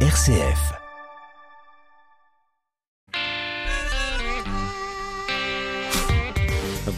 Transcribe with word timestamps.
RCF. 0.00 0.85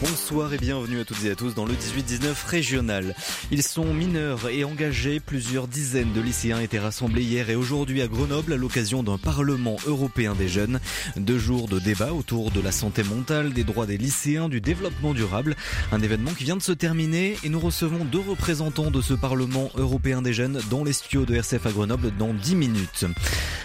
Bonsoir 0.01 0.55
et 0.55 0.59
bienvenue 0.59 1.01
à 1.01 1.05
toutes 1.05 1.25
et 1.25 1.31
à 1.33 1.35
tous 1.35 1.57
dans 1.57 1.65
le 1.65 1.75
18-19 1.75 2.47
régional. 2.47 3.17
Ils 3.51 3.65
sont 3.65 3.93
mineurs 3.93 4.49
et 4.49 4.63
engagés. 4.63 5.19
Plusieurs 5.19 5.67
dizaines 5.67 6.13
de 6.13 6.21
lycéens 6.21 6.61
étaient 6.61 6.79
rassemblés 6.79 7.25
hier 7.25 7.51
et 7.51 7.57
aujourd'hui 7.57 8.00
à 8.00 8.07
Grenoble 8.07 8.53
à 8.53 8.57
l'occasion 8.57 9.03
d'un 9.03 9.19
Parlement 9.19 9.77
européen 9.87 10.37
des 10.37 10.46
jeunes. 10.46 10.79
Deux 11.17 11.41
jours 11.41 11.67
de 11.67 11.81
débat 11.81 12.13
autour 12.13 12.53
de 12.53 12.61
la 12.61 12.71
santé 12.71 13.03
mentale, 13.03 13.53
des 13.53 13.64
droits 13.64 13.87
des 13.87 13.99
lycéens, 13.99 14.49
du 14.49 14.61
développement 14.61 15.14
durable. 15.14 15.57
Un 15.91 16.01
événement 16.01 16.30
qui 16.30 16.45
vient 16.45 16.57
de 16.57 16.62
se 16.62 16.73
terminer 16.73 17.37
et 17.43 17.49
nous 17.49 17.61
recevons 17.61 18.05
deux 18.05 18.21
représentants 18.21 18.93
de 18.93 19.01
ce 19.01 19.15
Parlement 19.15 19.69
européen 19.75 20.23
des 20.23 20.33
jeunes 20.33 20.61
dans 20.71 20.85
les 20.85 20.93
studios 20.93 21.25
de 21.25 21.35
RCF 21.35 21.67
à 21.67 21.73
Grenoble 21.73 22.12
dans 22.17 22.33
10 22.33 22.55
minutes. 22.55 23.05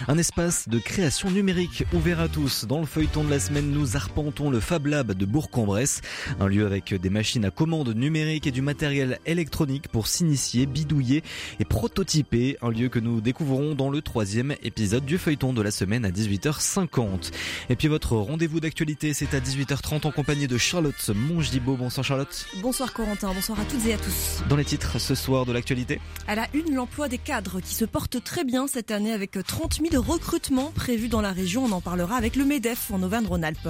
Un 0.08 0.18
espace 0.18 0.68
de 0.68 0.80
création 0.80 1.30
numérique 1.30 1.86
ouvert 1.94 2.20
à 2.20 2.28
tous. 2.28 2.66
Dans 2.66 2.80
le 2.80 2.88
feuilleton 2.88 3.24
de 3.24 3.30
la 3.30 3.40
semaine, 3.40 3.70
nous 3.70 3.96
arpentons 3.96 4.50
le 4.50 4.60
Fab 4.60 4.88
Lab 4.88 5.14
de 5.14 5.26
Bourg-en-Bresse. 5.26 6.02
Un 6.40 6.48
lieu 6.48 6.66
avec 6.66 6.94
des 6.94 7.10
machines 7.10 7.46
à 7.46 7.52
commande 7.52 7.96
numérique 7.96 8.48
et 8.48 8.52
du 8.52 8.62
matériel 8.62 9.20
électronique 9.26 9.88
pour 9.88 10.08
s'initier, 10.08 10.66
bidouiller 10.66 11.24
et 11.60 11.66
prototyper. 11.66 12.58
Un 12.62 12.70
lieu 12.70 12.90
que 12.90 13.00
nous 13.00 13.22
découvrons 13.22 13.76
dans 13.76 13.90
le 13.90 14.02
troisième 14.02 14.56
épisode 14.64 15.06
du 15.06 15.18
feuilleton 15.18 15.54
de 15.54 15.62
la 15.62 15.72
semaine 15.72 16.06
à 16.06 16.10
18h50. 16.10 17.32
Et 17.70 17.76
puis 17.76 17.88
votre 17.88 18.16
rendez-vous 18.16 18.60
d'actualité, 18.60 19.14
c'est 19.14 19.34
à 19.34 19.40
18h30 19.40 20.08
en 20.08 20.12
compagnie 20.12 20.48
de 20.48 20.58
Charlotte 20.58 21.10
Mongibaud. 21.14 21.76
Bonsoir 21.78 22.04
Charlotte. 22.04 22.46
Bonsoir 22.62 22.94
Corentin, 22.94 23.34
bonsoir 23.34 23.60
à 23.60 23.66
toutes 23.66 23.86
et 23.86 23.94
à 23.94 23.98
tous. 23.98 24.44
Dans 24.50 24.56
les 24.56 24.66
titres 24.66 25.00
ce 25.00 25.16
soir 25.16 25.46
de 25.46 25.52
l'actualité 25.52 26.00
À 26.28 26.36
la 26.36 26.48
une, 26.54 26.76
l'emploi 26.76 27.10
des 27.10 27.18
cadres 27.18 27.60
qui 27.62 27.76
se 27.76 27.86
porte 27.86 28.24
très 28.24 28.44
bien 28.44 28.68
cette 28.68 28.92
année 28.92 29.14
avec 29.14 29.32
30 29.32 29.82
000 29.92 30.02
recrutements 30.02 30.72
prévus 30.76 31.08
dans 31.08 31.22
la 31.22 31.32
région. 31.32 31.66
On 31.66 31.72
en 31.72 31.82
parlera 31.82 32.16
avec 32.16 32.36
le 32.36 32.46
MEDEF 32.46 32.92
en 32.92 33.02
Auvergne-Rhône-Alpes. 33.04 33.70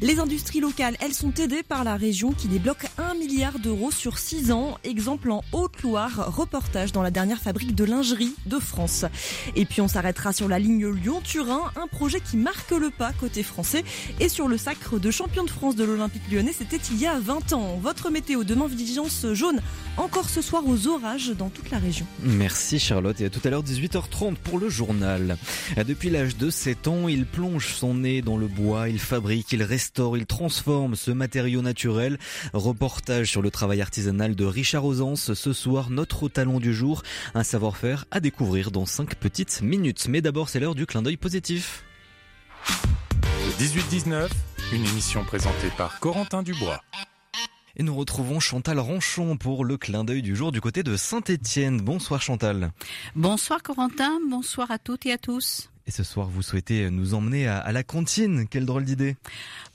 Les 0.00 0.18
industries 0.18 0.60
locales, 0.60 0.96
elles 1.00 1.14
sont 1.14 1.34
aidées 1.34 1.62
par 1.62 1.84
la 1.84 1.89
région 1.96 2.32
qui 2.32 2.48
débloque 2.48 2.86
1 2.98 3.14
milliard 3.14 3.58
d'euros 3.58 3.90
sur 3.90 4.18
6 4.18 4.52
ans. 4.52 4.78
Exemple 4.84 5.30
en 5.30 5.42
Haute-Loire, 5.52 6.34
reportage 6.34 6.92
dans 6.92 7.02
la 7.02 7.10
dernière 7.10 7.40
fabrique 7.40 7.74
de 7.74 7.84
lingerie 7.84 8.34
de 8.46 8.58
France. 8.58 9.04
Et 9.56 9.64
puis 9.64 9.80
on 9.80 9.88
s'arrêtera 9.88 10.32
sur 10.32 10.48
la 10.48 10.58
ligne 10.58 10.88
Lyon-Turin, 10.88 11.72
un 11.76 11.86
projet 11.86 12.20
qui 12.20 12.36
marque 12.36 12.70
le 12.70 12.90
pas 12.90 13.12
côté 13.12 13.42
français. 13.42 13.84
Et 14.20 14.28
sur 14.28 14.48
le 14.48 14.56
sacre 14.56 14.98
de 14.98 15.10
champion 15.10 15.44
de 15.44 15.50
France 15.50 15.76
de 15.76 15.84
l'Olympique 15.84 16.22
lyonnais, 16.30 16.54
c'était 16.56 16.80
il 16.90 17.00
y 17.00 17.06
a 17.06 17.18
20 17.18 17.52
ans. 17.52 17.78
Votre 17.82 18.10
météo 18.10 18.44
demain, 18.44 18.66
vigilance 18.66 19.26
jaune, 19.32 19.60
encore 19.96 20.28
ce 20.28 20.42
soir 20.42 20.62
aux 20.66 20.86
orages 20.86 21.32
dans 21.36 21.48
toute 21.48 21.70
la 21.70 21.78
région. 21.78 22.06
Merci 22.22 22.78
Charlotte 22.78 23.20
et 23.20 23.26
à 23.26 23.30
tout 23.30 23.40
à 23.44 23.50
l'heure 23.50 23.64
18h30 23.64 24.36
pour 24.36 24.58
le 24.58 24.68
journal. 24.68 25.36
Depuis 25.76 26.10
l'âge 26.10 26.36
de 26.36 26.50
7 26.50 26.88
ans, 26.88 27.08
il 27.08 27.26
plonge 27.26 27.74
son 27.74 27.94
nez 27.94 28.22
dans 28.22 28.36
le 28.36 28.46
bois, 28.46 28.88
il 28.88 28.98
fabrique, 28.98 29.52
il 29.52 29.62
restaure, 29.62 30.16
il 30.16 30.26
transforme 30.26 30.94
ce 30.94 31.10
matériau 31.10 31.62
naturel. 31.62 31.79
Reportage 31.88 33.30
sur 33.30 33.42
le 33.42 33.50
travail 33.50 33.80
artisanal 33.80 34.34
de 34.34 34.44
Richard 34.44 34.84
Ozance 34.84 35.34
ce 35.34 35.52
soir, 35.52 35.90
notre 35.90 36.28
talent 36.28 36.60
du 36.60 36.74
jour, 36.74 37.02
un 37.34 37.42
savoir-faire 37.42 38.06
à 38.10 38.20
découvrir 38.20 38.70
dans 38.70 38.86
5 38.86 39.14
petites 39.14 39.62
minutes. 39.62 40.06
Mais 40.08 40.20
d'abord, 40.20 40.48
c'est 40.48 40.60
l'heure 40.60 40.74
du 40.74 40.86
clin 40.86 41.02
d'œil 41.02 41.16
positif. 41.16 41.84
18-19, 43.58 44.28
une 44.72 44.86
émission 44.86 45.24
présentée 45.24 45.70
par 45.76 46.00
Corentin 46.00 46.42
Dubois. 46.42 46.80
Et 47.76 47.82
nous 47.82 47.94
retrouvons 47.94 48.40
Chantal 48.40 48.78
Ranchon 48.78 49.36
pour 49.36 49.64
le 49.64 49.76
clin 49.76 50.04
d'œil 50.04 50.22
du 50.22 50.36
jour 50.36 50.52
du 50.52 50.60
côté 50.60 50.82
de 50.82 50.96
Saint-Étienne. 50.96 51.80
Bonsoir 51.80 52.20
Chantal. 52.20 52.72
Bonsoir 53.14 53.62
Corentin, 53.62 54.18
bonsoir 54.28 54.70
à 54.70 54.78
toutes 54.78 55.06
et 55.06 55.12
à 55.12 55.18
tous. 55.18 55.70
Et 55.90 55.92
ce 55.92 56.04
soir, 56.04 56.28
vous 56.28 56.42
souhaitez 56.42 56.88
nous 56.88 57.14
emmener 57.14 57.48
à, 57.48 57.58
à 57.58 57.72
la 57.72 57.82
cantine. 57.82 58.46
Quelle 58.46 58.64
drôle 58.64 58.84
d'idée. 58.84 59.16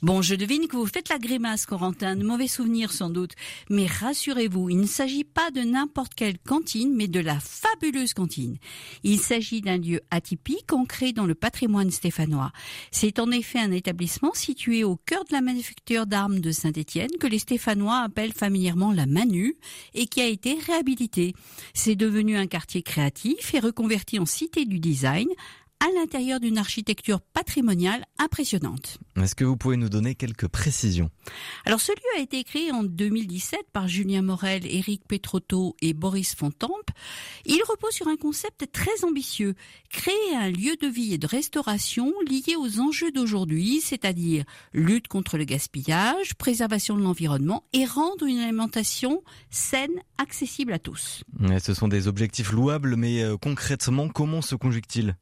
Bon, 0.00 0.22
je 0.22 0.34
devine 0.34 0.66
que 0.66 0.74
vous 0.74 0.86
faites 0.86 1.10
la 1.10 1.18
grimace, 1.18 1.66
Corentin. 1.66 2.16
De 2.16 2.24
mauvais 2.24 2.48
souvenirs, 2.48 2.90
sans 2.90 3.10
doute. 3.10 3.32
Mais 3.68 3.84
rassurez-vous, 3.84 4.70
il 4.70 4.78
ne 4.78 4.86
s'agit 4.86 5.24
pas 5.24 5.50
de 5.50 5.60
n'importe 5.60 6.14
quelle 6.14 6.38
cantine, 6.38 6.94
mais 6.96 7.06
de 7.06 7.20
la 7.20 7.38
fabuleuse 7.38 8.14
cantine. 8.14 8.56
Il 9.02 9.20
s'agit 9.20 9.60
d'un 9.60 9.76
lieu 9.76 10.00
atypique, 10.10 10.72
ancré 10.72 11.12
dans 11.12 11.26
le 11.26 11.34
patrimoine 11.34 11.90
stéphanois. 11.90 12.50
C'est 12.90 13.18
en 13.18 13.30
effet 13.30 13.58
un 13.58 13.72
établissement 13.72 14.32
situé 14.32 14.84
au 14.84 14.96
cœur 14.96 15.24
de 15.24 15.34
la 15.34 15.42
manufacture 15.42 16.06
d'armes 16.06 16.40
de 16.40 16.50
Saint-Étienne, 16.50 17.10
que 17.20 17.26
les 17.26 17.40
Stéphanois 17.40 17.98
appellent 17.98 18.32
familièrement 18.32 18.90
la 18.90 19.04
Manu, 19.04 19.54
et 19.92 20.06
qui 20.06 20.22
a 20.22 20.26
été 20.26 20.54
réhabilité. 20.66 21.34
C'est 21.74 21.94
devenu 21.94 22.38
un 22.38 22.46
quartier 22.46 22.80
créatif 22.80 23.52
et 23.52 23.60
reconverti 23.60 24.18
en 24.18 24.24
cité 24.24 24.64
du 24.64 24.78
design, 24.80 25.28
à 25.80 25.90
l'intérieur 25.94 26.40
d'une 26.40 26.58
architecture 26.58 27.20
patrimoniale 27.20 28.04
impressionnante. 28.18 28.98
Est-ce 29.16 29.34
que 29.34 29.44
vous 29.44 29.56
pouvez 29.56 29.76
nous 29.76 29.88
donner 29.88 30.14
quelques 30.14 30.48
précisions? 30.48 31.10
Alors 31.64 31.80
ce 31.80 31.92
lieu 31.92 32.18
a 32.18 32.20
été 32.20 32.44
créé 32.44 32.72
en 32.72 32.82
2017 32.84 33.60
par 33.72 33.88
Julien 33.88 34.22
Morel, 34.22 34.66
Éric 34.66 35.02
Petrotto 35.06 35.76
et 35.82 35.92
Boris 35.92 36.34
Fontampe. 36.34 36.90
Il 37.44 37.60
repose 37.68 37.92
sur 37.92 38.08
un 38.08 38.16
concept 38.16 38.70
très 38.72 39.04
ambitieux, 39.04 39.54
créer 39.90 40.36
un 40.36 40.50
lieu 40.50 40.76
de 40.76 40.86
vie 40.86 41.14
et 41.14 41.18
de 41.18 41.26
restauration 41.26 42.12
lié 42.28 42.56
aux 42.56 42.80
enjeux 42.80 43.12
d'aujourd'hui, 43.12 43.80
c'est-à-dire 43.80 44.44
lutte 44.72 45.08
contre 45.08 45.38
le 45.38 45.44
gaspillage, 45.44 46.34
préservation 46.34 46.96
de 46.96 47.02
l'environnement 47.02 47.64
et 47.72 47.84
rendre 47.84 48.26
une 48.26 48.38
alimentation 48.38 49.22
saine, 49.50 50.00
accessible 50.18 50.72
à 50.72 50.78
tous. 50.78 51.24
Ce 51.62 51.74
sont 51.74 51.88
des 51.88 52.08
objectifs 52.08 52.52
louables, 52.52 52.96
mais 52.96 53.22
euh, 53.22 53.36
concrètement, 53.36 54.08
comment 54.08 54.42
se 54.42 54.54
conjuguent-ils 54.54 55.16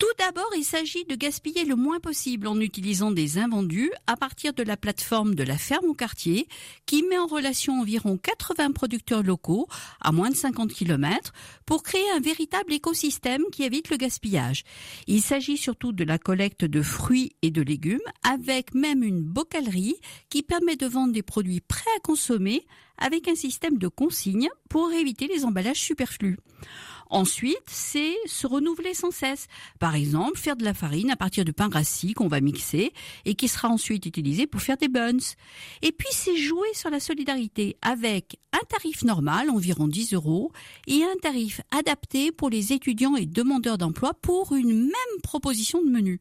tout 0.00 0.06
d'abord, 0.18 0.50
il 0.56 0.64
s'agit 0.64 1.04
de 1.04 1.14
gaspiller 1.14 1.66
le 1.66 1.76
moins 1.76 2.00
possible 2.00 2.46
en 2.46 2.58
utilisant 2.58 3.10
des 3.10 3.36
invendus 3.36 3.92
à 4.06 4.16
partir 4.16 4.54
de 4.54 4.62
la 4.62 4.78
plateforme 4.78 5.34
de 5.34 5.42
la 5.42 5.58
ferme 5.58 5.84
au 5.84 5.94
quartier 5.94 6.48
qui 6.86 7.02
met 7.02 7.18
en 7.18 7.26
relation 7.26 7.80
environ 7.80 8.16
80 8.16 8.72
producteurs 8.72 9.22
locaux 9.22 9.68
à 10.00 10.10
moins 10.10 10.30
de 10.30 10.34
50 10.34 10.72
km 10.72 11.34
pour 11.66 11.82
créer 11.82 12.10
un 12.16 12.20
véritable 12.20 12.72
écosystème 12.72 13.42
qui 13.52 13.62
évite 13.62 13.90
le 13.90 13.98
gaspillage. 13.98 14.64
Il 15.06 15.20
s'agit 15.20 15.58
surtout 15.58 15.92
de 15.92 16.04
la 16.04 16.16
collecte 16.16 16.64
de 16.64 16.80
fruits 16.80 17.32
et 17.42 17.50
de 17.50 17.60
légumes 17.60 17.98
avec 18.22 18.74
même 18.74 19.02
une 19.02 19.20
bocalerie 19.20 20.00
qui 20.30 20.42
permet 20.42 20.76
de 20.76 20.86
vendre 20.86 21.12
des 21.12 21.22
produits 21.22 21.60
prêts 21.60 21.90
à 21.98 22.00
consommer 22.00 22.64
avec 22.96 23.28
un 23.28 23.34
système 23.34 23.76
de 23.76 23.88
consigne 23.88 24.48
pour 24.70 24.92
éviter 24.92 25.26
les 25.26 25.44
emballages 25.44 25.80
superflus. 25.80 26.38
Ensuite, 27.10 27.58
c'est 27.66 28.14
se 28.26 28.46
renouveler 28.46 28.94
sans 28.94 29.10
cesse. 29.10 29.48
Par 29.80 29.96
exemple, 29.96 30.38
faire 30.38 30.56
de 30.56 30.64
la 30.64 30.74
farine 30.74 31.10
à 31.10 31.16
partir 31.16 31.44
de 31.44 31.50
pain 31.50 31.68
rassis 31.68 32.14
qu'on 32.14 32.28
va 32.28 32.40
mixer 32.40 32.92
et 33.24 33.34
qui 33.34 33.48
sera 33.48 33.68
ensuite 33.68 34.06
utilisé 34.06 34.46
pour 34.46 34.62
faire 34.62 34.76
des 34.76 34.88
buns. 34.88 35.18
Et 35.82 35.90
puis, 35.90 36.08
c'est 36.12 36.36
jouer 36.36 36.68
sur 36.72 36.88
la 36.88 37.00
solidarité 37.00 37.76
avec 37.82 38.38
un 38.52 38.64
tarif 38.68 39.02
normal, 39.04 39.50
environ 39.50 39.88
10 39.88 40.14
euros, 40.14 40.52
et 40.86 41.02
un 41.02 41.16
tarif 41.20 41.60
adapté 41.76 42.32
pour 42.32 42.48
les 42.48 42.72
étudiants 42.72 43.16
et 43.16 43.26
demandeurs 43.26 43.78
d'emploi 43.78 44.14
pour 44.14 44.54
une 44.54 44.84
même 44.84 45.20
proposition 45.22 45.82
de 45.82 45.90
menu. 45.90 46.20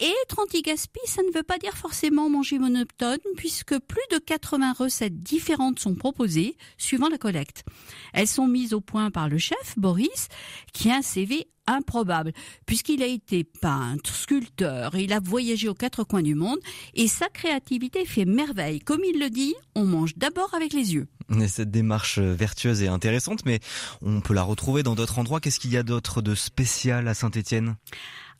Et 0.00 0.12
être 0.24 0.38
anti-gaspi, 0.38 1.00
ça 1.06 1.22
ne 1.22 1.32
veut 1.32 1.42
pas 1.42 1.58
dire 1.58 1.76
forcément 1.76 2.28
manger 2.28 2.58
monotone, 2.58 3.18
puisque 3.36 3.78
plus 3.78 4.02
de 4.10 4.18
80 4.18 4.72
recettes 4.72 5.22
différentes 5.22 5.78
sont 5.78 5.94
proposées 5.94 6.56
suivant 6.78 7.08
la 7.08 7.18
collecte. 7.18 7.64
Elles 8.12 8.28
sont 8.28 8.46
mises 8.46 8.74
au 8.74 8.80
point 8.80 9.10
par 9.10 9.28
le 9.28 9.38
chef, 9.38 9.74
Boris, 9.76 10.28
qui 10.72 10.90
a 10.90 10.96
un 10.96 11.02
CV 11.02 11.48
improbable, 11.66 12.32
puisqu'il 12.66 13.02
a 13.02 13.06
été 13.06 13.44
peintre, 13.44 14.12
sculpteur, 14.12 14.96
il 14.96 15.12
a 15.12 15.20
voyagé 15.20 15.68
aux 15.68 15.74
quatre 15.74 16.04
coins 16.04 16.22
du 16.22 16.34
monde, 16.34 16.58
et 16.94 17.06
sa 17.06 17.28
créativité 17.28 18.04
fait 18.04 18.24
merveille. 18.24 18.80
Comme 18.80 19.02
il 19.04 19.20
le 19.20 19.30
dit, 19.30 19.54
on 19.74 19.84
mange 19.84 20.16
d'abord 20.16 20.52
avec 20.54 20.72
les 20.72 20.94
yeux. 20.94 21.06
Cette 21.48 21.70
démarche 21.70 22.18
vertueuse 22.18 22.82
est 22.82 22.88
intéressante, 22.88 23.44
mais 23.46 23.60
on 24.02 24.20
peut 24.20 24.34
la 24.34 24.42
retrouver 24.42 24.82
dans 24.82 24.94
d'autres 24.94 25.18
endroits. 25.18 25.40
Qu'est-ce 25.40 25.60
qu'il 25.60 25.72
y 25.72 25.76
a 25.76 25.82
d'autre 25.82 26.20
de 26.20 26.34
spécial 26.34 27.08
à 27.08 27.14
Saint-Étienne? 27.14 27.76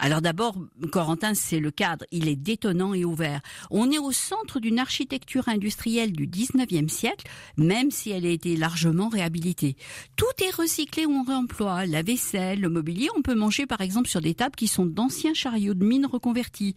Alors 0.03 0.21
d'abord, 0.21 0.57
Corentin, 0.91 1.33
c'est 1.35 1.61
le 1.61 1.71
cadre. 1.71 2.05
Il 2.11 2.27
est 2.27 2.35
détonnant 2.35 2.93
et 2.93 3.05
ouvert. 3.05 3.41
On 3.71 3.89
est 3.93 4.01
au 4.01 4.11
centre 4.11 4.59
d'une 4.59 4.81
architecture 4.81 5.49
industrielle 5.49 6.11
du 6.11 6.27
19e 6.27 6.89
siècle, 6.89 7.29
même 7.57 7.93
si 7.93 8.11
elle 8.11 8.27
a 8.27 8.31
été 8.31 8.57
largement 8.57 9.09
réhabilitée. 9.09 9.77
Tout 10.17 10.25
est 10.45 10.53
recyclé 10.53 11.07
ou 11.07 11.13
on 11.13 11.23
réemploie. 11.23 11.87
La 11.87 12.03
vaisselle, 12.03 12.61
le 12.61 12.69
mobilier, 12.69 13.11
on 13.17 13.23
peut 13.23 13.37
manger 13.37 13.65
par 13.65 13.81
exemple 13.81 14.09
sur 14.09 14.21
des 14.21 14.35
tables 14.35 14.57
qui 14.57 14.67
sont 14.67 14.87
d'anciens 14.87 15.35
chariots 15.35 15.75
de 15.75 15.85
mine 15.85 16.07
reconvertis. 16.07 16.75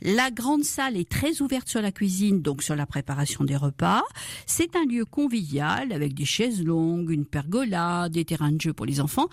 La 0.00 0.30
grande 0.30 0.62
salle 0.62 0.96
est 0.96 1.10
très 1.10 1.42
ouverte 1.42 1.68
sur 1.68 1.82
la 1.82 1.90
cuisine, 1.90 2.42
donc 2.42 2.62
sur 2.62 2.76
la 2.76 2.86
préparation 2.86 3.42
des 3.42 3.56
repas. 3.56 4.04
C'est 4.46 4.76
un 4.76 4.84
lieu 4.84 5.04
convivial 5.04 5.90
avec 5.90 6.14
des 6.14 6.24
chaises 6.24 6.62
longues, 6.62 7.10
une 7.10 7.26
pergola, 7.26 8.08
des 8.08 8.24
terrains 8.24 8.52
de 8.52 8.60
jeu 8.60 8.72
pour 8.72 8.86
les 8.86 9.00
enfants 9.00 9.28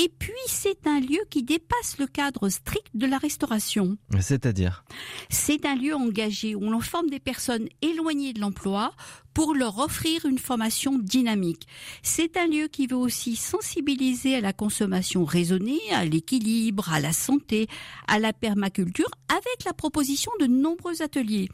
Et 0.00 0.08
puis, 0.16 0.30
c'est 0.46 0.86
un 0.86 1.00
lieu 1.00 1.18
qui 1.28 1.42
dépasse 1.42 1.98
le 1.98 2.06
cadre 2.06 2.48
strict 2.50 2.86
de 2.94 3.04
la 3.04 3.18
restauration. 3.18 3.98
C'est-à-dire 4.20 4.84
C'est 5.28 5.66
un 5.66 5.74
lieu 5.74 5.92
engagé 5.92 6.54
où 6.54 6.70
l'on 6.70 6.78
forme 6.78 7.10
des 7.10 7.18
personnes 7.18 7.68
éloignées 7.82 8.32
de 8.32 8.40
l'emploi 8.40 8.92
pour 9.34 9.54
leur 9.54 9.80
offrir 9.80 10.24
une 10.24 10.38
formation 10.38 11.00
dynamique. 11.00 11.66
C'est 12.04 12.36
un 12.36 12.46
lieu 12.46 12.68
qui 12.68 12.86
veut 12.86 12.96
aussi 12.96 13.34
sensibiliser 13.34 14.36
à 14.36 14.40
la 14.40 14.52
consommation 14.52 15.24
raisonnée, 15.24 15.80
à 15.90 16.04
l'équilibre, 16.04 16.92
à 16.92 17.00
la 17.00 17.12
santé, 17.12 17.66
à 18.06 18.20
la 18.20 18.32
permaculture, 18.32 19.10
avec 19.28 19.64
la 19.66 19.72
proposition 19.72 20.30
de 20.38 20.46
nombreux 20.46 21.02
ateliers. 21.02 21.48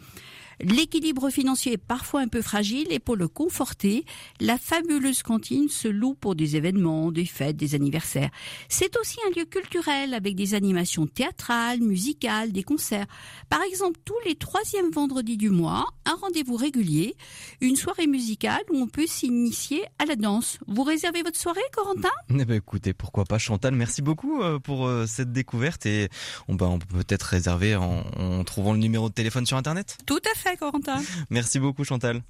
L'équilibre 0.60 1.30
financier 1.30 1.72
est 1.72 1.78
parfois 1.78 2.20
un 2.20 2.28
peu 2.28 2.42
fragile 2.42 2.86
et 2.90 2.98
pour 2.98 3.16
le 3.16 3.28
conforter, 3.28 4.04
la 4.40 4.58
fabuleuse 4.58 5.22
cantine 5.22 5.68
se 5.68 5.88
loue 5.88 6.14
pour 6.14 6.34
des 6.34 6.56
événements, 6.56 7.10
des 7.10 7.24
fêtes, 7.24 7.56
des 7.56 7.74
anniversaires. 7.74 8.30
C'est 8.68 8.96
aussi 8.96 9.16
un 9.26 9.38
lieu 9.38 9.44
culturel 9.44 10.14
avec 10.14 10.34
des 10.34 10.54
animations 10.54 11.06
théâtrales, 11.06 11.80
musicales, 11.80 12.52
des 12.52 12.62
concerts. 12.62 13.06
Par 13.48 13.62
exemple, 13.62 13.98
tous 14.04 14.18
les 14.26 14.34
troisièmes 14.34 14.90
vendredis 14.90 15.36
du 15.36 15.50
mois, 15.50 15.86
un 16.06 16.14
rendez-vous 16.14 16.56
régulier, 16.56 17.16
une 17.60 17.76
soirée 17.76 18.06
musicale 18.06 18.62
où 18.70 18.76
on 18.76 18.86
peut 18.86 19.06
s'initier 19.06 19.84
à 19.98 20.06
la 20.06 20.16
danse. 20.16 20.58
Vous 20.66 20.82
réservez 20.82 21.22
votre 21.22 21.38
soirée, 21.38 21.60
Corentin? 21.72 22.08
Eh 22.44 22.44
ben 22.44 22.56
écoutez, 22.56 22.92
pourquoi 22.92 23.24
pas 23.24 23.38
Chantal, 23.38 23.74
merci 23.74 24.02
beaucoup 24.02 24.42
euh, 24.42 24.58
pour 24.58 24.86
euh, 24.86 25.06
cette 25.06 25.32
découverte 25.32 25.86
et 25.86 26.08
on, 26.46 26.54
ben, 26.54 26.66
on 26.66 26.78
peut 26.78 26.98
peut-être 26.98 27.22
réserver 27.22 27.74
en, 27.76 28.04
en 28.18 28.44
trouvant 28.44 28.72
le 28.72 28.78
numéro 28.78 29.08
de 29.08 29.14
téléphone 29.14 29.46
sur 29.46 29.56
internet. 29.56 29.96
Tout 30.04 30.20
à 30.30 30.38
fait, 30.38 30.43
Corentin. 30.58 31.02
Merci 31.30 31.58
beaucoup 31.58 31.84
Chantal. 31.84 32.22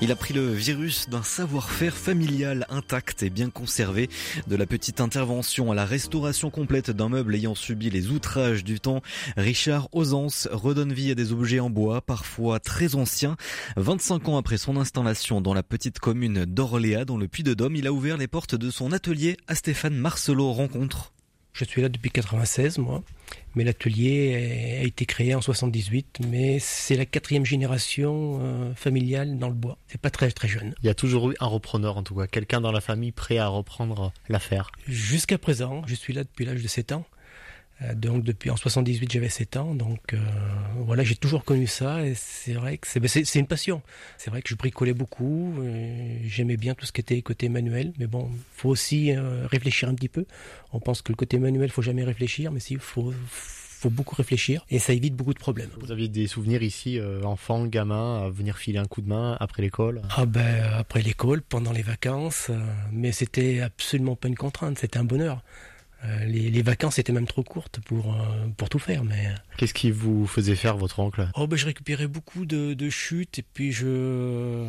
Il 0.00 0.12
a 0.12 0.16
pris 0.16 0.34
le 0.34 0.52
virus 0.52 1.08
d'un 1.08 1.22
savoir-faire 1.22 1.96
familial 1.96 2.66
intact 2.68 3.22
et 3.22 3.30
bien 3.30 3.48
conservé, 3.48 4.10
de 4.46 4.54
la 4.54 4.66
petite 4.66 5.00
intervention 5.00 5.72
à 5.72 5.74
la 5.74 5.86
restauration 5.86 6.50
complète 6.50 6.90
d'un 6.90 7.08
meuble 7.08 7.34
ayant 7.34 7.54
subi 7.54 7.88
les 7.88 8.08
outrages 8.08 8.64
du 8.64 8.80
temps. 8.80 9.00
Richard 9.38 9.88
Osance 9.92 10.46
redonne 10.52 10.92
vie 10.92 11.10
à 11.10 11.14
des 11.14 11.32
objets 11.32 11.60
en 11.60 11.70
bois, 11.70 12.02
parfois 12.02 12.60
très 12.60 12.96
anciens. 12.96 13.36
25 13.76 14.28
ans 14.28 14.36
après 14.36 14.58
son 14.58 14.76
installation 14.76 15.40
dans 15.40 15.54
la 15.54 15.62
petite 15.62 16.00
commune 16.00 16.44
d'Orléans, 16.44 17.06
dans 17.06 17.16
le 17.16 17.26
Puy-de-Dôme, 17.26 17.76
il 17.76 17.86
a 17.86 17.92
ouvert 17.92 18.18
les 18.18 18.28
portes 18.28 18.56
de 18.56 18.70
son 18.70 18.92
atelier 18.92 19.38
à 19.48 19.54
Stéphane 19.54 19.94
Marcelot 19.94 20.52
Rencontre. 20.52 21.14
Je 21.54 21.64
suis 21.64 21.80
là 21.80 21.88
depuis 21.88 22.10
96, 22.10 22.78
moi. 22.78 23.02
Mais 23.54 23.64
l'atelier 23.64 24.80
a 24.80 24.84
été 24.84 25.06
créé 25.06 25.34
en 25.34 25.40
78, 25.40 26.20
mais 26.28 26.58
c'est 26.58 26.96
la 26.96 27.06
quatrième 27.06 27.44
génération 27.44 28.40
euh, 28.42 28.74
familiale 28.74 29.38
dans 29.38 29.48
le 29.48 29.54
bois. 29.54 29.78
C'est 29.86 30.00
pas 30.00 30.10
très 30.10 30.30
très 30.30 30.48
jeune. 30.48 30.74
Il 30.82 30.86
y 30.86 30.90
a 30.90 30.94
toujours 30.94 31.30
eu 31.30 31.34
un 31.40 31.46
repreneur 31.46 31.96
en 31.96 32.02
tout 32.02 32.14
cas, 32.14 32.26
quelqu'un 32.26 32.60
dans 32.60 32.72
la 32.72 32.80
famille 32.80 33.12
prêt 33.12 33.38
à 33.38 33.48
reprendre 33.48 34.12
l'affaire. 34.28 34.70
Jusqu'à 34.86 35.38
présent, 35.38 35.82
je 35.86 35.94
suis 35.94 36.12
là 36.12 36.24
depuis 36.24 36.44
l'âge 36.44 36.62
de 36.62 36.68
7 36.68 36.92
ans. 36.92 37.04
Euh, 37.82 37.94
donc 37.94 38.22
depuis 38.22 38.50
en 38.50 38.56
78 38.56 39.10
j'avais 39.10 39.28
7 39.28 39.56
ans, 39.56 39.74
donc 39.74 40.14
euh, 40.14 40.18
voilà 40.76 41.02
j'ai 41.02 41.16
toujours 41.16 41.44
connu 41.44 41.66
ça 41.66 42.06
et 42.06 42.14
c'est 42.14 42.52
vrai 42.52 42.78
que 42.78 42.86
c'est 42.86 43.00
ben, 43.00 43.08
c'est 43.08 43.38
une 43.38 43.46
passion. 43.46 43.82
C'est 44.16 44.30
vrai 44.30 44.42
que 44.42 44.48
je 44.48 44.54
bricolais 44.54 44.94
beaucoup, 44.94 45.54
euh, 45.58 46.18
j'aimais 46.24 46.56
bien 46.56 46.74
tout 46.74 46.86
ce 46.86 46.92
qui 46.92 47.00
était 47.00 47.20
côté 47.22 47.48
manuel, 47.48 47.92
mais 47.98 48.06
bon 48.06 48.30
faut 48.52 48.68
aussi 48.68 49.12
euh, 49.12 49.46
réfléchir 49.46 49.88
un 49.88 49.94
petit 49.94 50.08
peu. 50.08 50.24
On 50.72 50.80
pense 50.80 51.02
que 51.02 51.10
le 51.10 51.16
côté 51.16 51.38
manuel 51.38 51.70
faut 51.70 51.82
jamais 51.82 52.04
réfléchir, 52.04 52.52
mais 52.52 52.60
si 52.60 52.76
faut 52.76 53.12
faut 53.84 53.90
beaucoup 53.90 54.14
réfléchir 54.14 54.64
et 54.70 54.78
ça 54.78 54.94
évite 54.94 55.14
beaucoup 55.14 55.34
de 55.34 55.38
problèmes. 55.38 55.68
Vous 55.78 55.92
aviez 55.92 56.08
des 56.08 56.26
souvenirs 56.26 56.62
ici, 56.62 56.98
euh, 56.98 57.22
enfant, 57.24 57.66
gamin, 57.66 58.22
à 58.24 58.30
venir 58.30 58.56
filer 58.56 58.78
un 58.78 58.86
coup 58.86 59.02
de 59.02 59.08
main 59.08 59.36
après 59.40 59.60
l'école? 59.60 60.00
Ah 60.16 60.24
ben 60.24 60.64
après 60.72 61.02
l'école, 61.02 61.42
pendant 61.42 61.72
les 61.72 61.82
vacances, 61.82 62.50
mais 62.92 63.12
c'était 63.12 63.60
absolument 63.60 64.16
pas 64.16 64.28
une 64.28 64.36
contrainte, 64.36 64.78
c'était 64.78 64.98
un 64.98 65.04
bonheur. 65.04 65.42
Euh, 66.04 66.24
les, 66.26 66.50
les 66.50 66.62
vacances 66.62 66.98
étaient 66.98 67.12
même 67.12 67.26
trop 67.26 67.42
courtes 67.42 67.80
pour 67.86 68.14
euh, 68.14 68.46
pour 68.58 68.68
tout 68.68 68.78
faire, 68.78 69.04
mais 69.04 69.32
Qu'est-ce 69.56 69.72
qui 69.72 69.90
vous 69.90 70.26
faisait 70.26 70.54
faire 70.56 70.76
votre 70.76 70.98
oncle? 71.00 71.28
Oh 71.34 71.46
ben 71.46 71.56
je 71.56 71.64
récupérais 71.64 72.08
beaucoup 72.08 72.44
de, 72.44 72.74
de 72.74 72.90
chutes 72.90 73.38
et 73.38 73.42
puis 73.42 73.72
je 73.72 74.68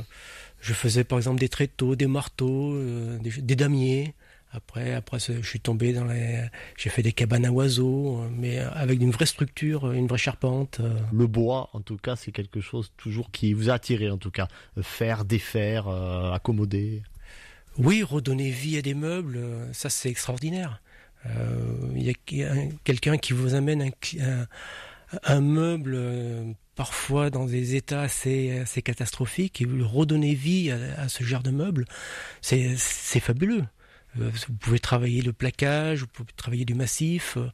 je 0.62 0.74
faisais 0.74 1.04
par 1.04 1.18
exemple 1.18 1.40
des 1.40 1.50
tréteaux, 1.50 1.96
des 1.96 2.08
marteaux, 2.08 2.74
euh, 2.76 3.18
des, 3.20 3.32
des 3.42 3.56
damiers. 3.56 4.14
Après 4.52 4.94
après 4.94 5.20
je 5.20 5.42
suis 5.46 5.60
tombé 5.60 5.92
dans 5.92 6.06
les 6.06 6.40
j'ai 6.78 6.90
fait 6.90 7.02
des 7.04 7.12
cabanes 7.12 7.46
à 7.46 7.52
oiseaux 7.52 8.22
euh, 8.22 8.30
mais 8.31 8.60
avec 8.60 9.02
une 9.02 9.12
vraie 9.12 9.26
structure, 9.26 9.92
une 9.92 10.08
vraie 10.08 10.18
charpente. 10.18 10.80
euh. 10.80 10.98
Le 11.12 11.28
bois, 11.28 11.70
en 11.74 11.81
tout 11.81 11.98
cas, 11.98 12.16
c'est 12.16 12.31
quelque 12.31 12.62
chose 12.62 12.94
toujours 12.96 13.31
qui 13.31 13.52
vous 13.54 13.70
a 13.70 13.74
attiré, 13.74 14.10
en 14.10 14.18
tout 14.18 14.31
cas. 14.31 14.48
Euh, 14.78 14.84
Faire, 14.84 15.26
défaire, 15.26 15.90
euh, 15.90 16.31
accommoder. 16.31 17.04
Oui, 17.78 18.04
redonner 18.04 18.50
vie 18.52 18.78
à 18.78 18.81
des 18.81 18.94
meubles, 18.94 19.36
euh, 19.36 19.74
ça 19.74 19.90
c'est 19.90 20.10
extraordinaire. 20.10 20.80
Euh, 21.25 21.92
Il 21.95 22.04
y 22.04 22.44
a 22.44 22.54
quelqu'un 22.83 23.18
qui 23.18 23.33
vous 23.33 23.56
amène 23.56 23.92
un, 25.24 25.42
meuble 25.42 25.94
euh, 25.95 26.51
parfois 26.75 27.30
dans 27.30 27.45
des 27.45 27.75
états 27.75 28.01
assez, 28.01 28.66
catastrophiques 28.83 29.62
et 29.62 29.66
vous 29.66 29.88
redonnez 29.88 30.36
vie 30.36 30.72
à, 30.72 31.07
ce 31.10 31.24
genre 31.24 31.44
de 31.44 31.51
meuble, 31.51 31.86
c'est 32.42 32.75
fabuleux. 33.19 33.63
Euh, 34.19 34.30
Vous 34.48 34.54
pouvez 34.54 34.80
travailler 34.80 35.22
le 35.22 35.33
plaquage, 35.33 36.01
vous 36.01 36.07
pouvez 36.07 36.31
travailler 36.36 36.66
du 36.66 36.74
massif. 36.74 37.38
euh, 37.38 37.50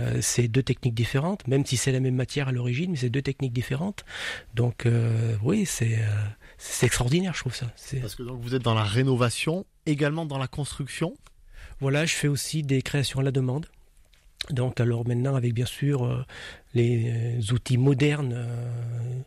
euh, 0.00 0.18
c'est 0.20 0.48
deux 0.48 0.62
techniques 0.62 0.94
différentes, 0.94 1.46
même 1.46 1.64
si 1.64 1.76
c'est 1.76 1.92
la 1.92 2.00
même 2.00 2.14
matière 2.14 2.48
à 2.48 2.52
l'origine, 2.52 2.90
mais 2.92 2.96
c'est 2.96 3.10
deux 3.10 3.22
techniques 3.22 3.52
différentes. 3.52 4.04
Donc 4.54 4.86
euh, 4.86 5.36
oui, 5.42 5.66
c'est 5.66 5.98
euh, 5.98 6.86
extraordinaire, 6.86 7.34
je 7.34 7.40
trouve 7.40 7.54
ça. 7.54 7.72
Parce 8.00 8.14
que 8.14 8.22
donc 8.22 8.40
vous 8.40 8.54
êtes 8.54 8.62
dans 8.62 8.74
la 8.74 8.84
rénovation, 8.84 9.66
également 9.86 10.26
dans 10.26 10.38
la 10.38 10.48
construction. 10.48 11.14
Voilà, 11.80 12.06
je 12.06 12.14
fais 12.14 12.28
aussi 12.28 12.62
des 12.62 12.82
créations 12.82 13.20
à 13.20 13.22
la 13.22 13.30
demande. 13.30 13.66
Donc 14.50 14.80
alors 14.80 15.06
maintenant 15.06 15.34
avec 15.34 15.52
bien 15.54 15.66
sûr 15.66 16.04
euh, 16.04 16.24
les 16.74 17.10
euh, 17.10 17.52
outils 17.52 17.76
modernes 17.76 18.32
euh, 18.34 19.20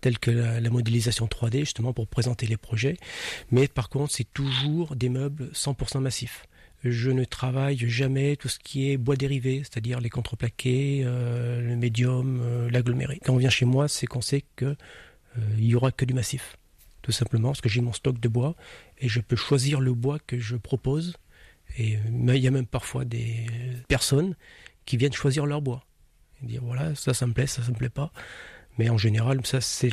tels 0.00 0.18
que 0.18 0.30
la, 0.30 0.70
modélisation 0.70 1.26
3D 1.26 1.60
justement 1.60 1.92
pour 1.92 2.06
présenter 2.06 2.46
les 2.46 2.56
projets. 2.56 2.96
Mais 3.50 3.66
par 3.66 3.88
contre 3.88 4.12
c'est 4.12 4.30
toujours 4.32 4.94
des 4.94 5.08
meubles 5.08 5.50
100% 5.54 6.00
massifs. 6.00 6.46
Je 6.84 7.10
ne 7.10 7.24
travaille 7.24 7.78
jamais 7.88 8.36
tout 8.36 8.48
ce 8.48 8.58
qui 8.60 8.90
est 8.90 8.98
bois 8.98 9.16
dérivé, 9.16 9.62
c'est-à-dire 9.64 9.98
les 10.00 10.10
contreplaqués, 10.10 11.02
le 11.02 11.74
médium, 11.74 12.68
l'aggloméré. 12.68 13.18
Quand 13.24 13.34
on 13.34 13.38
vient 13.38 13.50
chez 13.50 13.64
moi, 13.64 13.88
c'est 13.88 14.06
qu'on 14.06 14.20
sait 14.20 14.44
que 14.54 14.76
euh, 15.38 15.40
il 15.58 15.64
y 15.64 15.74
aura 15.74 15.92
que 15.92 16.04
du 16.04 16.14
massif, 16.14 16.56
tout 17.02 17.12
simplement 17.12 17.48
parce 17.48 17.60
que 17.60 17.68
j'ai 17.68 17.80
mon 17.80 17.92
stock 17.92 18.18
de 18.18 18.28
bois 18.28 18.54
et 18.98 19.08
je 19.08 19.20
peux 19.20 19.36
choisir 19.36 19.80
le 19.80 19.92
bois 19.92 20.18
que 20.26 20.38
je 20.38 20.56
propose 20.56 21.14
et 21.76 21.98
il 22.08 22.36
y 22.36 22.48
a 22.48 22.50
même 22.50 22.66
parfois 22.66 23.04
des 23.04 23.46
personnes 23.88 24.34
qui 24.84 24.96
viennent 24.96 25.12
choisir 25.12 25.46
leur 25.46 25.62
bois. 25.62 25.84
Et 26.42 26.46
dire 26.46 26.62
voilà, 26.64 26.94
ça, 26.94 27.14
ça 27.14 27.26
me 27.26 27.32
plaît, 27.32 27.46
ça, 27.46 27.62
ça 27.62 27.70
me 27.70 27.76
plaît 27.76 27.88
pas. 27.88 28.12
Mais 28.78 28.88
en 28.90 28.98
général, 28.98 29.44
ça, 29.44 29.60
c'est. 29.60 29.90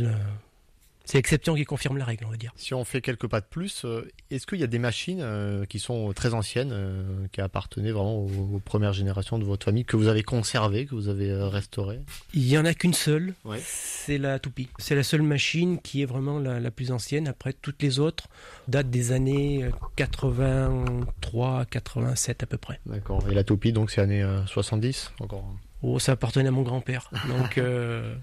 C'est 1.05 1.17
l'exception 1.17 1.55
qui 1.55 1.65
confirme 1.65 1.97
la 1.97 2.05
règle, 2.05 2.25
on 2.25 2.31
va 2.31 2.37
dire. 2.37 2.51
Si 2.55 2.73
on 2.73 2.83
fait 2.83 3.01
quelques 3.01 3.27
pas 3.27 3.39
de 3.41 3.45
plus, 3.45 3.85
euh, 3.85 4.09
est-ce 4.31 4.47
qu'il 4.47 4.59
y 4.59 4.63
a 4.63 4.67
des 4.67 4.79
machines 4.79 5.21
euh, 5.21 5.65
qui 5.65 5.79
sont 5.79 6.11
très 6.13 6.33
anciennes, 6.33 6.71
euh, 6.73 7.27
qui 7.31 7.41
appartenaient 7.41 7.91
vraiment 7.91 8.17
aux, 8.17 8.59
premières 8.63 8.93
générations 8.93 9.37
de 9.37 9.43
votre 9.43 9.65
famille, 9.65 9.85
que 9.85 9.97
vous 9.97 10.07
avez 10.07 10.23
conservées, 10.23 10.85
que 10.85 10.95
vous 10.95 11.07
avez 11.09 11.33
restaurées? 11.33 11.99
Il 12.33 12.47
y 12.47 12.57
en 12.57 12.65
a 12.65 12.73
qu'une 12.73 12.93
seule, 12.93 13.33
Ouais. 13.43 13.59
c'est 13.63 14.17
la 14.17 14.39
toupie. 14.39 14.69
C'est 14.79 14.95
la 14.95 15.03
seule 15.03 15.21
machine 15.21 15.79
qui 15.79 16.01
est 16.01 16.05
vraiment 16.05 16.39
la, 16.39 16.59
la 16.59 16.71
plus 16.71 16.91
ancienne. 16.91 17.27
Après, 17.27 17.53
toutes 17.53 17.81
les 17.81 17.99
autres 17.99 18.27
datent 18.67 18.89
des 18.89 19.11
années 19.11 19.63
euh, 19.63 19.69
83, 19.95 21.65
87 21.65 22.43
à 22.43 22.45
peu 22.45 22.57
près. 22.57 22.79
D'accord. 22.85 23.23
Et 23.29 23.33
la 23.33 23.43
toupie, 23.43 23.71
donc 23.71 23.91
c'est 23.91 24.01
années 24.01 24.23
euh, 24.23 24.45
70 24.47 25.11
encore. 25.19 25.45
Oh, 25.83 25.99
ça 25.99 26.13
appartenait 26.13 26.47
à 26.47 26.51
mon 26.51 26.63
grand-père. 26.63 27.09
Donc, 27.27 27.57
euh, 27.57 28.15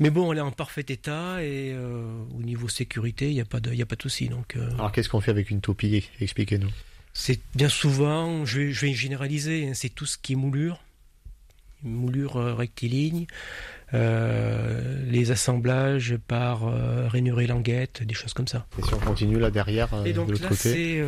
mais 0.00 0.10
bon, 0.10 0.32
elle 0.32 0.38
est 0.38 0.42
en 0.42 0.50
parfait 0.52 0.84
état 0.88 1.42
et 1.42 1.72
euh, 1.72 2.04
au 2.38 2.42
niveau 2.42 2.68
sécurité, 2.68 3.28
il 3.28 3.34
n'y 3.34 3.40
a 3.40 3.44
pas 3.44 3.60
de, 3.60 3.72
il 3.72 3.80
a 3.82 3.86
pas 3.86 3.96
de 3.96 4.02
souci. 4.02 4.28
Donc, 4.28 4.56
euh, 4.56 4.70
Alors 4.74 4.92
qu'est-ce 4.92 5.08
qu'on 5.08 5.20
fait 5.20 5.30
avec 5.30 5.50
une 5.50 5.60
toupie? 5.60 6.08
Expliquez-nous. 6.20 6.70
c'est 7.12 7.40
bien 7.54 7.68
souvent, 7.68 8.44
je 8.44 8.60
vais, 8.60 8.72
je 8.72 8.86
vais 8.86 8.92
généraliser, 8.94 9.68
hein, 9.68 9.72
c'est 9.74 9.88
tout 9.90 10.06
ce 10.06 10.16
qui 10.18 10.32
est 10.32 10.36
moulure, 10.36 10.80
moulure 11.82 12.36
euh, 12.36 12.54
rectiligne, 12.54 13.26
euh, 13.94 15.04
les 15.10 15.30
assemblages 15.30 16.16
par 16.28 16.66
euh, 16.66 17.08
rainure 17.08 17.40
et 17.40 17.46
languette, 17.46 18.02
des 18.02 18.14
choses 18.14 18.32
comme 18.32 18.48
ça. 18.48 18.66
Et 18.78 18.82
si 18.82 18.94
on 18.94 18.98
continue 18.98 19.38
là 19.38 19.50
derrière, 19.50 19.88
Et 20.06 20.12
donc 20.12 20.28
de 20.28 20.32
l'autre 20.32 20.44
là, 20.44 20.48
côté? 20.50 20.60
c'est 20.60 21.04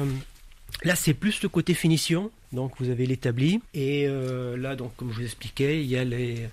là, 0.87 0.94
c'est 0.97 1.14
plus 1.14 1.42
le 1.42 1.49
côté 1.49 1.73
finition. 1.75 2.30
Donc 2.52 2.73
vous 2.78 2.90
avez 2.90 3.06
l'établi 3.06 3.61
et 3.73 4.04
euh, 4.06 4.56
là, 4.56 4.76
donc 4.76 4.94
comme 4.97 5.11
je 5.12 5.16
vous 5.16 5.25
expliquais, 5.25 5.80
il 5.83 5.87
y 5.90 5.97
a 5.97 6.04
les 6.04 6.47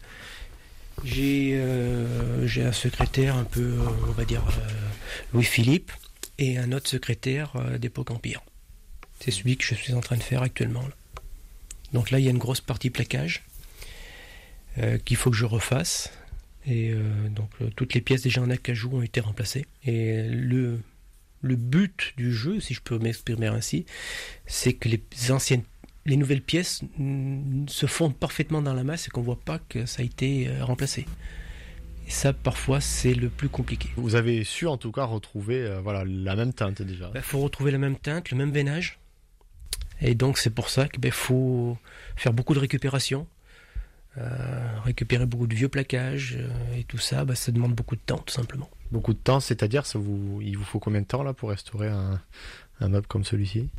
j'ai 1.04 1.54
euh, 1.56 2.48
j'ai 2.48 2.64
un 2.64 2.72
secrétaire 2.72 3.36
un 3.36 3.44
peu, 3.44 3.62
euh, 3.62 3.88
on 4.08 4.12
va 4.12 4.26
dire 4.26 4.44
euh, 4.48 4.70
Louis 5.34 5.44
Philippe 5.44 5.92
et 6.38 6.58
un 6.58 6.72
autre 6.72 6.90
secrétaire 6.90 7.56
euh, 7.56 7.78
d'époque 7.78 8.12
Empire. 8.12 8.42
C'est 9.20 9.32
celui 9.32 9.58
que 9.58 9.64
je 9.64 9.76
suis 9.76 9.94
en 9.94 10.02
train 10.02 10.18
de 10.18 10.24
faire 10.24 10.42
actuellement. 10.42 10.84
Donc 11.94 12.10
là, 12.12 12.20
il 12.20 12.26
y 12.26 12.28
a 12.28 12.32
une 12.32 12.38
grosse 12.38 12.62
partie 12.62 12.90
plaquage 12.90 13.44
qu'il 15.04 15.18
faut 15.18 15.30
que 15.30 15.36
je 15.36 15.46
refasse. 15.46 16.12
Et 16.66 16.96
donc 17.30 17.50
toutes 17.76 17.94
les 17.94 18.02
pièces 18.02 18.22
déjà 18.22 18.42
en 18.42 18.50
acajou 18.50 18.96
ont 18.96 19.02
été 19.02 19.20
remplacées. 19.20 19.66
Et 19.84 20.24
le 20.24 20.80
le 21.42 21.56
but 21.56 22.14
du 22.18 22.34
jeu, 22.34 22.60
si 22.60 22.74
je 22.74 22.82
peux 22.82 22.98
m'exprimer 22.98 23.48
ainsi, 23.48 23.86
c'est 24.46 24.74
que 24.74 24.88
les 24.88 25.02
anciennes 25.32 25.64
les 26.06 26.18
nouvelles 26.18 26.42
pièces 26.42 26.82
se 27.68 27.86
fondent 27.86 28.16
parfaitement 28.16 28.62
dans 28.62 28.74
la 28.74 28.84
masse 28.84 29.08
et 29.08 29.12
qu'on 29.12 29.22
voit 29.22 29.40
pas 29.40 29.60
que 29.60 29.86
ça 29.86 30.02
a 30.02 30.06
été 30.06 30.48
euh, 30.48 30.66
remplacé. 30.66 31.06
Et 32.08 32.12
ça, 32.12 32.34
parfois, 32.34 32.82
c'est 32.82 33.14
le 33.14 33.30
plus 33.30 33.50
compliqué. 33.50 33.90
Vous 33.96 34.16
avez 34.16 34.44
su 34.44 34.68
en 34.68 34.78
tout 34.78 34.92
cas 34.92 35.06
retrouver 35.06 35.62
euh, 35.62 35.80
voilà, 35.80 36.04
la 36.06 36.36
même 36.36 36.54
teinte 36.54 36.82
déjà. 36.82 37.08
Il 37.10 37.14
ben, 37.14 37.22
faut 37.22 37.40
retrouver 37.40 37.72
la 37.72 37.78
même 37.78 37.96
teinte, 37.96 38.32
le 38.32 38.38
même 38.38 38.52
veinage. 38.52 39.00
Et 40.02 40.16
donc 40.16 40.40
c'est 40.40 40.50
pour 40.50 40.70
ça 40.70 40.88
qu'il 40.88 41.00
ben, 41.00 41.12
faut 41.12 41.78
faire 42.16 42.34
beaucoup 42.34 42.56
de 42.56 42.60
récupération. 42.60 43.28
Euh, 44.18 44.80
récupérer 44.84 45.26
beaucoup 45.26 45.48
de 45.48 45.56
vieux 45.56 45.70
plaquages 45.70 46.38
et 46.76 46.84
tout 46.84 46.98
ça, 46.98 47.24
ben, 47.24 47.34
ça 47.34 47.54
demande 47.54 47.76
beaucoup 47.76 47.96
de 47.96 48.02
temps 48.02 48.18
tout 48.18 48.34
simplement. 48.34 48.70
Beaucoup 48.92 49.14
de 49.14 49.20
temps, 49.20 49.40
c'est-à-dire 49.40 49.84
vous, 49.94 50.42
il 50.42 50.58
vous 50.58 50.66
faut 50.66 50.80
combien 50.80 51.00
de 51.00 51.06
temps 51.06 51.24
là 51.24 51.34
pour 51.34 51.50
restaurer 51.50 51.88
un, 51.88 52.20
un 52.82 52.90
meuble 52.90 53.08
comme 53.08 53.24
celui-ci? 53.24 53.70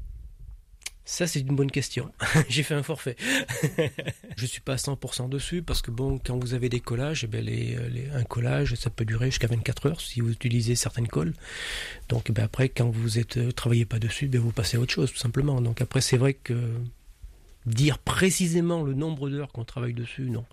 Ça, 1.05 1.27
c'est 1.27 1.41
une 1.41 1.57
bonne 1.57 1.71
question. 1.71 2.13
J'ai 2.49 2.63
fait 2.63 2.75
un 2.75 2.83
forfait. 2.83 3.17
je 4.37 4.47
suis 4.47 4.61
pas 4.61 4.75
à 4.75 4.77
100% 4.77 5.29
dessus 5.29 5.63
parce 5.63 5.83
que 5.83 5.91
bon, 5.91 6.21
quand 6.25 6.39
vous 6.39 6.55
avez 6.55 6.69
des 6.69 6.81
collages, 6.81 7.25
eh 7.25 7.27
ben, 7.27 7.45
un 8.15 8.25
collage, 8.25 8.75
ça 8.75 8.91
peut 8.91 9.05
durer 9.05 9.27
jusqu'à 9.27 9.49
24 9.49 9.87
heures 9.87 10.01
si 10.01 10.21
vous 10.21 10.31
utilisez 10.31 10.77
certaines 10.77 11.09
colles. 11.09 11.35
Donc, 12.09 12.31
ben, 12.31 12.45
après, 12.45 12.69
quand 12.69 12.89
vous 12.89 13.19
êtes 13.19 13.37
euh, 13.37 13.51
travaillez 13.51 13.85
pas 13.85 13.99
dessus, 13.99 14.29
ben, 14.29 14.41
vous 14.41 14.53
passez 14.53 14.77
à 14.77 14.81
autre 14.81 14.93
chose, 14.93 15.13
tout 15.13 15.19
simplement. 15.19 15.61
Donc 15.61 15.81
après, 15.81 16.01
c'est 16.01 16.17
vrai 16.17 16.35
que 16.35 16.55
dire 17.67 17.99
précisément 17.99 18.83
le 18.83 18.95
nombre 18.95 19.29
d'heures 19.29 19.53
qu'on 19.53 19.65
travaille 19.65 19.95
dessus, 19.95 20.31
non. 20.31 20.45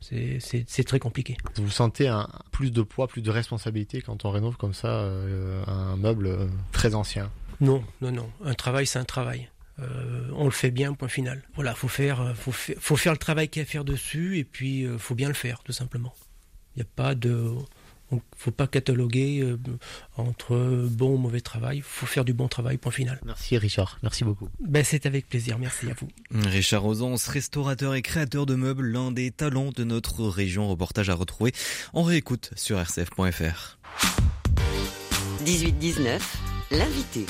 C'est 0.00 0.84
très 0.86 1.00
compliqué. 1.00 1.36
Vous 1.56 1.70
sentez 1.70 2.06
un, 2.08 2.28
plus 2.52 2.70
de 2.70 2.82
poids, 2.82 3.08
plus 3.08 3.22
de 3.22 3.30
responsabilité 3.30 4.00
quand 4.00 4.24
on 4.24 4.30
rénove 4.30 4.56
comme 4.56 4.74
ça 4.74 4.88
euh, 4.88 5.62
un 5.66 5.96
meuble 5.96 6.26
euh, 6.26 6.46
très 6.72 6.94
ancien? 6.94 7.30
Non, 7.60 7.82
non, 8.00 8.12
non. 8.12 8.30
Un 8.44 8.54
travail, 8.54 8.86
c'est 8.86 9.00
un 9.00 9.04
travail. 9.04 9.48
Euh, 9.80 10.28
on 10.34 10.44
le 10.44 10.50
fait 10.50 10.70
bien, 10.70 10.94
point 10.94 11.08
final. 11.08 11.42
Voilà, 11.54 11.74
faut 11.74 11.88
faire, 11.88 12.20
euh, 12.20 12.34
faut, 12.34 12.52
faut 12.52 12.96
faire 12.96 13.12
le 13.12 13.18
travail 13.18 13.48
qu'il 13.48 13.60
y 13.60 13.64
a 13.64 13.68
à 13.68 13.70
faire 13.70 13.84
dessus, 13.84 14.38
et 14.38 14.44
puis 14.44 14.84
euh, 14.84 14.98
faut 14.98 15.14
bien 15.14 15.28
le 15.28 15.34
faire, 15.34 15.62
tout 15.62 15.72
simplement. 15.72 16.14
Il 16.74 16.80
n'y 16.80 16.82
a 16.82 16.90
pas 16.94 17.14
de, 17.14 17.54
faut 18.36 18.50
pas 18.50 18.66
cataloguer 18.66 19.56
entre 20.16 20.86
bon 20.90 21.14
ou 21.14 21.16
mauvais 21.16 21.40
travail. 21.40 21.82
faut 21.84 22.06
faire 22.06 22.24
du 22.24 22.32
bon 22.32 22.46
travail, 22.46 22.76
point 22.76 22.92
final. 22.92 23.20
Merci 23.24 23.58
Richard, 23.58 23.98
merci 24.02 24.22
beaucoup. 24.22 24.48
Ben, 24.60 24.84
c'est 24.84 25.04
avec 25.04 25.28
plaisir, 25.28 25.58
merci 25.58 25.90
à 25.90 25.94
vous. 25.94 26.08
Richard 26.48 26.86
Ozance, 26.86 27.26
restaurateur 27.26 27.94
et 27.94 28.02
créateur 28.02 28.46
de 28.46 28.54
meubles, 28.54 28.86
l'un 28.86 29.10
des 29.10 29.32
talents 29.32 29.72
de 29.74 29.82
notre 29.82 30.24
région. 30.24 30.68
Reportage 30.68 31.10
à 31.10 31.14
retrouver 31.14 31.52
en 31.94 32.04
réécoute 32.04 32.50
sur 32.54 32.78
rcf.fr. 32.78 33.78
18-19, 35.44 36.20
l'invité. 36.70 37.26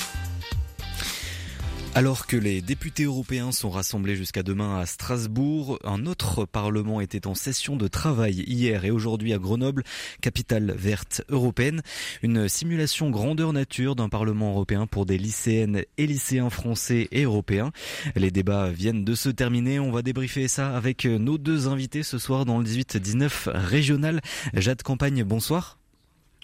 Alors 1.95 2.28
que 2.28 2.37
les 2.37 2.62
députés 2.62 3.04
européens 3.04 3.50
sont 3.50 3.71
rassemblés 3.71 4.14
jusqu'à 4.14 4.45
demain 4.45 4.78
à 4.78 4.87
Strasbourg, 4.87 5.80
un 5.83 6.07
autre 6.07 6.45
parlement 6.45 7.00
était 7.00 7.26
en 7.26 7.35
session 7.35 7.75
de 7.76 7.88
travail 7.88 8.45
hier 8.47 8.85
et 8.85 8.92
aujourd'hui 8.92 9.33
à 9.33 9.38
Grenoble, 9.38 9.83
capitale 10.21 10.75
verte 10.76 11.23
européenne. 11.28 11.83
Une 12.23 12.49
simulation 12.49 13.11
grandeur 13.11 13.52
nature 13.52 13.97
d'un 13.97 14.09
parlement 14.09 14.50
européen 14.50 14.87
pour 14.87 15.07
des 15.07 15.18
lycéennes 15.18 15.83
et 15.97 16.07
lycéens 16.07 16.50
français 16.50 17.09
et 17.11 17.25
européens. 17.25 17.73
Les 18.14 18.30
débats 18.30 18.71
viennent 18.71 19.04
de 19.04 19.14
se 19.16 19.28
terminer. 19.28 19.80
On 19.80 19.90
va 19.90 20.02
débriefer 20.02 20.47
ça 20.47 20.76
avec 20.76 21.04
nos 21.04 21.37
deux 21.37 21.66
invités 21.66 22.04
ce 22.04 22.18
soir 22.18 22.45
dans 22.45 22.59
le 22.59 22.64
18-19 22.64 23.50
régional. 23.50 24.21
Jade 24.54 24.83
Campagne, 24.83 25.25
bonsoir. 25.25 25.77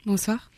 Bonsoir. 0.06 0.50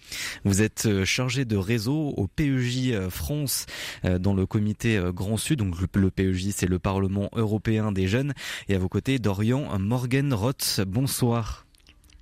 Vous 0.45 0.61
êtes 0.61 0.87
euh, 0.87 1.05
chargé 1.05 1.45
de 1.45 1.57
réseau 1.57 2.13
au 2.17 2.27
PEJ 2.27 2.91
euh, 2.91 3.11
France 3.11 3.67
euh, 4.05 4.19
dans 4.19 4.35
le 4.35 4.45
comité 4.45 5.01
Grand 5.15 5.37
Sud. 5.37 5.61
Donc 5.61 5.77
le 5.95 6.11
PEJ, 6.11 6.49
c'est 6.51 6.67
le 6.67 6.81
Parlement 6.81 7.31
européen 7.33 7.93
des 7.93 8.09
jeunes. 8.09 8.35
Et 8.69 8.75
à 8.75 8.79
vos 8.79 8.89
côtés, 8.89 9.21
Dorian 9.21 9.79
Morgan 9.79 10.35
Roth. 10.35 10.81
Bonsoir. 10.87 11.65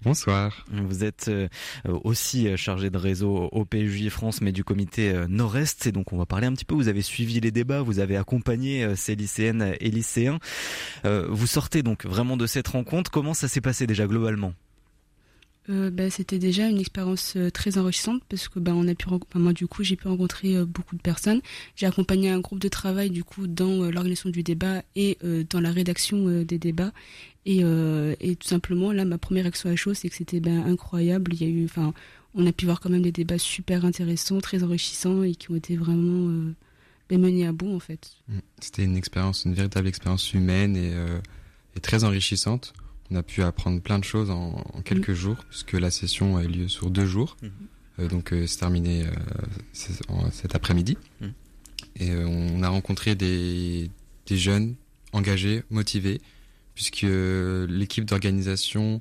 Bonsoir. 0.02 0.66
Vous 0.70 1.02
êtes 1.02 1.30
aussi 1.86 2.54
chargé 2.58 2.90
de 2.90 2.98
réseau 2.98 3.48
au 3.50 3.64
PEJ 3.64 4.10
France, 4.10 4.42
mais 4.42 4.52
du 4.52 4.62
comité 4.62 5.14
Nord-Est. 5.30 5.86
Et 5.86 5.92
donc, 5.92 6.12
on 6.12 6.18
va 6.18 6.26
parler 6.26 6.46
un 6.46 6.52
petit 6.52 6.66
peu. 6.66 6.74
Vous 6.74 6.88
avez 6.88 7.00
suivi 7.00 7.40
les 7.40 7.50
débats, 7.50 7.80
vous 7.80 8.00
avez 8.00 8.18
accompagné 8.18 8.94
ces 8.96 9.14
lycéennes 9.14 9.74
et 9.80 9.90
lycéens. 9.90 10.40
Vous 11.04 11.46
sortez 11.46 11.82
donc 11.82 12.04
vraiment 12.04 12.36
de 12.36 12.46
cette 12.46 12.68
rencontre. 12.68 13.10
Comment 13.10 13.32
ça 13.32 13.48
s'est 13.48 13.62
passé 13.62 13.86
déjà 13.86 14.06
globalement? 14.06 14.52
Euh, 15.70 15.90
bah, 15.90 16.10
c'était 16.10 16.38
déjà 16.38 16.68
une 16.68 16.78
expérience 16.78 17.34
euh, 17.36 17.50
très 17.50 17.78
enrichissante 17.78 18.22
parce 18.28 18.48
que 18.48 18.58
bah, 18.58 18.72
on 18.74 18.86
a 18.86 18.94
pu 18.94 19.06
moi 19.34 19.54
du 19.54 19.66
coup 19.66 19.82
j'ai 19.82 19.96
pu 19.96 20.08
rencontrer 20.08 20.56
euh, 20.56 20.66
beaucoup 20.66 20.94
de 20.94 21.00
personnes. 21.00 21.40
J'ai 21.74 21.86
accompagné 21.86 22.28
un 22.28 22.40
groupe 22.40 22.58
de 22.58 22.68
travail 22.68 23.08
du 23.08 23.24
coup 23.24 23.46
dans 23.46 23.90
l'organisation 23.90 24.28
du 24.28 24.42
débat 24.42 24.82
et 24.94 25.16
dans 25.48 25.60
la 25.60 25.70
rédaction 25.70 26.42
des 26.42 26.58
débats 26.58 26.92
et, 27.46 27.60
tout 27.62 28.48
simplement 28.48 28.92
là 28.92 29.04
ma 29.04 29.18
première 29.18 29.44
réaction 29.44 29.70
à 29.70 29.76
chaud 29.76 29.94
c'est 29.94 30.08
que 30.08 30.14
c'était 30.16 30.40
ben, 30.40 30.64
incroyable. 30.66 31.32
Il 31.34 31.42
y 31.42 31.44
a 31.44 31.48
eu 31.48 31.64
enfin 31.64 31.94
on 32.34 32.46
a 32.46 32.52
pu 32.52 32.66
voir 32.66 32.80
quand 32.80 32.90
même 32.90 33.02
des 33.02 33.12
débats 33.12 33.38
super 33.38 33.84
intéressants, 33.84 34.40
très 34.40 34.62
enrichissants 34.64 35.22
et 35.22 35.34
qui 35.34 35.50
ont 35.50 35.56
été 35.56 35.76
vraiment 35.76 36.30
ben, 37.08 37.20
menés 37.20 37.46
à 37.46 37.52
bout 37.52 37.74
en 37.74 37.80
fait. 37.80 38.10
Mmh. 38.28 38.38
C'était 38.60 38.84
une 38.84 38.96
expérience, 38.96 39.44
une 39.44 39.54
véritable 39.54 39.88
expérience 39.88 40.34
humaine 40.34 40.76
et 40.76 41.80
très 41.80 42.04
enrichissante 42.04 42.74
on 43.10 43.16
a 43.16 43.22
pu 43.22 43.42
apprendre 43.42 43.80
plein 43.80 43.98
de 43.98 44.04
choses 44.04 44.30
en, 44.30 44.64
quelques 44.84 45.12
jours, 45.12 45.44
puisque 45.48 45.72
la 45.72 45.90
session 45.90 46.36
a 46.36 46.44
eu 46.44 46.48
lieu 46.48 46.68
sur 46.68 46.90
deux 46.90 47.06
jours. 47.06 47.36
Mm-hmm. 47.42 47.48
Euh, 48.00 48.08
donc 48.08 48.32
euh, 48.32 48.46
c'est 48.46 48.58
terminé 48.58 49.04
euh, 49.04 50.30
cet 50.32 50.54
après-midi. 50.54 50.96
Mm. 51.20 51.26
Et 52.00 52.12
on 52.12 52.62
a 52.62 52.68
rencontré 52.68 53.14
des, 53.14 53.88
jeunes 54.28 54.74
engagés, 55.12 55.62
motivés, 55.70 56.20
puisque 56.74 57.06
l'équipe 57.68 58.04
d'organisation 58.04 59.00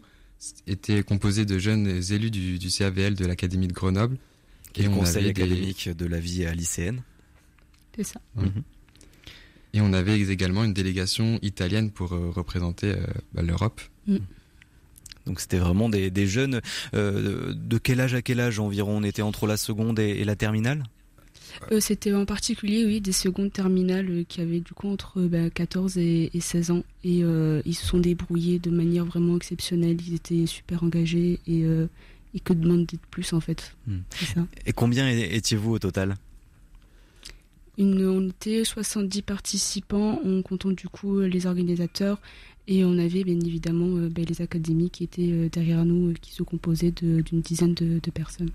était 0.68 1.02
composée 1.02 1.46
de 1.46 1.58
jeunes 1.58 1.88
élus 2.12 2.30
du, 2.30 2.60
CAVL 2.60 3.16
de 3.16 3.26
l'Académie 3.26 3.68
de 3.68 3.74
Grenoble. 3.74 4.18
Et, 4.76 4.84
le 4.84 4.90
conseil 4.90 5.28
académique 5.30 5.90
de 5.90 6.06
la 6.06 6.20
vie 6.20 6.46
lycéenne. 6.54 7.02
C'est 7.96 8.04
ça. 8.04 8.22
Et 9.74 9.82
on 9.82 9.94
avait 9.94 10.20
également 10.20 10.64
une 10.64 10.74
délégation 10.74 11.40
italienne 11.42 11.90
pour 11.90 12.10
représenter 12.10 12.94
bah, 13.34 13.42
l'Europe 13.42 13.82
Mm. 14.08 14.18
Donc 15.26 15.40
c'était 15.40 15.58
vraiment 15.58 15.88
des, 15.90 16.28
jeunes. 16.28 16.60
Euh, 16.94 17.54
de 17.56 17.78
quel 17.78 18.02
âge 18.02 18.14
à 18.14 18.22
quel 18.22 18.40
âge 18.40 18.60
environ? 18.60 18.98
On 18.98 19.04
était 19.04 19.22
entre 19.22 19.48
la 19.48 19.56
seconde 19.56 20.00
et, 20.00 20.24
la 20.26 20.36
terminale? 20.36 20.84
Euh, 21.72 21.80
C'était 21.80 22.14
en 22.14 22.26
particulier, 22.26 22.84
oui, 22.86 23.00
des 23.00 23.14
secondes 23.14 23.54
terminales 23.54 24.10
euh, 24.10 24.24
qui 24.28 24.42
avaient 24.42 24.60
du 24.60 24.74
coup 24.74 24.90
entre 24.90 25.22
14 25.54 25.96
bah, 25.96 26.02
et, 26.02 26.40
16 26.42 26.72
ans. 26.72 26.84
Et 27.06 27.20
ils 27.20 27.76
se 27.76 27.86
sont 27.86 28.00
débrouillés 28.00 28.60
de 28.60 28.70
manière 28.70 29.06
vraiment 29.06 29.38
exceptionnelle. 29.38 29.98
Ils 30.06 30.16
étaient 30.16 30.46
super 30.46 30.84
engagés 30.84 31.40
et, 31.48 31.64
que 32.44 32.54
demander 32.54 32.98
de 32.98 33.08
plus 33.10 33.32
en 33.32 33.40
fait. 33.40 33.76
Mm. 33.88 34.00
Et 34.66 34.74
combien 34.74 35.08
étiez-vous 35.08 35.72
au 35.72 35.80
total? 35.80 36.16
Une, 37.78 38.06
On 38.08 38.30
était 38.30 38.64
70 38.64 39.22
participants 39.24 40.20
en 40.26 40.42
comptant 40.42 40.72
du 40.72 40.88
coup 40.88 41.20
les 41.22 41.46
organisateurs 41.46 42.20
et 42.68 42.86
on 42.86 42.98
avait 42.98 43.26
bien 43.26 43.40
évidemment 43.42 43.98
euh, 43.98 44.10
ben, 44.10 44.26
les 44.26 44.42
académies 44.42 44.90
qui 44.90 45.04
étaient 45.04 45.32
euh, 45.32 45.50
derrière 45.50 45.84
nous, 45.84 46.12
euh, 46.12 46.14
qui 46.22 46.32
se 46.32 46.44
composaient 46.44 46.92
d'une 46.92 47.42
dizaine 47.42 47.74
de, 47.74 48.00
personnes. 48.12 48.52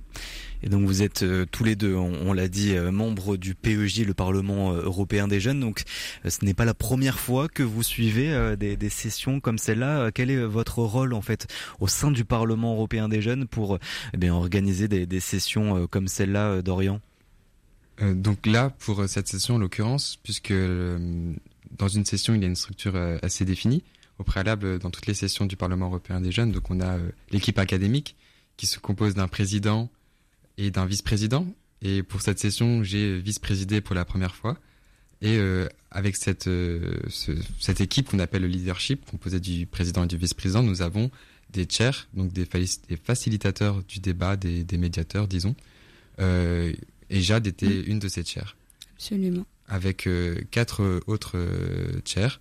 Et 0.63 0.69
donc 0.69 0.87
vous 0.87 1.03
êtes 1.03 1.25
tous 1.51 1.65
les 1.65 1.75
deux, 1.75 1.95
on, 1.95 2.33
l'a 2.33 2.49
dit, 2.49 2.75
membres 2.93 3.37
du 3.37 3.55
PEJ, 3.55 4.07
le 4.07 4.15
Parlement 4.15 4.73
européen 4.73 5.27
des 5.27 5.41
jeunes. 5.41 5.61
Donc 5.61 5.83
ce 6.27 6.45
n'est 6.45 6.55
pas 6.55 6.65
la 6.65 6.75
première 6.75 7.19
fois 7.19 7.49
que 7.49 7.63
vous 7.63 7.83
suivez 7.83 8.57
des, 8.57 8.89
sessions 8.89 9.41
comme 9.41 9.59
celle-là. 9.59 10.11
Quel 10.13 10.31
est 10.31 10.45
votre 10.45 10.79
rôle 10.79 11.13
en 11.13 11.23
fait 11.23 11.49
au 11.81 11.89
sein 11.89 12.13
du 12.13 12.25
Parlement 12.25 12.75
européen 12.75 13.09
des 13.09 13.21
jeunes 13.21 13.47
pour 13.47 13.79
eh 14.21 14.31
organiser 14.31 14.87
des, 14.87 15.07
des 15.07 15.21
sessions 15.21 15.87
comme 15.89 16.07
celle-là 16.07 16.63
d'Orient 18.01 18.15
donc 18.15 18.47
là, 18.47 18.71
pour 18.79 19.09
cette 19.09 19.29
session 19.29 19.57
en 19.57 19.59
l'occurrence, 19.59 20.19
puisque 20.23 20.53
dans 20.53 21.89
une 21.89 22.05
session, 22.05 22.35
il 22.35 22.41
y 22.41 22.45
a 22.45 22.49
une 22.49 22.57
structure 22.57 22.97
assez 23.23 23.45
définie, 23.45 23.83
au 24.19 24.25
préalable 24.25 24.79
dans 24.79 24.91
toutes 24.91 25.07
les 25.07 25.15
sessions 25.15 25.47
du 25.47 25.57
Parlement 25.57 25.87
européen 25.87 26.21
des 26.21 26.33
jeunes. 26.33 26.53
Donc 26.53 26.71
on 26.71 26.81
a 26.81 26.99
euh, 26.99 27.11
l'équipe 27.31 27.59
académique 27.59 28.17
qui 28.57 28.67
se 28.67 28.79
compose 28.79 29.15
d'un 29.15 29.29
président 29.29 29.89
et 30.57 30.71
d'un 30.71 30.87
vice-président. 30.87 31.47
Et 31.83 32.03
pour 32.03 32.23
cette 32.23 32.41
session, 32.41 32.83
j'ai 32.83 33.19
vice-présidé 33.21 33.81
pour 33.81 33.95
la 33.95 34.05
première 34.05 34.35
fois. 34.35 34.59
Et 35.21 35.37
euh, 35.37 35.69
avec 35.91 36.17
cette, 36.17 36.49
euh, 36.49 36.97
cette 37.61 37.81
équipe 37.81 38.09
qu'on 38.11 38.19
appelle 38.19 38.43
le 38.43 38.49
leadership, 38.49 39.09
composée 39.09 39.41
du 39.41 39.67
président 39.67 40.05
et 40.05 40.09
du 40.09 40.17
vice-président, 40.17 40.63
nous 40.63 40.83
avons 40.83 41.11
des 41.51 41.67
chairs, 41.69 42.09
donc 42.13 42.33
des, 42.33 42.47
facilitateurs 43.03 43.83
du 43.85 44.01
débat, 44.01 44.37
des, 44.37 44.65
médiateurs, 44.77 45.29
disons. 45.29 45.55
Et 47.11 47.21
Jade 47.21 47.47
était 47.47 47.81
une 47.83 47.99
de 47.99 48.09
ces 48.09 48.25
chairs. 48.25 48.57
Absolument. 48.95 49.47
Avec 49.67 50.09
quatre 50.51 51.03
autres 51.07 51.37
chairs 52.05 52.41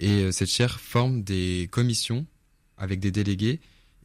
et 0.00 0.24
euh, 0.24 0.32
cette 0.32 0.48
chaire 0.48 0.80
forme 0.80 1.22
des 1.22 1.68
commissions 1.70 2.26
avec 2.78 3.00
des 3.00 3.10
délégués 3.10 3.60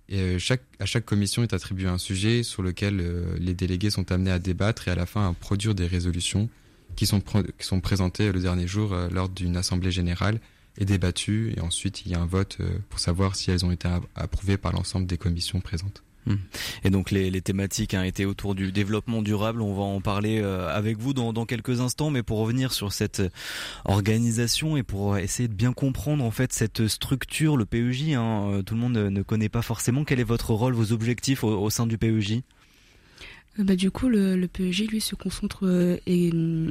Et 0.10 0.38
chaque, 0.38 0.64
à 0.80 0.86
chaque 0.86 1.06
commission 1.06 1.42
est 1.42 1.54
attribué 1.54 1.88
un 1.88 1.98
sujet 1.98 2.44
sur 2.44 2.62
lequel 2.62 3.02
les 3.40 3.54
délégués 3.54 3.90
sont 3.90 4.12
amenés 4.12 4.32
à 4.32 4.40
débattre 4.40 4.90
et 4.90 4.92
à 4.92 4.96
la 4.96 5.06
fin 5.06 5.30
à 5.30 5.34
produire 5.34 5.74
des 5.74 5.88
résolutions 5.88 6.50
qui 6.98 7.06
sont, 7.06 7.22
qui 7.22 7.66
sont 7.66 7.80
présentées 7.80 8.32
le 8.32 8.42
dernier 8.42 8.68
jour 8.68 8.94
lors 9.12 9.30
d'une 9.30 9.56
assemblée 9.56 9.92
générale 9.92 10.42
et 10.78 10.84
débattues. 10.84 11.54
Et 11.56 11.62
ensuite, 11.62 12.06
il 12.06 12.12
y 12.12 12.16
a 12.16 12.20
un 12.20 12.26
vote 12.26 12.58
pour 12.90 13.00
savoir 13.00 13.38
si 13.38 13.50
elles 13.50 13.66
ont 13.66 13.72
été 13.72 13.88
approuvées 14.16 14.58
par 14.58 14.74
l'ensemble 14.74 15.08
des 15.08 15.18
commissions 15.18 15.62
présentes. 15.62 16.04
Hmm. 16.26 16.36
Et 16.84 16.90
donc 16.90 17.12
les, 17.12 17.30
les 17.30 17.42
thématiques 17.42 17.94
hein, 17.94 18.04
étaient 18.04 18.26
autour 18.26 18.56
du 18.56 18.72
développement 18.72 19.22
durable. 19.22 19.62
On 19.62 19.74
va 19.74 19.84
en 19.84 20.02
parler 20.02 20.40
euh, 20.42 20.76
avec 20.76 20.98
vous 20.98 21.14
dans, 21.14 21.34
dans, 21.34 21.46
quelques 21.46 21.82
instants, 21.82 22.10
mais 22.10 22.24
pour 22.24 22.40
revenir 22.40 22.74
sur 22.74 22.94
cette 22.94 23.22
organisation 23.86 24.76
et 24.76 24.84
pour 24.84 25.18
essayer 25.18 25.48
de 25.48 25.54
bien 25.54 25.74
comprendre 25.74 26.24
en 26.24 26.32
fait 26.32 26.52
cette 26.52 26.88
structure, 26.88 27.58
le 27.58 27.66
PEJ, 27.66 28.14
hein, 28.14 28.50
euh, 28.52 28.62
tout 28.64 28.74
le 28.74 28.80
monde 28.80 28.98
ne 28.98 29.22
connaît 29.22 29.50
pas 29.50 29.62
forcément. 29.62 30.04
Quel 30.04 30.20
est 30.20 30.24
votre 30.24 30.52
rôle, 30.54 30.74
vos 30.74 30.92
objectifs 30.92 31.44
au, 31.44 31.70
sein 31.70 31.86
du 31.86 31.98
PEJ 31.98 32.42
euh, 33.60 33.64
bah, 33.64 33.76
du 33.76 33.92
coup, 33.92 34.10
le, 34.10 34.48
PEJ, 34.48 34.88
lui, 34.88 35.02
se 35.02 35.16
concentre 35.16 36.00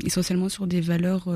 essentiellement 0.05 0.49
sur 0.49 0.67
des 0.67 0.81
valeurs 0.81 1.29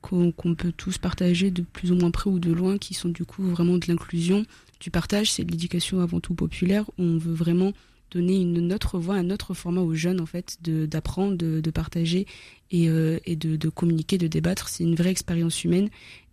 qu'on 0.00 0.54
peut 0.56 0.72
tous 0.74 0.96
partager 0.98 1.50
de 1.50 1.62
plus 1.62 1.92
ou 1.92 1.96
moins 1.96 2.10
près 2.10 2.30
ou 2.30 2.38
de 2.38 2.52
loin, 2.52 2.78
qui 2.78 2.94
sont 2.94 3.08
du 3.08 3.24
coup 3.24 3.42
vraiment 3.42 3.76
de 3.76 3.84
l'inclusion, 3.86 4.46
du 4.82 4.90
partage, 4.90 5.30
c'est 5.30 5.44
de 5.44 5.52
l'éducation 5.52 6.00
avant 6.00 6.18
tout 6.18 6.34
populaire. 6.34 6.90
On 6.98 7.16
veut 7.16 7.32
vraiment 7.32 7.72
donner 8.10 8.40
une 8.40 8.72
autre 8.72 8.98
voix, 8.98 9.14
un 9.14 9.30
autre 9.30 9.54
format 9.54 9.80
aux 9.80 9.94
jeunes 9.94 10.20
en 10.20 10.26
fait, 10.26 10.58
d'apprendre, 10.60 11.36
de, 11.36 11.70
partager 11.70 12.26
et, 12.72 12.88
euh, 12.88 13.18
de, 13.26 13.68
communiquer, 13.68 14.18
de 14.18 14.26
débattre. 14.26 14.68
C'est 14.68 14.82
une 14.82 14.96
vraie 14.96 15.10
expérience 15.10 15.62
humaine 15.62 15.88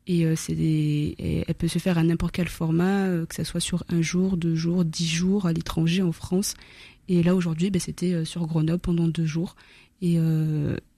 et, 0.08 0.26
euh, 0.26 0.36
elle 0.50 1.56
peut 1.56 1.68
se 1.68 1.78
faire 1.78 2.00
à 2.00 2.04
n'importe 2.04 2.34
quel 2.34 2.50
format, 2.50 3.06
euh, 3.06 3.26
que 3.28 3.36
ce 3.36 3.44
soit 3.44 3.60
sur 3.60 3.84
un 3.88 4.02
jour, 4.02 4.36
deux 4.36 4.56
jours, 4.56 4.84
dix 4.84 5.08
jours 5.08 5.46
à 5.46 5.54
l'étranger, 5.54 6.02
en 6.02 6.12
France. 6.12 6.56
Et 7.08 7.22
là 7.22 7.36
aujourd'hui, 7.36 7.70
ben, 7.70 7.80
c'était 7.80 8.26
sur 8.26 8.48
Grenoble 8.48 8.80
pendant 8.80 9.08
deux 9.08 9.26
jours. 9.26 9.56
Et, 10.02 10.18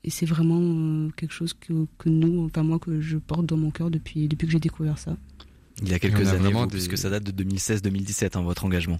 c'est 0.07 0.25
vraiment 0.25 1.09
quelque 1.15 1.33
chose 1.33 1.53
que, 1.53 1.85
que, 1.97 2.09
nous, 2.09 2.45
enfin 2.45 2.63
moi, 2.63 2.79
que 2.79 3.01
je 3.01 3.17
porte 3.17 3.45
dans 3.45 3.57
mon 3.57 3.71
cœur 3.71 3.91
depuis, 3.91 4.27
depuis 4.27 4.47
que 4.47 4.53
j'ai 4.53 4.59
découvert 4.59 4.97
ça. 4.97 5.15
Il 5.81 5.89
y 5.89 5.93
a 5.93 5.99
quelques 5.99 6.27
années, 6.27 6.53
puisque 6.69 6.97
ça 6.97 7.09
date 7.09 7.23
de 7.23 7.43
2016-2017, 7.43 8.37
hein, 8.37 8.41
votre 8.41 8.65
engagement. 8.65 8.99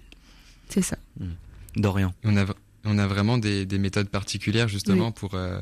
C'est 0.68 0.82
ça. 0.82 0.96
Hmm. 1.18 1.32
Dorian. 1.76 2.14
On 2.24 2.36
a, 2.36 2.46
on 2.84 2.98
a 2.98 3.06
vraiment 3.06 3.38
des, 3.38 3.66
des 3.66 3.78
méthodes 3.78 4.08
particulières 4.08 4.68
justement 4.68 5.12
pour, 5.12 5.34
euh, 5.34 5.60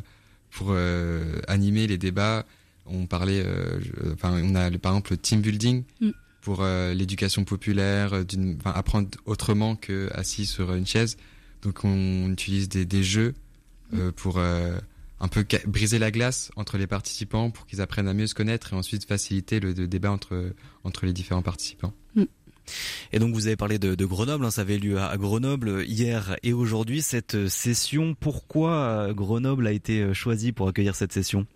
pour 0.50 0.68
euh, 0.70 1.40
animer 1.48 1.86
les 1.86 1.98
débats. 1.98 2.44
On 2.86 3.06
parlait, 3.06 3.42
euh, 3.44 3.78
enfin, 4.14 4.40
on 4.42 4.54
a 4.54 4.70
par 4.78 4.92
exemple 4.92 5.12
le 5.12 5.18
team 5.18 5.40
building 5.40 5.84
mm. 6.00 6.10
pour 6.40 6.64
l'éducation 6.64 7.44
populaire, 7.44 8.12
apprendre 8.64 9.08
autrement 9.26 9.76
que 9.76 10.08
assis 10.12 10.46
sur 10.46 10.74
une 10.74 10.86
chaise. 10.86 11.16
Donc 11.62 11.84
on 11.84 12.30
utilise 12.30 12.68
des, 12.68 12.84
des 12.84 13.04
jeux 13.04 13.34
mm. 13.92 14.10
pour 14.12 14.40
un 15.20 15.28
peu 15.28 15.44
briser 15.66 15.98
la 15.98 16.10
glace 16.10 16.50
entre 16.56 16.78
les 16.78 16.86
participants 16.86 17.50
pour 17.50 17.66
qu'ils 17.66 17.80
apprennent 17.80 18.08
à 18.08 18.14
mieux 18.14 18.26
se 18.26 18.34
connaître 18.34 18.72
et 18.72 18.76
ensuite 18.76 19.04
faciliter 19.04 19.60
le, 19.60 19.74
débat 19.74 20.10
entre, 20.10 20.52
entre 20.82 21.06
les 21.06 21.12
différents 21.12 21.42
participants. 21.42 21.92
Mm. 22.14 22.24
Et 23.12 23.18
donc 23.18 23.34
vous 23.34 23.46
avez 23.46 23.56
parlé 23.56 23.78
de, 23.78 24.04
Grenoble, 24.04 24.44
hein, 24.44 24.50
ça 24.50 24.62
avait 24.62 24.78
lieu 24.78 24.98
à, 24.98 25.16
Grenoble 25.16 25.84
hier 25.86 26.36
et 26.42 26.52
aujourd'hui 26.52 27.02
cette 27.02 27.48
session. 27.48 28.14
Pourquoi 28.18 28.72
euh, 28.72 29.12
Grenoble 29.12 29.66
a 29.66 29.72
été 29.72 30.00
euh, 30.00 30.14
choisi 30.14 30.52
pour 30.52 30.68
accueillir 30.68 30.94
cette 30.94 31.12
session? 31.12 31.46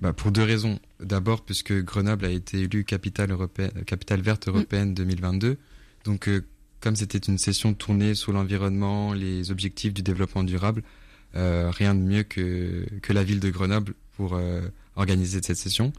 Bah 0.00 0.12
Pour 0.12 0.32
deux 0.32 0.42
raisons. 0.42 0.78
D'abord 1.00 1.44
puisque 1.44 1.72
Grenoble 1.84 2.24
a 2.24 2.30
été 2.30 2.62
élue 2.62 2.84
capitale, 2.84 3.30
européenne, 3.30 3.84
capitale 3.86 4.20
verte 4.20 4.48
européenne 4.48 4.92
2022. 4.92 5.56
Donc 6.04 6.28
euh, 6.28 6.44
comme 6.80 6.96
c'était 6.96 7.18
une 7.18 7.38
session 7.38 7.74
tournée 7.74 8.14
sur 8.14 8.32
l'environnement, 8.32 9.12
les 9.12 9.50
objectifs 9.50 9.94
du 9.94 10.02
développement 10.02 10.44
durable, 10.44 10.82
euh, 10.82 10.97
rien 11.34 11.94
de 11.94 12.00
mieux 12.00 12.22
que, 12.22 12.86
que 13.02 13.12
la 13.12 13.22
ville 13.22 13.40
de 13.40 13.50
Grenoble 13.50 13.94
pour 14.16 14.34
euh, 14.34 14.62
organiser 14.96 15.40
cette 15.42 15.56
session. 15.56 15.92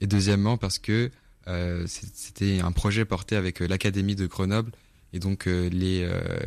Et 0.00 0.06
deuxièmement, 0.06 0.56
parce 0.56 0.78
que 0.78 1.10
euh, 1.48 1.84
c'était 1.86 2.60
un 2.60 2.72
projet 2.72 3.04
porté 3.04 3.36
avec 3.36 3.60
l'Académie 3.60 4.16
de 4.16 4.26
Grenoble 4.26 4.72
et 5.12 5.18
donc 5.18 5.46
les, 5.46 5.70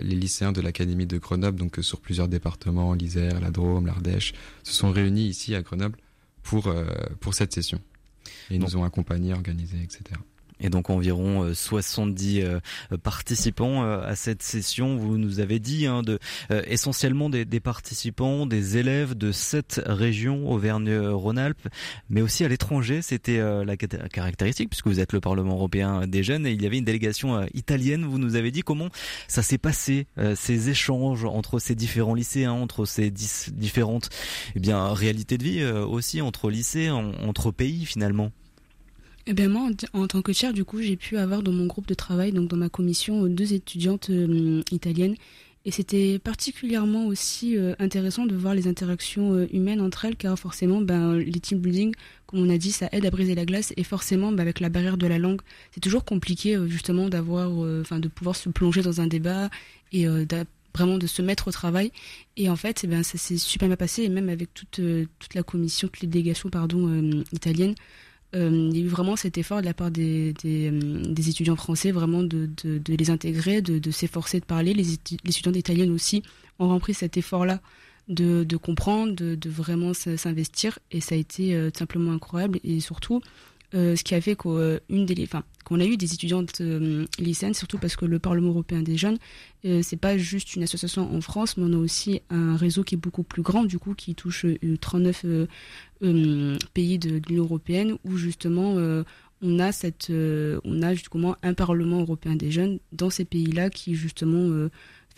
les 0.02 0.16
lycéens 0.16 0.52
de 0.52 0.62
l'Académie 0.62 1.08
de 1.08 1.18
Grenoble, 1.18 1.58
donc 1.58 1.80
sur 1.82 2.02
plusieurs 2.02 2.28
départements, 2.28 2.94
l'Isère, 2.94 3.40
la 3.40 3.50
Drôme, 3.52 3.88
l'Ardèche, 3.88 4.34
se 4.64 4.74
sont 4.74 4.92
réunis 4.92 5.28
ici 5.28 5.56
à 5.56 5.62
Grenoble 5.62 5.98
pour, 6.44 6.72
pour 7.20 7.34
cette 7.34 7.54
session. 7.54 7.80
Et 8.52 8.56
ils 8.56 8.60
nous 8.60 8.76
ont 8.76 8.84
accompagnés, 8.84 9.34
organisés, 9.34 9.82
etc 9.82 10.20
et 10.62 10.70
donc 10.70 10.90
environ 10.90 11.54
70 11.54 12.42
euh, 12.42 12.60
euh, 12.92 12.98
participants 12.98 13.84
euh, 13.84 14.02
à 14.02 14.16
cette 14.16 14.44
session. 14.44 14.98
Vous 14.98 15.18
nous 15.18 15.40
avez 15.40 15.60
dit 15.60 15.86
hein, 15.86 16.04
de 16.04 16.20
essentiellement 16.68 17.30
des, 17.30 17.46
des, 17.46 17.60
participants, 17.60 18.46
des 18.46 18.78
élèves 18.78 19.16
de 19.16 19.32
sept 19.32 19.82
régions 19.86 20.50
Auvergne-Rhône-Alpes, 20.52 21.68
mais 22.10 22.22
aussi 22.22 22.44
à 22.44 22.48
l'étranger. 22.48 23.02
C'était 23.02 23.40
la 23.40 23.78
caractéristique 23.78 24.70
puisque 24.70 24.88
vous 24.88 25.00
êtes 25.00 25.14
le 25.14 25.20
Parlement 25.20 25.54
européen 25.54 26.08
des 26.08 26.24
jeunes 26.24 26.46
et 26.46 26.52
il 26.52 26.62
y 26.62 26.66
avait 26.66 26.78
une 26.78 26.86
délégation 26.86 27.46
italienne. 27.54 28.06
Vous 28.06 28.18
nous 28.18 28.36
avez 28.36 28.52
dit 28.52 28.62
comment 28.62 28.90
ça 29.28 29.42
s'est 29.42 29.58
passé 29.58 30.08
ces 30.36 30.70
échanges 30.70 31.26
entre 31.26 31.60
ces 31.60 31.76
différents 31.76 32.16
lycéens, 32.16 32.54
entre 32.54 32.86
ces 32.86 33.12
différentes 33.12 34.10
eh 34.56 34.60
bien 34.60 34.94
réalités 34.94 35.38
de 35.38 35.44
vie 35.44 35.64
aussi 35.64 36.22
entre 36.22 36.50
lycées, 36.50 36.90
entre 36.90 37.52
pays 37.52 37.86
finalement. 37.86 38.32
Eh 39.32 39.34
ben 39.34 39.48
moi, 39.48 39.70
en, 39.94 40.08
tant 40.08 40.24
que 40.24 40.34
chair, 40.34 40.54
du 40.54 40.66
coup, 40.66 40.82
j'ai 40.82 40.96
pu 40.98 41.16
avoir 41.16 41.44
dans 41.44 41.52
mon 41.52 41.68
groupe 41.68 41.86
de 41.88 41.94
travail, 41.94 42.32
donc 42.32 42.48
dans 42.50 42.58
ma 42.58 42.68
commission, 42.68 43.28
deux 43.28 43.54
étudiantes 43.54 44.10
euh, 44.10 44.64
italiennes. 44.72 45.14
Et 45.66 45.72
c'était 45.72 46.18
particulièrement 46.18 47.06
aussi 47.06 47.56
euh, 47.56 47.76
intéressant 47.78 48.26
de 48.26 48.36
voir 48.36 48.56
les 48.56 48.68
interactions 48.68 49.34
euh, 49.36 49.48
humaines 49.54 49.82
entre 49.82 50.06
elles, 50.06 50.16
car 50.16 50.36
forcément, 50.40 50.82
ben, 50.82 51.14
les 51.14 51.40
team 51.40 51.60
building, 51.60 51.94
comme 52.26 52.40
on 52.40 52.50
a 52.50 52.58
dit, 52.58 52.72
ça 52.72 52.90
aide 52.92 53.06
à 53.06 53.12
briser 53.12 53.36
la 53.36 53.46
glace. 53.46 53.72
Et 53.78 53.84
forcément, 53.84 54.32
ben, 54.32 54.42
avec 54.42 54.60
la 54.60 54.70
barrière 54.70 54.98
de 54.98 55.06
la 55.06 55.20
langue, 55.20 55.42
c'est 55.76 55.80
toujours 55.80 56.06
compliqué 56.06 56.58
justement 56.66 57.08
d'avoir, 57.08 57.52
enfin, 57.82 58.00
de 58.00 58.08
pouvoir 58.08 58.36
se 58.36 58.50
plonger 58.50 58.82
dans 58.82 59.00
un 59.00 59.06
débat 59.06 59.52
et 59.92 60.08
vraiment 60.74 60.98
de 60.98 61.06
se 61.06 61.22
mettre 61.22 61.50
au 61.50 61.52
travail. 61.52 61.92
Et 62.36 62.50
en 62.50 62.56
fait, 62.56 62.82
eh 62.84 62.88
ben, 62.88 63.04
ça 63.04 63.20
s'est 63.20 63.38
super 63.38 63.68
bien 63.68 63.78
passé, 63.78 64.02
et 64.02 64.10
même 64.10 64.30
avec 64.30 64.56
toute, 64.56 64.82
toute 65.20 65.36
la 65.36 65.44
commission, 65.44 65.88
toutes 65.88 66.02
les 66.02 66.08
délégations 66.08 66.50
pardon, 66.50 67.24
italiennes. 67.32 67.76
Euh, 68.36 68.70
il 68.72 68.78
y 68.78 68.82
a 68.82 68.86
eu 68.86 68.88
vraiment 68.88 69.16
cet 69.16 69.38
effort 69.38 69.62
de 69.62 69.66
la 69.66 69.74
part 69.74 69.90
des, 69.90 70.34
euh, 70.46 71.16
étudiants 71.16 71.56
français, 71.56 71.92
vraiment 71.92 72.22
de, 72.22 72.50
les 72.88 73.10
intégrer, 73.10 73.62
de, 73.62 73.92
s'efforcer 73.92 74.40
de 74.40 74.46
parler. 74.46 74.74
Les, 74.74 74.94
étudiants 74.94 75.54
italiennes 75.54 75.92
aussi 75.92 76.24
ont 76.60 76.68
rempli 76.68 76.94
cet 76.94 77.18
effort-là 77.18 77.60
de, 78.08 78.58
comprendre, 78.58 79.14
de, 79.14 79.36
de 79.36 79.50
vraiment 79.50 79.94
s'investir. 79.94 80.80
Et 80.92 81.02
ça 81.02 81.16
a 81.16 81.18
été 81.18 81.56
euh, 81.56 81.70
simplement 81.76 82.12
incroyable. 82.12 82.60
Et 82.64 82.80
surtout, 82.80 83.22
euh, 83.76 83.96
ce 83.96 84.04
qui 84.04 84.16
a 84.16 84.22
fait 84.22 84.36
qu'une 84.36 84.80
des, 85.06 85.24
enfin, 85.24 85.44
qu'on 85.64 85.80
a 85.80 85.86
eu 85.86 85.96
des 85.96 86.14
étudiantes 86.14 86.60
euh, 86.62 87.06
lycéennes, 87.20 87.54
surtout 87.54 87.78
parce 87.78 87.96
que 87.96 88.06
le 88.06 88.18
Parlement 88.18 88.50
européen 88.50 88.82
des 88.82 88.98
jeunes, 88.98 89.20
euh, 89.66 89.82
c'est 89.84 89.98
pas 89.98 90.18
juste 90.18 90.56
une 90.56 90.64
association 90.64 91.16
en 91.16 91.22
France, 91.22 91.56
mais 91.56 91.66
on 91.68 91.74
a 91.74 91.78
aussi 91.78 92.22
un 92.32 92.56
réseau 92.56 92.84
qui 92.84 92.96
est 92.96 92.98
beaucoup 92.98 93.22
plus 93.22 93.44
grand, 93.44 93.66
du 93.66 93.78
coup, 93.78 93.94
qui 93.94 94.16
touche 94.16 94.46
39 94.82 95.26
pays 96.74 96.98
de, 96.98 97.22
l'Union 97.28 97.44
européenne, 97.44 97.98
où 98.06 98.18
justement 98.18 98.76
on 99.42 99.60
a 99.60 99.72
cette, 99.72 100.12
on 100.12 100.82
a 100.82 100.94
justement 100.96 101.36
un 101.44 101.54
Parlement 101.54 102.00
européen 102.00 102.36
des 102.36 102.52
jeunes 102.52 102.80
dans 102.92 103.10
ces 103.10 103.26
pays-là 103.26 103.70
qui 103.70 103.96
justement 103.96 104.70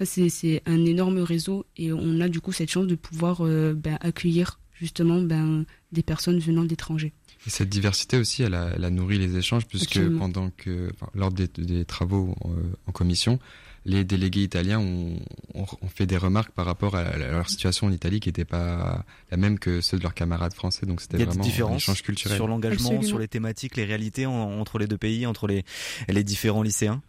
c'est 0.03 0.63
un 0.65 0.85
énorme 0.85 1.19
réseau 1.19 1.65
et 1.77 1.93
on 1.93 2.19
a 2.21 2.27
du 2.27 2.41
coup 2.41 2.51
cette 2.51 2.71
chance 2.71 2.87
de 2.87 2.95
pouvoir 2.95 3.43
ben, 3.43 3.97
accueillir 4.01 4.59
justement 4.73 5.21
ben, 5.21 5.65
des 5.91 6.03
personnes 6.03 6.39
venant 6.39 6.63
d'étrangers. 6.63 7.13
Et 7.47 7.49
cette 7.49 7.69
diversité 7.69 8.17
aussi, 8.17 8.43
elle 8.43 8.53
a, 8.53 8.71
elle 8.75 8.85
a 8.85 8.89
nourri 8.89 9.17
les 9.17 9.35
échanges, 9.35 9.65
puisque 9.65 9.99
pendant 10.17 10.51
que, 10.51 10.91
lors 11.15 11.31
des, 11.31 11.47
des 11.47 11.85
travaux 11.85 12.35
euh, 12.45 12.49
en 12.87 12.91
commission, 12.91 13.39
les 13.85 14.03
délégués 14.03 14.43
italiens 14.43 14.79
ont, 14.79 15.17
ont, 15.55 15.87
fait 15.87 16.05
des 16.05 16.17
remarques 16.17 16.51
par 16.51 16.65
rapport 16.65 16.95
à, 16.95 17.17
leur 17.17 17.49
situation 17.49 17.87
en 17.87 17.91
Italie 17.91 18.19
qui 18.19 18.29
n'était 18.29 18.45
pas 18.45 19.03
la 19.31 19.37
même 19.37 19.57
que 19.57 19.81
ceux 19.81 19.97
de 19.97 20.03
leurs 20.03 20.13
camarades 20.13 20.53
français. 20.53 20.85
Donc 20.85 21.01
c'était 21.01 21.23
vraiment 21.25 21.43
un 21.71 21.75
échange 21.75 22.03
culturel. 22.03 22.37
Sur 22.37 22.47
l'engagement, 22.47 23.01
sur 23.01 23.17
les 23.17 23.27
thématiques, 23.27 23.77
les 23.77 23.85
réalités 23.85 24.25
entre 24.25 24.77
les 24.77 24.87
deux 24.87 24.97
pays, 24.99 25.25
entre 25.25 25.47
les, 25.47 25.65
les 26.07 26.23
différents 26.23 26.61
lycéens? 26.61 27.01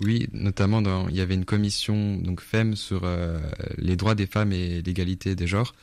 Oui, 0.00 0.28
notamment 0.32 0.82
dans, 0.82 1.08
il 1.08 1.16
y 1.16 1.22
avait 1.22 1.34
une 1.34 1.46
commission 1.46 2.18
donc 2.18 2.42
FEM 2.42 2.76
sur 2.76 3.04
euh, 3.04 3.40
les 3.78 3.96
droits 3.96 4.14
des 4.14 4.26
femmes 4.26 4.52
et 4.52 4.82
l'égalité 4.82 5.34
des 5.34 5.46
genres 5.46 5.74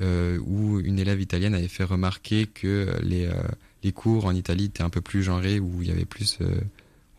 où 0.00 0.80
une 0.80 0.98
élève 0.98 1.20
italienne 1.20 1.54
avait 1.54 1.68
fait 1.68 1.84
remarquer 1.84 2.46
que 2.46 2.96
les, 3.02 3.26
euh, 3.26 3.34
les 3.82 3.92
cours 3.92 4.26
en 4.26 4.34
Italie 4.34 4.66
étaient 4.66 4.82
un 4.82 4.90
peu 4.90 5.00
plus 5.00 5.22
genrés, 5.22 5.60
où 5.60 5.82
il 5.82 5.88
y 5.88 5.90
avait 5.90 6.04
plus 6.04 6.38
euh, 6.40 6.60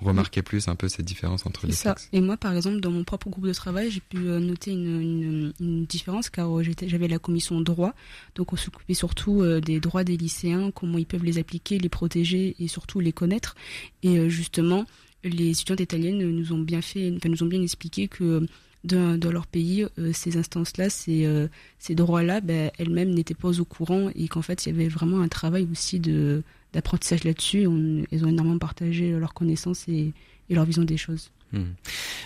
on 0.04 0.06
remarquait 0.06 0.42
plus 0.42 0.68
un 0.68 0.76
peu 0.76 0.90
cette 0.90 1.06
différence 1.06 1.46
entre 1.46 1.68
les 1.68 1.74
ça. 1.74 1.94
Et 2.12 2.22
moi, 2.22 2.36
par 2.36 2.56
exemple, 2.56 2.80
dans 2.80 2.90
mon 2.90 3.04
propre 3.04 3.30
groupe 3.30 3.46
de 3.46 3.54
travail, 3.54 3.92
j'ai 3.92 4.00
pu 4.00 4.18
noter 4.18 4.72
une, 4.72 5.54
une, 5.60 5.86
différence 5.86 6.32
car 6.32 6.50
j'avais 6.64 7.08
la 7.08 7.20
commission 7.20 7.62
droit, 7.62 7.94
donc 8.34 8.52
on 8.52 8.56
s'occupait 8.56 8.96
surtout 8.96 9.44
des 9.62 9.80
droits 9.80 10.04
des 10.04 10.18
lycéens, 10.18 10.72
comment 10.72 10.98
ils 10.98 11.06
peuvent 11.06 11.24
les 11.24 11.38
appliquer, 11.38 11.78
les 11.78 11.88
protéger 11.88 12.56
et 12.58 12.68
surtout 12.68 13.00
les 13.00 13.12
connaître. 13.12 13.56
Et 14.02 14.28
justement, 14.28 14.86
les 15.24 15.52
étudiantes 15.52 15.82
italiennes 15.82 16.18
nous 16.18 16.52
ont 16.52 16.60
bien 16.60 16.82
fait, 16.82 17.14
enfin, 17.16 17.30
nous 17.30 17.44
ont 17.44 17.48
bien 17.48 17.62
expliqué 17.62 18.08
que 18.08 18.48
dans, 18.84 19.18
dans 19.18 19.32
leur 19.32 19.48
pays, 19.48 19.86
euh, 20.00 20.12
ces 20.14 20.38
instances-là, 20.38 20.90
ces, 20.90 21.26
euh, 21.26 21.48
ces 21.80 21.96
droits-là, 21.96 22.42
ben, 22.42 22.72
elles-mêmes 22.78 23.12
n'étaient 23.12 23.34
pas 23.34 23.60
au 23.60 23.66
courant 23.66 24.10
et 24.16 24.28
qu'en 24.28 24.42
fait, 24.42 24.66
il 24.66 24.70
y 24.70 24.76
avait 24.76 24.88
vraiment 24.88 25.22
un 25.22 25.28
travail 25.28 25.68
aussi 25.72 26.00
de 26.00 26.44
d'apprentissage 26.74 27.26
là-dessus. 27.26 27.64
Elles 28.12 28.24
ont 28.24 28.30
énormément 28.30 28.58
partagé 28.58 29.12
leurs 29.12 29.34
connaissances 29.34 29.90
et, 29.90 30.14
et 30.50 30.56
leur 30.56 30.64
vision 30.64 30.86
des 30.86 30.96
choses. 30.96 31.30
Hmm. 31.52 31.74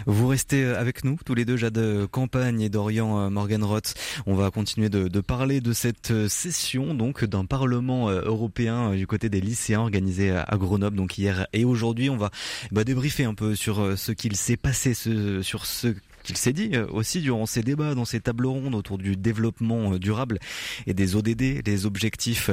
Vous 0.05 0.27
restez 0.27 0.63
avec 0.65 1.03
nous, 1.03 1.17
tous 1.25 1.33
les 1.33 1.45
deux, 1.45 1.57
Jade 1.57 2.05
Campagne 2.11 2.61
et 2.61 2.69
Dorian 2.69 3.31
Morgan 3.31 3.63
Roth. 3.63 3.95
On 4.27 4.35
va 4.35 4.51
continuer 4.51 4.89
de, 4.89 5.07
de, 5.07 5.19
parler 5.19 5.61
de 5.61 5.73
cette 5.73 6.27
session 6.27 6.93
donc 6.93 7.25
d'un 7.25 7.45
Parlement 7.45 8.11
européen 8.11 8.93
du 8.93 9.07
côté 9.07 9.29
des 9.29 9.41
lycéens 9.41 9.79
organisé 9.79 10.29
à 10.29 10.57
Grenoble 10.57 10.95
donc 10.95 11.17
hier 11.17 11.47
et 11.51 11.65
aujourd'hui. 11.65 12.11
On 12.11 12.17
va 12.17 12.29
bah, 12.71 12.83
débriefer 12.83 13.23
un 13.23 13.33
peu 13.33 13.55
sur 13.55 13.97
ce 13.97 14.11
qu'il 14.11 14.35
s'est 14.35 14.57
passé, 14.57 14.93
sur 14.93 15.65
ce 15.65 15.95
qu'il 16.25 16.37
s'est 16.37 16.53
dit 16.53 16.71
euh, 16.73 16.87
aussi 16.89 17.21
durant 17.21 17.45
ces 17.45 17.61
débats, 17.61 17.95
dans 17.95 18.03
ces 18.03 18.19
tables 18.19 18.47
rondes 18.47 18.75
autour 18.75 18.97
du 18.97 19.15
développement 19.15 19.93
euh, 19.93 19.99
durable 19.99 20.39
et 20.87 20.93
des 20.93 21.15
ODD, 21.15 21.65
les 21.65 21.85
objectifs 21.85 22.49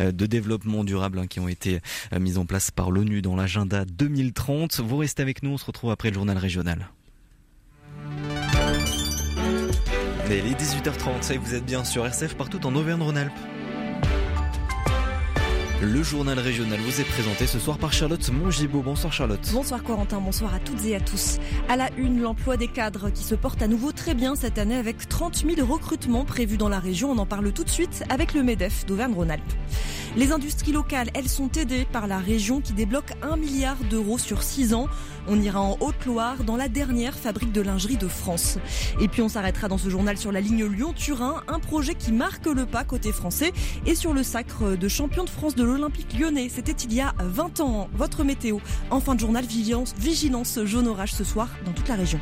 euh, 0.00 0.12
de 0.12 0.26
développement 0.26 0.84
durable 0.84 1.18
hein, 1.18 1.26
qui 1.26 1.40
ont 1.40 1.48
été 1.48 1.80
mis 2.18 2.38
en 2.38 2.46
place 2.46 2.70
par 2.70 2.90
l'ONU 2.90 3.20
dans 3.20 3.36
l'agenda 3.36 3.84
2030. 3.84 4.80
Vous 4.80 4.96
restez 4.96 5.22
avec 5.22 5.42
nous, 5.42 5.50
on 5.50 5.58
se 5.58 5.64
retrouve 5.64 5.90
après 5.90 6.10
le 6.10 6.14
journal 6.14 6.38
régional. 6.38 6.88
Et 10.30 10.42
les 10.42 10.54
18h30, 10.54 11.32
et 11.32 11.38
vous 11.38 11.54
êtes 11.54 11.64
bien 11.64 11.84
sur 11.84 12.06
RCF 12.06 12.34
partout 12.36 12.64
en 12.66 12.74
Auvergne-Rhône-Alpes. 12.74 13.55
Le 15.82 16.02
journal 16.02 16.38
régional 16.38 16.80
vous 16.80 17.02
est 17.02 17.04
présenté 17.04 17.46
ce 17.46 17.58
soir 17.58 17.76
par 17.76 17.92
Charlotte 17.92 18.30
Mongibaud. 18.30 18.80
Bonsoir 18.80 19.12
Charlotte. 19.12 19.46
Bonsoir 19.52 19.82
Corentin, 19.82 20.20
bonsoir 20.20 20.54
à 20.54 20.58
toutes 20.58 20.82
et 20.86 20.96
à 20.96 21.00
tous. 21.00 21.36
À 21.68 21.76
la 21.76 21.90
une, 21.98 22.22
l'emploi 22.22 22.56
des 22.56 22.68
cadres 22.68 23.10
qui 23.10 23.22
se 23.22 23.34
porte 23.34 23.60
à 23.60 23.68
nouveau 23.68 23.92
très 23.92 24.14
bien 24.14 24.36
cette 24.36 24.56
année 24.56 24.76
avec 24.76 25.06
30 25.06 25.44
000 25.46 25.70
recrutements 25.70 26.24
prévus 26.24 26.56
dans 26.56 26.70
la 26.70 26.80
région. 26.80 27.10
On 27.10 27.18
en 27.18 27.26
parle 27.26 27.52
tout 27.52 27.62
de 27.62 27.68
suite 27.68 28.04
avec 28.08 28.32
le 28.32 28.42
MEDEF 28.42 28.86
d'Auvergne-Rhône-Alpes. 28.86 29.52
Les 30.16 30.32
industries 30.32 30.72
locales, 30.72 31.10
elles 31.12 31.28
sont 31.28 31.50
aidées 31.52 31.86
par 31.92 32.06
la 32.06 32.20
région 32.20 32.62
qui 32.62 32.72
débloque 32.72 33.12
1 33.20 33.36
milliard 33.36 33.76
d'euros 33.90 34.16
sur 34.16 34.42
6 34.42 34.72
ans. 34.72 34.88
On 35.28 35.40
ira 35.40 35.60
en 35.60 35.76
Haute-Loire 35.80 36.44
dans 36.44 36.56
la 36.56 36.68
dernière 36.68 37.14
fabrique 37.14 37.52
de 37.52 37.60
lingerie 37.60 37.96
de 37.96 38.08
France. 38.08 38.58
Et 39.00 39.08
puis 39.08 39.22
on 39.22 39.28
s'arrêtera 39.28 39.68
dans 39.68 39.78
ce 39.78 39.88
journal 39.88 40.16
sur 40.16 40.32
la 40.32 40.40
ligne 40.40 40.64
Lyon-Turin, 40.64 41.42
un 41.48 41.58
projet 41.58 41.94
qui 41.94 42.12
marque 42.12 42.46
le 42.46 42.66
pas 42.66 42.84
côté 42.84 43.12
français 43.12 43.52
et 43.86 43.94
sur 43.94 44.14
le 44.14 44.22
sacre 44.22 44.76
de 44.76 44.88
champion 44.88 45.24
de 45.24 45.30
France 45.30 45.54
de 45.54 45.64
l'Olympique 45.64 46.18
lyonnais. 46.18 46.48
C'était 46.48 46.72
il 46.72 46.94
y 46.94 47.00
a 47.00 47.14
20 47.18 47.60
ans. 47.60 47.88
Votre 47.94 48.24
météo. 48.24 48.58
En 48.90 49.00
fin 49.00 49.14
de 49.14 49.20
journal, 49.20 49.44
vigilance, 49.44 49.94
vigilance 49.98 50.58
jaune 50.64 50.88
orage 50.88 51.14
ce 51.14 51.24
soir 51.24 51.48
dans 51.64 51.72
toute 51.72 51.88
la 51.88 51.96
région. 51.96 52.20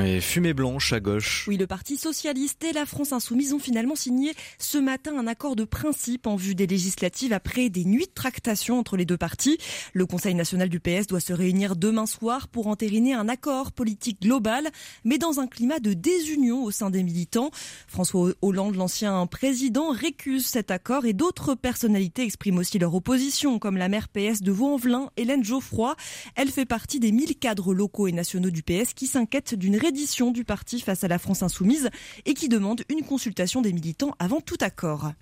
Et 0.00 0.20
fumée 0.20 0.54
blanche 0.54 0.92
à 0.92 1.00
gauche. 1.00 1.44
Oui, 1.48 1.58
le 1.58 1.66
Parti 1.66 1.96
socialiste 1.96 2.64
et 2.64 2.72
la 2.72 2.86
France 2.86 3.12
insoumise 3.12 3.52
ont 3.52 3.58
finalement 3.58 3.94
signé 3.94 4.32
ce 4.58 4.78
matin 4.78 5.12
un 5.18 5.26
accord 5.26 5.54
de 5.54 5.64
principe 5.64 6.26
en 6.26 6.34
vue 6.34 6.54
des 6.54 6.66
législatives 6.66 7.32
après 7.32 7.68
des 7.68 7.84
nuits 7.84 8.06
de 8.06 8.12
tractation 8.14 8.78
entre 8.78 8.96
les 8.96 9.04
deux 9.04 9.18
partis. 9.18 9.58
Le 9.92 10.06
Conseil 10.06 10.34
national 10.34 10.70
du 10.70 10.80
PS 10.80 11.06
doit 11.08 11.20
se 11.20 11.32
réunir 11.32 11.76
demain 11.76 12.06
soir 12.06 12.48
pour 12.48 12.68
entériner 12.68 13.12
un 13.12 13.28
accord 13.28 13.72
politique 13.72 14.22
global, 14.22 14.68
mais 15.04 15.18
dans 15.18 15.40
un 15.40 15.46
climat 15.46 15.78
de 15.78 15.92
désunion 15.92 16.64
au 16.64 16.70
sein 16.70 16.88
des 16.88 17.02
militants. 17.02 17.50
François 17.86 18.32
Hollande, 18.40 18.76
l'ancien 18.76 19.26
président, 19.26 19.90
récuse 19.90 20.46
cet 20.46 20.70
accord 20.70 21.04
et 21.04 21.12
d'autres 21.12 21.54
personnalités 21.54 22.22
expriment 22.22 22.58
aussi 22.58 22.78
leur 22.78 22.94
opposition, 22.94 23.58
comme 23.58 23.76
la 23.76 23.88
maire 23.88 24.08
PS 24.08 24.42
de 24.42 24.52
Vaux-en-Velin, 24.52 25.10
Hélène 25.16 25.44
Geoffroy. 25.44 25.96
Elle 26.34 26.50
fait 26.50 26.66
partie 26.66 26.98
des 26.98 27.12
1000 27.12 27.36
cadres 27.36 27.74
locaux 27.74 28.06
et 28.06 28.12
nationaux 28.12 28.50
du 28.50 28.62
PS 28.62 28.94
qui 28.94 29.06
s'inquiètent 29.06 29.54
d'une 29.54 29.81
reddition 29.82 30.30
du 30.30 30.44
parti 30.44 30.80
face 30.80 31.02
à 31.02 31.08
la 31.08 31.18
France 31.18 31.42
insoumise 31.42 31.90
et 32.24 32.34
qui 32.34 32.48
demande 32.48 32.82
une 32.88 33.02
consultation 33.02 33.62
des 33.62 33.72
militants 33.72 34.14
avant 34.18 34.40
tout 34.40 34.56
accord. 34.60 35.12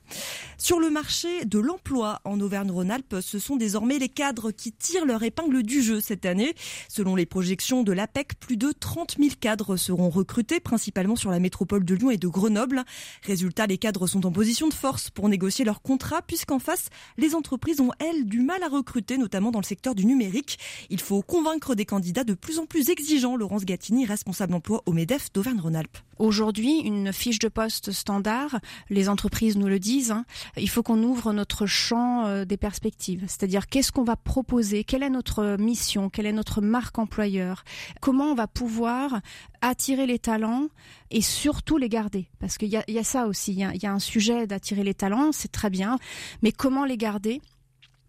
Sur 0.59 0.81
le 0.81 0.91
marché 0.91 1.45
de 1.47 1.59
l'emploi 1.59 2.21
en 2.25 2.39
Auvergne-Rhône-Alpes, 2.41 3.17
ce 3.23 3.39
sont 3.39 3.57
désormais 3.57 3.99
les 3.99 4.11
cadres 4.11 4.51
qui 4.51 4.73
tirent 4.73 5.07
leur 5.07 5.23
épingle 5.23 5.63
du 5.63 5.83
jeu 5.83 6.01
cette 6.01 6.27
année. 6.27 6.55
Selon 6.89 7.17
les 7.17 7.25
projections 7.25 7.83
de 7.83 7.93
l'APEC, 7.93 8.39
plus 8.39 8.59
de 8.59 8.73
30 8.73 9.17
000 9.19 9.31
cadres 9.41 9.77
seront 9.77 10.11
recrutés, 10.11 10.61
principalement 10.61 11.17
sur 11.17 11.31
la 11.31 11.41
métropole 11.41 11.85
de 11.85 11.95
Lyon 11.95 12.11
et 12.11 12.19
de 12.19 12.29
Grenoble. 12.29 12.85
Résultat, 13.23 13.67
les 13.67 13.79
cadres 13.79 14.07
sont 14.07 14.27
en 14.27 14.33
position 14.33 14.69
de 14.69 14.75
force 14.75 15.09
pour 15.09 15.29
négocier 15.31 15.65
leurs 15.65 15.81
contrats, 15.81 16.23
puisqu'en 16.23 16.59
face, 16.59 16.89
les 17.17 17.35
entreprises 17.35 17.81
ont, 17.81 17.93
elles, 17.99 18.27
du 18.27 18.41
mal 18.41 18.63
à 18.63 18.69
recruter, 18.69 19.17
notamment 19.17 19.51
dans 19.51 19.61
le 19.61 19.65
secteur 19.65 19.95
du 19.95 20.05
numérique. 20.05 20.59
Il 20.91 21.01
faut 21.01 21.23
convaincre 21.23 21.75
des 21.75 21.87
candidats 21.87 22.25
de 22.25 22.35
plus 22.35 22.59
en 22.59 22.67
plus 22.67 22.91
exigeants. 22.91 23.37
Laurence 23.37 23.65
Gattini, 23.65 24.05
responsable 24.05 24.50
emploi 24.55 24.83
au 24.87 24.93
MEDEF 24.93 25.33
d'Auvergne-Rhône-Alpes. 25.33 25.99
Aujourd'hui, 26.19 26.81
une 26.81 27.13
fiche 27.13 27.39
de 27.39 27.49
poste 27.49 27.93
standard, 27.93 28.61
les 28.91 29.09
entreprises 29.09 29.57
nous 29.57 29.69
le 29.69 29.79
disent, 29.79 30.11
hein, 30.11 30.27
il 30.57 30.69
faut 30.69 30.83
qu'on 30.83 31.03
ouvre 31.03 31.33
notre 31.33 31.65
champ 31.65 32.27
euh, 32.27 32.45
des 32.45 32.59
perspectives. 32.59 33.25
C'est-à-dire 33.27 33.69
qu'est-ce 33.69 33.91
qu'on 33.91 34.05
va 34.05 34.17
proposer, 34.17 34.85
quelle 34.85 35.03
est 35.03 35.11
notre 35.11 35.57
mission, 35.59 36.11
quelle 36.11 36.27
est 36.27 36.33
notre 36.33 36.61
marque 36.61 36.99
employeur, 36.99 37.65
comment 38.01 38.27
on 38.27 38.35
va 38.35 38.47
pouvoir 38.47 39.21
attirer 39.63 40.07
les 40.07 40.19
talents 40.19 40.69
et 41.11 41.23
surtout 41.23 41.79
les 41.79 41.89
garder? 41.89 42.29
Parce 42.39 42.59
qu'il 42.59 42.69
y 42.69 42.77
a, 42.77 43.05
ça 43.05 43.27
aussi, 43.27 43.63
a, 43.65 43.75
il 43.75 43.83
y 43.83 43.87
a 43.87 43.93
un 43.93 43.99
sujet 43.99 44.47
d'attirer 44.47 44.85
les 44.85 44.95
talents, 44.95 45.33
c'est 45.33 45.53
très 45.53 45.71
bien, 45.71 45.99
mais 46.43 46.53
comment 46.53 46.85
les 46.85 46.99
garder? 46.99 47.41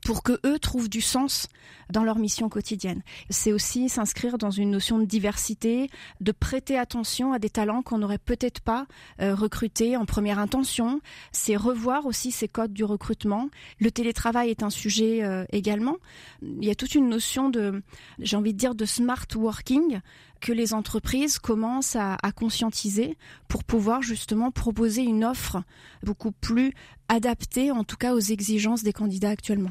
Pour 0.06 0.24
que 0.24 0.40
eux 0.46 0.60
trouvent 0.60 0.90
du 0.90 1.02
sens 1.02 1.48
dans 1.92 2.04
leur 2.04 2.18
mission 2.18 2.50
quotidienne. 2.50 3.02
C'est 3.30 3.52
aussi 3.52 3.90
s'inscrire 3.90 4.38
dans 4.38 4.50
une 4.50 4.72
notion 4.72 4.98
de 4.98 5.06
diversité, 5.06 5.90
de 6.22 6.32
prêter 6.32 6.78
attention 6.78 7.34
à 7.34 7.40
des 7.40 7.50
talents 7.50 7.82
qu'on 7.82 8.00
n'aurait 8.00 8.18
peut-être 8.18 8.62
pas 8.62 8.88
euh, 9.22 9.36
recrutés 9.36 9.98
en 9.98 10.06
première 10.06 10.40
intention. 10.40 11.02
C'est 11.32 11.56
revoir 11.56 12.06
aussi 12.06 12.32
ces 12.32 12.48
codes 12.48 12.74
du 12.74 12.84
recrutement. 12.84 13.50
Le 13.80 13.92
télétravail 13.92 14.50
est 14.50 14.64
un 14.64 14.70
sujet 14.70 15.24
euh, 15.24 15.46
également. 15.52 15.98
Il 16.42 16.66
y 16.66 16.72
a 16.72 16.76
toute 16.76 16.96
une 16.96 17.10
notion 17.10 17.50
de, 17.50 17.84
j'ai 18.20 18.38
envie 18.38 18.54
de 18.54 18.58
dire, 18.58 18.76
de 18.76 18.86
smart 18.86 19.28
working 19.36 20.00
que 20.40 20.52
les 20.52 20.74
entreprises 20.74 21.38
commencent 21.38 21.96
à, 21.96 22.18
à, 22.24 22.32
conscientiser 22.32 23.16
pour 23.48 23.64
pouvoir 23.64 24.02
justement 24.02 24.50
proposer 24.50 25.04
une 25.04 25.24
offre 25.24 25.62
beaucoup 26.02 26.32
plus 26.32 26.74
adaptée, 27.10 27.70
en 27.70 27.84
tout 27.84 27.98
cas 27.98 28.16
aux 28.16 28.20
exigences 28.20 28.82
des 28.82 28.94
candidats 28.94 29.30
actuellement. 29.30 29.70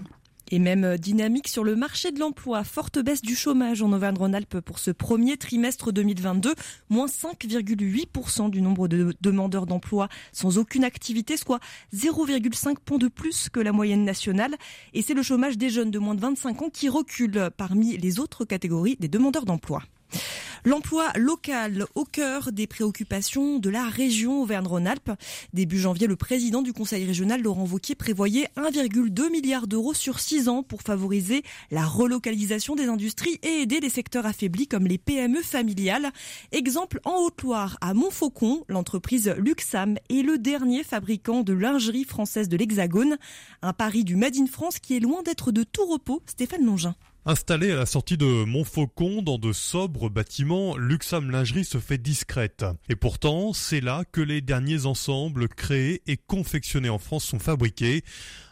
Et 0.52 0.58
même 0.58 0.98
dynamique 0.98 1.46
sur 1.46 1.62
le 1.62 1.76
marché 1.76 2.10
de 2.10 2.18
l'emploi. 2.18 2.64
Forte 2.64 2.98
baisse 2.98 3.22
du 3.22 3.36
chômage 3.36 3.82
en 3.82 3.92
Auvergne-Rhône-Alpes 3.92 4.60
pour 4.60 4.80
ce 4.80 4.90
premier 4.90 5.36
trimestre 5.36 5.92
2022. 5.92 6.54
Moins 6.88 7.06
5,8% 7.06 8.50
du 8.50 8.60
nombre 8.60 8.88
de 8.88 9.14
demandeurs 9.20 9.66
d'emploi 9.66 10.08
sans 10.32 10.58
aucune 10.58 10.82
activité, 10.82 11.36
soit 11.36 11.60
0,5 11.94 12.76
points 12.84 12.98
de 12.98 13.06
plus 13.06 13.48
que 13.48 13.60
la 13.60 13.70
moyenne 13.70 14.04
nationale. 14.04 14.56
Et 14.92 15.02
c'est 15.02 15.14
le 15.14 15.22
chômage 15.22 15.56
des 15.56 15.70
jeunes 15.70 15.92
de 15.92 16.00
moins 16.00 16.16
de 16.16 16.20
25 16.20 16.62
ans 16.62 16.70
qui 16.70 16.88
recule 16.88 17.50
parmi 17.56 17.96
les 17.96 18.18
autres 18.18 18.44
catégories 18.44 18.96
des 18.98 19.08
demandeurs 19.08 19.44
d'emploi. 19.44 19.82
L'emploi 20.64 21.08
local 21.16 21.86
au 21.94 22.04
cœur 22.04 22.52
des 22.52 22.66
préoccupations 22.66 23.58
de 23.58 23.70
la 23.70 23.84
région 23.84 24.42
Auvergne-Rhône-Alpes. 24.42 25.12
Début 25.54 25.78
janvier, 25.78 26.06
le 26.06 26.16
président 26.16 26.60
du 26.60 26.74
conseil 26.74 27.06
régional, 27.06 27.40
Laurent 27.40 27.64
Vauquier, 27.64 27.94
prévoyait 27.94 28.48
1,2 28.56 29.30
milliard 29.30 29.66
d'euros 29.66 29.94
sur 29.94 30.20
6 30.20 30.48
ans 30.48 30.62
pour 30.62 30.82
favoriser 30.82 31.42
la 31.70 31.86
relocalisation 31.86 32.74
des 32.74 32.86
industries 32.86 33.38
et 33.42 33.62
aider 33.62 33.80
des 33.80 33.88
secteurs 33.88 34.26
affaiblis 34.26 34.68
comme 34.68 34.86
les 34.86 34.98
PME 34.98 35.40
familiales. 35.40 36.10
Exemple 36.52 37.00
en 37.04 37.16
Haute-Loire, 37.22 37.78
à 37.80 37.94
Montfaucon, 37.94 38.64
l'entreprise 38.68 39.34
Luxam 39.38 39.96
est 40.10 40.22
le 40.22 40.36
dernier 40.36 40.84
fabricant 40.84 41.42
de 41.42 41.54
lingerie 41.54 42.04
française 42.04 42.48
de 42.48 42.56
l'Hexagone. 42.58 43.16
Un 43.62 43.72
pari 43.72 44.04
du 44.04 44.16
Made 44.16 44.36
in 44.36 44.46
France 44.46 44.78
qui 44.78 44.96
est 44.96 45.00
loin 45.00 45.22
d'être 45.22 45.52
de 45.52 45.62
tout 45.62 45.86
repos. 45.86 46.22
Stéphane 46.26 46.66
Longin. 46.66 46.94
Installé 47.26 47.70
à 47.70 47.76
la 47.76 47.84
sortie 47.84 48.16
de 48.16 48.44
Montfaucon 48.44 49.20
dans 49.20 49.36
de 49.36 49.52
sobres 49.52 50.08
bâtiments, 50.08 50.78
Luxam 50.78 51.30
Lingerie 51.30 51.66
se 51.66 51.76
fait 51.76 51.98
discrète. 51.98 52.64
Et 52.88 52.96
pourtant, 52.96 53.52
c'est 53.52 53.82
là 53.82 54.04
que 54.10 54.22
les 54.22 54.40
derniers 54.40 54.86
ensembles 54.86 55.46
créés 55.48 56.00
et 56.06 56.16
confectionnés 56.16 56.88
en 56.88 56.96
France 56.98 57.24
sont 57.24 57.38
fabriqués. 57.38 58.04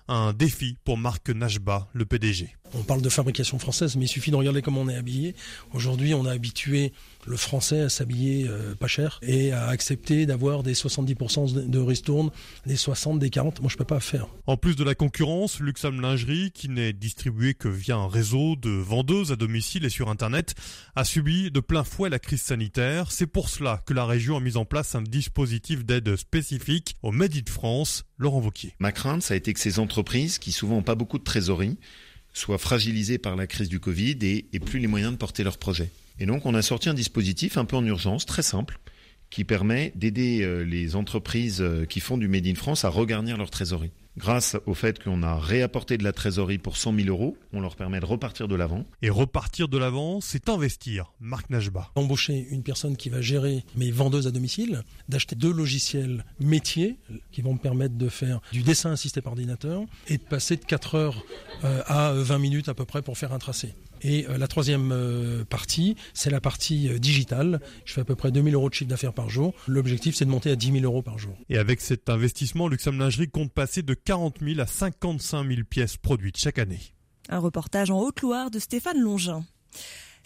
Un 0.06 0.34
défi 0.34 0.76
pour 0.84 0.98
Marc 0.98 1.30
Najba, 1.30 1.88
le 1.94 2.04
PDG. 2.04 2.56
On 2.74 2.82
parle 2.82 3.00
de 3.00 3.08
fabrication 3.08 3.58
française, 3.58 3.96
mais 3.96 4.04
il 4.04 4.08
suffit 4.08 4.30
de 4.30 4.36
regarder 4.36 4.60
comment 4.60 4.82
on 4.82 4.88
est 4.90 4.96
habillé. 4.96 5.34
Aujourd'hui, 5.72 6.12
on 6.12 6.26
a 6.26 6.32
habitué 6.32 6.92
le 7.28 7.36
français 7.36 7.82
à 7.82 7.88
s'habiller 7.88 8.46
euh, 8.48 8.74
pas 8.74 8.86
cher 8.86 9.20
et 9.22 9.52
à 9.52 9.66
accepter 9.68 10.26
d'avoir 10.26 10.62
des 10.62 10.74
70% 10.74 11.68
de 11.68 11.78
ristournes, 11.78 12.30
des 12.66 12.76
60, 12.76 13.18
des 13.18 13.30
40. 13.30 13.60
Moi, 13.60 13.70
je 13.70 13.76
peux 13.76 13.84
pas 13.84 14.00
faire. 14.00 14.26
En 14.46 14.56
plus 14.56 14.76
de 14.76 14.84
la 14.84 14.94
concurrence, 14.94 15.60
Luxam 15.60 16.00
Lingerie, 16.00 16.50
qui 16.52 16.68
n'est 16.68 16.92
distribué 16.92 17.54
que 17.54 17.68
via 17.68 17.96
un 17.96 18.08
réseau 18.08 18.56
de 18.56 18.70
vendeuses 18.70 19.32
à 19.32 19.36
domicile 19.36 19.84
et 19.84 19.90
sur 19.90 20.08
Internet, 20.08 20.54
a 20.96 21.04
subi 21.04 21.50
de 21.50 21.60
plein 21.60 21.84
fouet 21.84 22.08
la 22.08 22.18
crise 22.18 22.42
sanitaire. 22.42 23.12
C'est 23.12 23.26
pour 23.26 23.48
cela 23.48 23.82
que 23.86 23.94
la 23.94 24.06
région 24.06 24.36
a 24.36 24.40
mis 24.40 24.56
en 24.56 24.64
place 24.64 24.94
un 24.94 25.02
dispositif 25.02 25.84
d'aide 25.84 26.16
spécifique 26.16 26.96
au 27.02 27.12
Made 27.12 27.36
in 27.36 27.50
France. 27.50 28.04
Laurent 28.20 28.40
Vauquier. 28.40 28.74
Ma 28.80 28.90
crainte, 28.90 29.22
ça 29.22 29.34
a 29.34 29.36
été 29.36 29.52
que 29.52 29.60
ces 29.60 29.78
entreprises, 29.78 30.38
qui 30.38 30.50
souvent 30.50 30.76
n'ont 30.76 30.82
pas 30.82 30.96
beaucoup 30.96 31.18
de 31.18 31.24
trésorerie, 31.24 31.76
soient 32.32 32.58
fragilisées 32.58 33.18
par 33.18 33.36
la 33.36 33.46
crise 33.46 33.68
du 33.68 33.80
Covid 33.80 34.18
et 34.22 34.46
aient 34.52 34.58
plus 34.58 34.80
les 34.80 34.86
moyens 34.86 35.12
de 35.12 35.16
porter 35.16 35.44
leurs 35.44 35.58
projets. 35.58 35.90
Et 36.18 36.26
donc 36.26 36.46
on 36.46 36.54
a 36.54 36.62
sorti 36.62 36.88
un 36.88 36.94
dispositif 36.94 37.58
un 37.58 37.64
peu 37.64 37.76
en 37.76 37.84
urgence, 37.84 38.26
très 38.26 38.42
simple, 38.42 38.78
qui 39.30 39.44
permet 39.44 39.92
d'aider 39.94 40.42
euh, 40.42 40.62
les 40.62 40.96
entreprises 40.96 41.60
euh, 41.60 41.84
qui 41.84 42.00
font 42.00 42.16
du 42.16 42.28
Made 42.28 42.46
in 42.46 42.54
France 42.54 42.84
à 42.84 42.88
regarnir 42.88 43.36
leur 43.36 43.50
trésorerie. 43.50 43.92
Grâce 44.18 44.56
au 44.66 44.74
fait 44.74 45.00
qu'on 45.00 45.22
a 45.22 45.38
réapporté 45.38 45.96
de 45.96 46.02
la 46.02 46.12
trésorerie 46.12 46.58
pour 46.58 46.76
100 46.76 46.92
000 46.96 47.08
euros, 47.08 47.36
on 47.52 47.60
leur 47.60 47.76
permet 47.76 48.00
de 48.00 48.04
repartir 48.04 48.48
de 48.48 48.56
l'avant. 48.56 48.84
Et 49.00 49.10
repartir 49.10 49.68
de 49.68 49.78
l'avant, 49.78 50.20
c'est 50.20 50.48
investir. 50.48 51.12
Marc 51.20 51.50
Najba. 51.50 51.92
Embaucher 51.94 52.48
une 52.50 52.64
personne 52.64 52.96
qui 52.96 53.10
va 53.10 53.20
gérer 53.20 53.64
mes 53.76 53.92
vendeuses 53.92 54.26
à 54.26 54.32
domicile, 54.32 54.82
d'acheter 55.08 55.36
deux 55.36 55.52
logiciels 55.52 56.24
métiers 56.40 56.96
qui 57.30 57.42
vont 57.42 57.52
me 57.52 57.58
permettre 57.58 57.94
de 57.94 58.08
faire 58.08 58.40
du 58.50 58.64
dessin 58.64 58.90
assisté 58.90 59.20
par 59.20 59.34
ordinateur 59.34 59.82
et 60.08 60.18
de 60.18 60.22
passer 60.24 60.56
de 60.56 60.64
4 60.64 60.96
heures 60.96 61.24
euh, 61.62 61.82
à 61.86 62.12
20 62.12 62.38
minutes 62.38 62.68
à 62.68 62.74
peu 62.74 62.84
près 62.84 63.02
pour 63.02 63.16
faire 63.16 63.32
un 63.32 63.38
tracé. 63.38 63.72
Et 64.02 64.26
euh, 64.28 64.38
la 64.38 64.48
troisième 64.48 64.92
euh, 64.92 65.44
partie, 65.44 65.96
c'est 66.14 66.30
la 66.30 66.40
partie 66.40 66.88
euh, 66.88 66.98
digitale. 66.98 67.60
Je 67.84 67.92
fais 67.92 68.00
à 68.00 68.04
peu 68.04 68.14
près 68.14 68.30
2000 68.30 68.54
euros 68.54 68.68
de 68.68 68.74
chiffre 68.74 68.90
d'affaires 68.90 69.12
par 69.12 69.28
jour. 69.28 69.54
L'objectif, 69.66 70.14
c'est 70.14 70.24
de 70.24 70.30
monter 70.30 70.50
à 70.50 70.56
10 70.56 70.72
000 70.72 70.84
euros 70.84 71.02
par 71.02 71.18
jour. 71.18 71.36
Et 71.48 71.58
avec 71.58 71.80
cet 71.80 72.08
investissement, 72.08 72.68
Luxam 72.68 72.98
Lingerie 72.98 73.28
compte 73.28 73.52
passer 73.52 73.82
de 73.82 73.94
40 73.94 74.38
000 74.42 74.60
à 74.60 74.66
55 74.66 75.46
000 75.46 75.60
pièces 75.68 75.96
produites 75.96 76.38
chaque 76.38 76.58
année. 76.58 76.80
Un 77.28 77.38
reportage 77.38 77.90
en 77.90 78.00
Haute-Loire 78.00 78.50
de 78.50 78.58
Stéphane 78.58 79.00
Longin. 79.00 79.44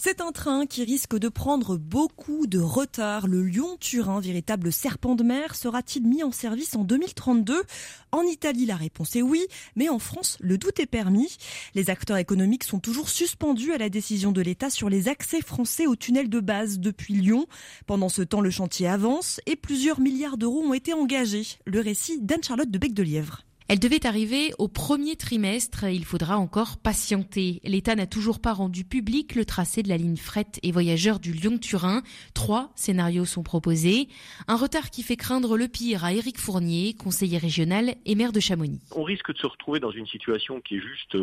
C'est 0.04 0.20
un 0.20 0.32
train 0.32 0.66
qui 0.66 0.82
risque 0.82 1.16
de 1.16 1.28
prendre 1.28 1.76
beaucoup 1.76 2.48
de 2.48 2.58
retard. 2.58 3.28
Le 3.28 3.40
Lyon-Turin, 3.40 4.18
véritable 4.18 4.72
serpent 4.72 5.14
de 5.14 5.22
mer, 5.22 5.54
sera-t-il 5.54 6.04
mis 6.04 6.24
en 6.24 6.32
service 6.32 6.74
en 6.74 6.82
2032 6.82 7.62
En 8.10 8.22
Italie, 8.22 8.66
la 8.66 8.74
réponse 8.74 9.14
est 9.14 9.22
oui, 9.22 9.46
mais 9.76 9.88
en 9.88 10.00
France, 10.00 10.38
le 10.40 10.58
doute 10.58 10.80
est 10.80 10.86
permis. 10.86 11.36
Les 11.76 11.88
acteurs 11.88 12.16
économiques 12.16 12.64
sont 12.64 12.80
toujours 12.80 13.08
suspendus 13.08 13.72
à 13.74 13.78
la 13.78 13.90
décision 13.90 14.32
de 14.32 14.40
l'État 14.40 14.70
sur 14.70 14.88
les 14.88 15.06
accès 15.06 15.40
français 15.40 15.86
au 15.86 15.94
tunnel 15.94 16.28
de 16.28 16.40
base 16.40 16.80
depuis 16.80 17.14
Lyon. 17.14 17.46
Pendant 17.86 18.08
ce 18.08 18.22
temps, 18.22 18.40
le 18.40 18.50
chantier 18.50 18.88
avance 18.88 19.40
et 19.46 19.54
plusieurs 19.54 20.00
milliards 20.00 20.36
d'euros 20.36 20.64
ont 20.64 20.74
été 20.74 20.94
engagés. 20.94 21.46
Le 21.64 21.78
récit 21.78 22.20
d'Anne-Charlotte 22.20 22.72
de 22.72 22.78
Bec-de-Lièvre. 22.78 23.44
Elle 23.68 23.78
devait 23.78 24.06
arriver 24.06 24.52
au 24.58 24.68
premier 24.68 25.16
trimestre. 25.16 25.84
Il 25.84 26.04
faudra 26.04 26.36
encore 26.38 26.78
patienter. 26.78 27.60
L'État 27.64 27.94
n'a 27.94 28.06
toujours 28.06 28.40
pas 28.40 28.52
rendu 28.52 28.84
public 28.84 29.34
le 29.34 29.44
tracé 29.44 29.82
de 29.82 29.88
la 29.88 29.96
ligne 29.96 30.16
fret 30.16 30.46
et 30.62 30.72
voyageurs 30.72 31.20
du 31.20 31.32
Lyon-Turin. 31.32 32.02
Trois 32.34 32.72
scénarios 32.74 33.24
sont 33.24 33.42
proposés. 33.42 34.08
Un 34.48 34.56
retard 34.56 34.90
qui 34.90 35.02
fait 35.02 35.16
craindre 35.16 35.56
le 35.56 35.68
pire 35.68 36.04
à 36.04 36.12
Éric 36.12 36.38
Fournier, 36.38 36.94
conseiller 36.94 37.38
régional 37.38 37.94
et 38.04 38.14
maire 38.14 38.32
de 38.32 38.40
Chamonix. 38.40 38.80
On 38.92 39.04
risque 39.04 39.32
de 39.32 39.38
se 39.38 39.46
retrouver 39.46 39.80
dans 39.80 39.90
une 39.90 40.06
situation 40.06 40.60
qui 40.60 40.76
est 40.76 40.80
juste 40.80 41.16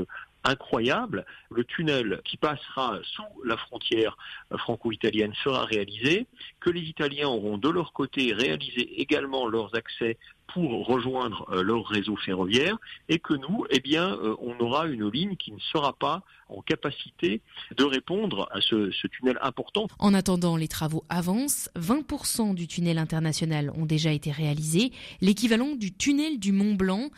incroyable. 0.43 1.25
Le 1.52 1.63
tunnel 1.63 2.21
qui 2.23 2.38
passera 2.38 2.99
sous 3.04 3.43
la 3.43 3.58
frontière 3.58 4.17
franco-italienne 4.58 5.34
sera 5.43 5.65
réalisé, 5.65 6.28
que 6.60 6.69
les 6.69 6.82
Italiens 6.82 7.28
auront 7.28 7.58
de 7.58 7.69
leur 7.69 7.93
côté 7.93 8.34
réalisé 8.34 9.02
également 9.02 9.47
leurs 9.47 9.75
accès 9.75 10.17
pour 10.54 10.88
rejoindre 10.88 11.48
euh, 11.52 11.64
leur 11.64 11.86
réseau 11.86 12.16
ferroviaire 12.16 12.78
et 13.08 13.20
que 13.20 13.34
nous, 13.34 13.66
eh 13.70 13.80
bien, 13.80 14.14
euh, 14.14 14.36
on 14.42 14.60
aura 14.60 14.88
une 14.88 15.10
ligne 15.10 15.36
qui 15.36 15.52
ne 15.52 15.60
sera 15.60 15.94
pas 15.94 16.24
en 16.50 16.62
capacité 16.62 17.42
de 17.76 17.84
répondre 17.84 18.50
à 18.52 18.62
ce, 18.62 18.90
tunnel 19.08 19.38
important. 19.42 19.88
En 20.00 20.14
attendant, 20.14 20.58
les 20.58 20.68
travaux 20.68 21.04
avancent. 21.10 21.70
20% 21.78 22.56
du 22.56 22.68
tunnel 22.68 22.98
international 22.98 23.72
ont 23.76 23.86
déjà 23.86 24.12
été 24.12 24.32
réalisés, 24.32 24.92
l'équivalent 25.22 25.76
du 25.76 25.94
tunnel 25.94 26.40
du 26.40 26.52
Mont 26.52 26.74
Blanc. 26.74 27.10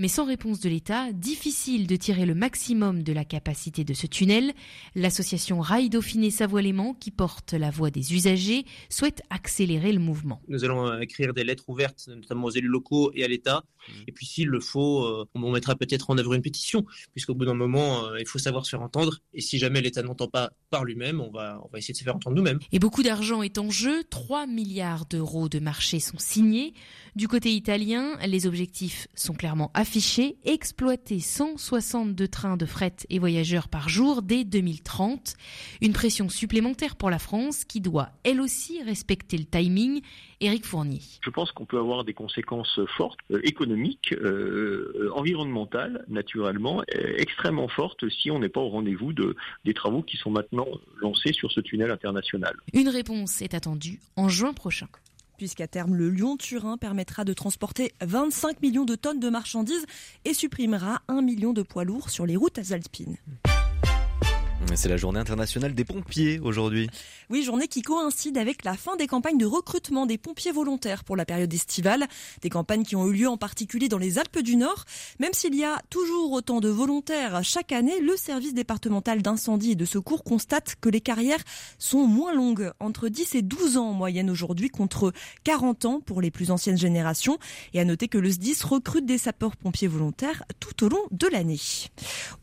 Mais 0.00 0.08
sans 0.08 0.24
réponse 0.24 0.60
de 0.60 0.70
l'État, 0.70 1.12
difficile 1.12 1.86
de 1.86 1.94
tirer 1.94 2.24
le 2.24 2.34
maximum 2.34 3.02
de 3.02 3.12
la 3.12 3.26
capacité 3.26 3.84
de 3.84 3.92
ce 3.92 4.06
tunnel. 4.06 4.54
L'association 4.94 5.60
Rail 5.60 5.90
Dauphiné 5.90 6.30
Savoie-Léman, 6.30 6.94
qui 6.94 7.10
porte 7.10 7.52
la 7.52 7.70
voix 7.70 7.90
des 7.90 8.14
usagers, 8.14 8.64
souhaite 8.88 9.20
accélérer 9.28 9.92
le 9.92 9.98
mouvement. 9.98 10.40
Nous 10.48 10.64
allons 10.64 10.98
écrire 11.00 11.34
des 11.34 11.44
lettres 11.44 11.68
ouvertes, 11.68 12.08
notamment 12.08 12.46
aux 12.46 12.50
élus 12.50 12.68
locaux 12.68 13.12
et 13.14 13.24
à 13.24 13.28
l'État. 13.28 13.62
Et 14.08 14.12
puis 14.12 14.24
s'il 14.24 14.48
le 14.48 14.60
faut, 14.60 15.04
euh, 15.04 15.26
on 15.34 15.52
mettra 15.52 15.74
peut-être 15.74 16.08
en 16.08 16.16
œuvre 16.16 16.32
une 16.32 16.42
pétition, 16.42 16.86
puisqu'au 17.12 17.34
bout 17.34 17.44
d'un 17.44 17.52
moment, 17.52 18.06
euh, 18.06 18.18
il 18.18 18.26
faut 18.26 18.38
savoir 18.38 18.64
se 18.64 18.70
faire 18.70 18.80
entendre. 18.80 19.18
Et 19.34 19.42
si 19.42 19.58
jamais 19.58 19.82
l'État 19.82 20.02
n'entend 20.02 20.28
pas 20.28 20.50
par 20.70 20.86
lui-même, 20.86 21.20
on 21.20 21.30
va, 21.30 21.60
on 21.62 21.68
va 21.70 21.78
essayer 21.78 21.92
de 21.92 21.98
se 21.98 22.04
faire 22.04 22.16
entendre 22.16 22.36
nous-mêmes. 22.36 22.58
Et 22.72 22.78
beaucoup 22.78 23.02
d'argent 23.02 23.42
est 23.42 23.58
en 23.58 23.68
jeu. 23.68 24.02
3 24.08 24.46
milliards 24.46 25.04
d'euros 25.04 25.50
de 25.50 25.58
marché 25.58 26.00
sont 26.00 26.18
signés. 26.18 26.72
Du 27.16 27.28
côté 27.28 27.52
italien, 27.52 28.16
les 28.26 28.46
objectifs 28.46 29.06
sont 29.14 29.34
clairement 29.34 29.70
affichés. 29.74 29.89
Exploiter 30.44 31.18
162 31.18 32.28
trains 32.28 32.56
de 32.56 32.64
fret 32.64 32.94
et 33.08 33.18
voyageurs 33.18 33.68
par 33.68 33.88
jour 33.88 34.22
dès 34.22 34.44
2030. 34.44 35.34
Une 35.80 35.92
pression 35.92 36.28
supplémentaire 36.28 36.94
pour 36.94 37.10
la 37.10 37.18
France 37.18 37.64
qui 37.64 37.80
doit 37.80 38.10
elle 38.22 38.40
aussi 38.40 38.80
respecter 38.84 39.36
le 39.36 39.46
timing. 39.46 40.00
Éric 40.40 40.64
Fournier. 40.64 41.00
Je 41.22 41.30
pense 41.30 41.50
qu'on 41.50 41.66
peut 41.66 41.78
avoir 41.78 42.04
des 42.04 42.14
conséquences 42.14 42.78
fortes, 42.96 43.18
euh, 43.32 43.40
économiques, 43.42 44.12
euh, 44.12 45.10
environnementales, 45.14 46.04
naturellement, 46.08 46.82
euh, 46.94 47.14
extrêmement 47.18 47.68
fortes 47.68 48.08
si 48.08 48.30
on 48.30 48.38
n'est 48.38 48.48
pas 48.48 48.60
au 48.60 48.68
rendez-vous 48.68 49.12
de, 49.12 49.34
des 49.64 49.74
travaux 49.74 50.02
qui 50.02 50.16
sont 50.16 50.30
maintenant 50.30 50.66
lancés 51.00 51.32
sur 51.32 51.50
ce 51.50 51.60
tunnel 51.60 51.90
international. 51.90 52.54
Une 52.72 52.88
réponse 52.88 53.42
est 53.42 53.54
attendue 53.54 54.00
en 54.16 54.28
juin 54.28 54.54
prochain 54.54 54.86
puisqu'à 55.40 55.66
terme 55.66 55.94
le 55.94 56.10
Lyon-Turin 56.10 56.76
permettra 56.76 57.24
de 57.24 57.32
transporter 57.32 57.94
25 58.02 58.60
millions 58.60 58.84
de 58.84 58.94
tonnes 58.94 59.20
de 59.20 59.30
marchandises 59.30 59.86
et 60.26 60.34
supprimera 60.34 61.00
1 61.08 61.22
million 61.22 61.54
de 61.54 61.62
poids 61.62 61.84
lourds 61.84 62.10
sur 62.10 62.26
les 62.26 62.36
routes 62.36 62.60
alpines. 62.72 63.16
C'est 64.74 64.88
la 64.88 64.96
journée 64.96 65.18
internationale 65.18 65.74
des 65.74 65.84
pompiers 65.84 66.38
aujourd'hui. 66.38 66.88
Oui, 67.28 67.42
journée 67.42 67.66
qui 67.66 67.82
coïncide 67.82 68.38
avec 68.38 68.64
la 68.64 68.74
fin 68.74 68.96
des 68.96 69.06
campagnes 69.06 69.38
de 69.38 69.46
recrutement 69.46 70.06
des 70.06 70.16
pompiers 70.16 70.52
volontaires 70.52 71.02
pour 71.02 71.16
la 71.16 71.24
période 71.24 71.52
estivale. 71.52 72.06
Des 72.42 72.50
campagnes 72.50 72.84
qui 72.84 72.94
ont 72.94 73.06
eu 73.08 73.12
lieu 73.12 73.28
en 73.28 73.36
particulier 73.36 73.88
dans 73.88 73.98
les 73.98 74.18
Alpes 74.18 74.38
du 74.38 74.56
Nord. 74.56 74.84
Même 75.18 75.32
s'il 75.32 75.54
y 75.54 75.64
a 75.64 75.82
toujours 75.90 76.32
autant 76.32 76.60
de 76.60 76.68
volontaires 76.68 77.42
chaque 77.42 77.72
année, 77.72 78.00
le 78.00 78.16
service 78.16 78.54
départemental 78.54 79.22
d'incendie 79.22 79.72
et 79.72 79.76
de 79.76 79.84
secours 79.84 80.22
constate 80.24 80.76
que 80.80 80.88
les 80.88 81.00
carrières 81.00 81.42
sont 81.78 82.06
moins 82.06 82.34
longues, 82.34 82.70
entre 82.80 83.08
10 83.08 83.34
et 83.36 83.42
12 83.42 83.76
ans 83.76 83.88
en 83.88 83.94
moyenne 83.94 84.30
aujourd'hui, 84.30 84.68
contre 84.68 85.12
40 85.44 85.84
ans 85.86 86.00
pour 86.00 86.20
les 86.20 86.30
plus 86.30 86.50
anciennes 86.50 86.78
générations. 86.78 87.38
Et 87.74 87.80
à 87.80 87.84
noter 87.84 88.08
que 88.08 88.18
le 88.18 88.30
SDIS 88.30 88.62
recrute 88.64 89.06
des 89.06 89.18
sapeurs-pompiers 89.18 89.88
volontaires 89.88 90.44
tout 90.60 90.84
au 90.84 90.88
long 90.88 91.02
de 91.10 91.26
l'année. 91.26 91.60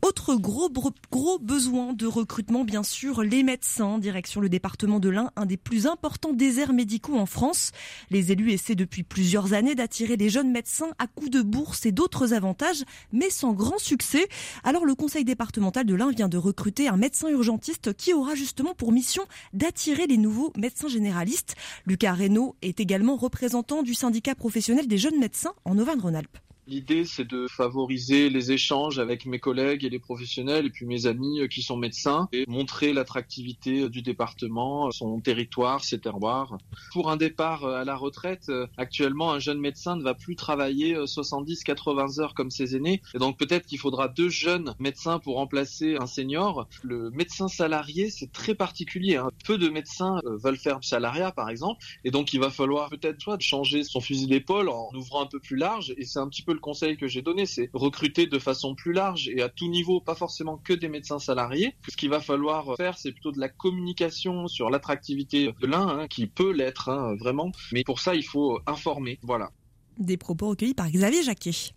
Autre 0.02 0.34
gros, 0.34 0.70
gros 1.10 1.38
besoin 1.38 1.92
de 1.92 2.07
recrutement, 2.08 2.64
bien 2.64 2.82
sûr, 2.82 3.22
les 3.22 3.42
médecins, 3.42 3.98
direction 3.98 4.40
le 4.40 4.48
département 4.48 5.00
de 5.00 5.08
l'Ain, 5.08 5.30
un 5.36 5.46
des 5.46 5.56
plus 5.56 5.86
importants 5.86 6.32
déserts 6.32 6.72
médicaux 6.72 7.16
en 7.16 7.26
France. 7.26 7.72
Les 8.10 8.32
élus 8.32 8.52
essaient 8.52 8.74
depuis 8.74 9.02
plusieurs 9.02 9.52
années 9.52 9.74
d'attirer 9.74 10.16
les 10.16 10.28
jeunes 10.28 10.50
médecins 10.50 10.90
à 10.98 11.06
coups 11.06 11.30
de 11.30 11.42
bourse 11.42 11.86
et 11.86 11.92
d'autres 11.92 12.34
avantages, 12.34 12.84
mais 13.12 13.30
sans 13.30 13.52
grand 13.52 13.78
succès. 13.78 14.28
Alors 14.64 14.84
le 14.84 14.94
conseil 14.94 15.24
départemental 15.24 15.86
de 15.86 15.94
l'Ain 15.94 16.10
vient 16.10 16.28
de 16.28 16.38
recruter 16.38 16.88
un 16.88 16.96
médecin 16.96 17.28
urgentiste 17.28 17.94
qui 17.94 18.12
aura 18.12 18.34
justement 18.34 18.74
pour 18.74 18.92
mission 18.92 19.22
d'attirer 19.52 20.06
les 20.06 20.18
nouveaux 20.18 20.52
médecins 20.56 20.88
généralistes. 20.88 21.54
Lucas 21.86 22.14
Reynaud 22.14 22.56
est 22.62 22.80
également 22.80 23.16
représentant 23.16 23.82
du 23.82 23.94
syndicat 23.94 24.34
professionnel 24.34 24.88
des 24.88 24.98
jeunes 24.98 25.18
médecins 25.18 25.52
en 25.64 25.78
Auvergne-Rhône-Alpes. 25.78 26.38
L'idée, 26.68 27.06
c'est 27.06 27.26
de 27.26 27.46
favoriser 27.48 28.28
les 28.28 28.52
échanges 28.52 28.98
avec 28.98 29.24
mes 29.24 29.38
collègues 29.38 29.86
et 29.86 29.88
les 29.88 29.98
professionnels 29.98 30.66
et 30.66 30.70
puis 30.70 30.84
mes 30.84 31.06
amis 31.06 31.40
qui 31.48 31.62
sont 31.62 31.78
médecins 31.78 32.28
et 32.30 32.44
montrer 32.46 32.92
l'attractivité 32.92 33.88
du 33.88 34.02
département, 34.02 34.90
son 34.90 35.18
territoire, 35.18 35.82
ses 35.82 35.98
terroirs. 35.98 36.58
Pour 36.92 37.10
un 37.10 37.16
départ 37.16 37.64
à 37.64 37.86
la 37.86 37.96
retraite, 37.96 38.52
actuellement, 38.76 39.32
un 39.32 39.38
jeune 39.38 39.60
médecin 39.60 39.96
ne 39.96 40.02
va 40.02 40.12
plus 40.12 40.36
travailler 40.36 40.94
70-80 40.94 42.20
heures 42.20 42.34
comme 42.34 42.50
ses 42.50 42.76
aînés. 42.76 43.00
Et 43.14 43.18
donc 43.18 43.38
peut-être 43.38 43.64
qu'il 43.64 43.78
faudra 43.78 44.08
deux 44.08 44.28
jeunes 44.28 44.74
médecins 44.78 45.20
pour 45.20 45.36
remplacer 45.36 45.96
un 45.98 46.06
senior. 46.06 46.68
Le 46.82 47.10
médecin 47.12 47.48
salarié, 47.48 48.10
c'est 48.10 48.30
très 48.30 48.54
particulier. 48.54 49.16
Hein. 49.16 49.30
Peu 49.46 49.56
de 49.56 49.70
médecins 49.70 50.20
veulent 50.22 50.58
faire 50.58 50.80
salariat, 50.82 51.32
par 51.32 51.48
exemple. 51.48 51.82
Et 52.04 52.10
donc 52.10 52.34
il 52.34 52.40
va 52.40 52.50
falloir 52.50 52.90
peut-être 52.90 53.22
soit 53.22 53.40
changer 53.40 53.84
son 53.84 54.02
fusil 54.02 54.26
d'épaule 54.26 54.68
en 54.68 54.90
ouvrant 54.94 55.22
un 55.22 55.26
peu 55.26 55.40
plus 55.40 55.56
large. 55.56 55.94
Et 55.96 56.04
c'est 56.04 56.18
un 56.18 56.28
petit 56.28 56.42
peu 56.42 56.57
seul 56.58 56.60
conseil 56.60 56.96
que 56.96 57.06
j'ai 57.06 57.22
donné, 57.22 57.46
c'est 57.46 57.70
recruter 57.72 58.26
de 58.26 58.38
façon 58.38 58.74
plus 58.74 58.92
large 58.92 59.28
et 59.28 59.42
à 59.42 59.48
tout 59.48 59.68
niveau, 59.68 60.00
pas 60.00 60.14
forcément 60.14 60.56
que 60.56 60.72
des 60.72 60.88
médecins 60.88 61.18
salariés. 61.18 61.74
Ce 61.88 61.96
qu'il 61.96 62.10
va 62.10 62.20
falloir 62.20 62.76
faire, 62.76 62.98
c'est 62.98 63.12
plutôt 63.12 63.32
de 63.32 63.38
la 63.38 63.48
communication 63.48 64.48
sur 64.48 64.70
l'attractivité 64.70 65.52
de 65.60 65.66
l'un, 65.66 65.86
hein, 65.86 66.06
qui 66.08 66.26
peut 66.26 66.52
l'être 66.52 66.88
hein, 66.88 67.14
vraiment. 67.18 67.52
Mais 67.72 67.84
pour 67.84 68.00
ça, 68.00 68.14
il 68.14 68.24
faut 68.24 68.60
informer. 68.66 69.18
Voilà. 69.22 69.50
Des 69.98 70.16
propos 70.16 70.48
recueillis 70.48 70.74
par 70.74 70.90
Xavier 70.90 71.22
Jacquet. 71.22 71.72